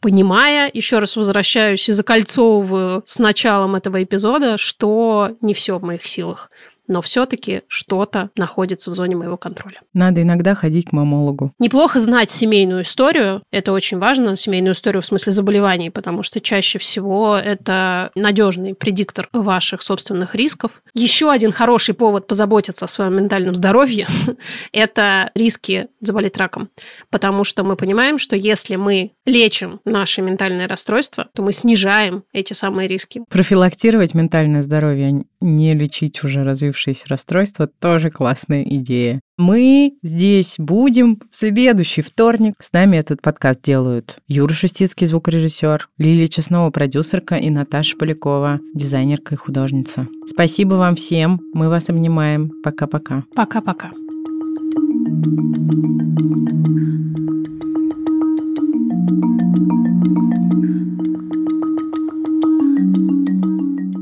понимая, 0.00 0.70
еще 0.72 0.98
раз 0.98 1.16
возвращаюсь 1.16 1.88
и 1.88 1.92
закольцовываю 1.92 3.02
с 3.06 3.18
началом 3.18 3.74
этого 3.74 4.02
эпизода, 4.02 4.56
что 4.56 5.32
не 5.40 5.54
все 5.54 5.78
в 5.78 5.82
моих 5.82 6.04
силах 6.06 6.50
но 6.88 7.02
все-таки 7.02 7.62
что-то 7.68 8.30
находится 8.36 8.90
в 8.90 8.94
зоне 8.94 9.16
моего 9.16 9.36
контроля. 9.36 9.80
Надо 9.92 10.22
иногда 10.22 10.54
ходить 10.54 10.86
к 10.86 10.92
мамологу. 10.92 11.52
Неплохо 11.58 12.00
знать 12.00 12.30
семейную 12.30 12.82
историю. 12.82 13.42
Это 13.50 13.72
очень 13.72 13.98
важно, 13.98 14.36
семейную 14.36 14.74
историю 14.74 15.02
в 15.02 15.06
смысле 15.06 15.32
заболеваний, 15.32 15.90
потому 15.90 16.22
что 16.22 16.40
чаще 16.40 16.78
всего 16.78 17.36
это 17.36 18.10
надежный 18.14 18.74
предиктор 18.74 19.28
ваших 19.32 19.82
собственных 19.82 20.34
рисков. 20.34 20.82
Еще 20.94 21.30
один 21.30 21.52
хороший 21.52 21.94
повод 21.94 22.26
позаботиться 22.26 22.84
о 22.84 22.88
своем 22.88 23.16
ментальном 23.16 23.54
здоровье– 23.54 24.06
это 24.72 25.30
риски 25.34 25.88
заболеть 26.00 26.36
раком. 26.36 26.68
Потому 27.10 27.44
что 27.44 27.64
мы 27.64 27.76
понимаем, 27.76 28.18
что 28.18 28.36
если 28.36 28.76
мы 28.76 29.12
лечим 29.24 29.80
наши 29.84 30.22
ментальные 30.22 30.66
расстройства, 30.66 31.28
то 31.34 31.42
мы 31.42 31.52
снижаем 31.52 32.24
эти 32.32 32.52
самые 32.52 32.88
риски. 32.88 33.24
Профилактировать 33.28 34.14
ментальное 34.14 34.62
здоровье, 34.62 35.24
не 35.40 35.74
лечить 35.74 36.22
уже 36.22 36.44
развившиеся 36.44 36.75
развившееся 36.76 37.08
расстройство, 37.08 37.66
тоже 37.66 38.10
классная 38.10 38.62
идея. 38.62 39.20
Мы 39.38 39.94
здесь 40.02 40.56
будем 40.58 41.20
в 41.30 41.34
следующий 41.34 42.02
вторник. 42.02 42.54
С 42.60 42.72
нами 42.72 42.96
этот 42.96 43.22
подкаст 43.22 43.62
делают 43.62 44.18
Юра 44.28 44.52
Шустицкий, 44.52 45.06
звукорежиссер, 45.06 45.88
Лилия 45.98 46.28
Чеснова, 46.28 46.70
продюсерка, 46.70 47.36
и 47.36 47.50
Наташа 47.50 47.96
Полякова, 47.96 48.60
дизайнерка 48.74 49.34
и 49.34 49.38
художница. 49.38 50.06
Спасибо 50.26 50.74
вам 50.74 50.96
всем. 50.96 51.40
Мы 51.54 51.68
вас 51.68 51.88
обнимаем. 51.88 52.50
Пока-пока. 52.62 53.24
Пока-пока. 53.34 53.90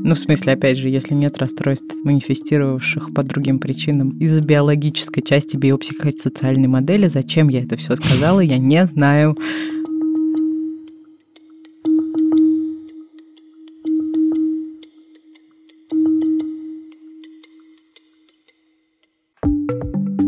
Ну, 0.07 0.13
в 0.13 0.19
смысле, 0.19 0.53
опять 0.53 0.77
же, 0.77 0.87
если 0.87 1.15
нет 1.15 1.39
расстройств, 1.39 1.95
манифестировавших 2.03 3.11
по 3.11 3.23
другим 3.23 3.57
причинам 3.57 4.15
из 4.19 4.39
биологической 4.39 5.23
части 5.23 5.57
биопсихосоциальной 5.57 6.67
модели, 6.67 7.07
зачем 7.07 7.47
я 7.47 7.63
это 7.63 7.75
все 7.75 7.95
сказала, 7.95 8.39
я 8.39 8.59
не 8.59 8.85
знаю. 8.85 9.35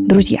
Друзья, 0.08 0.40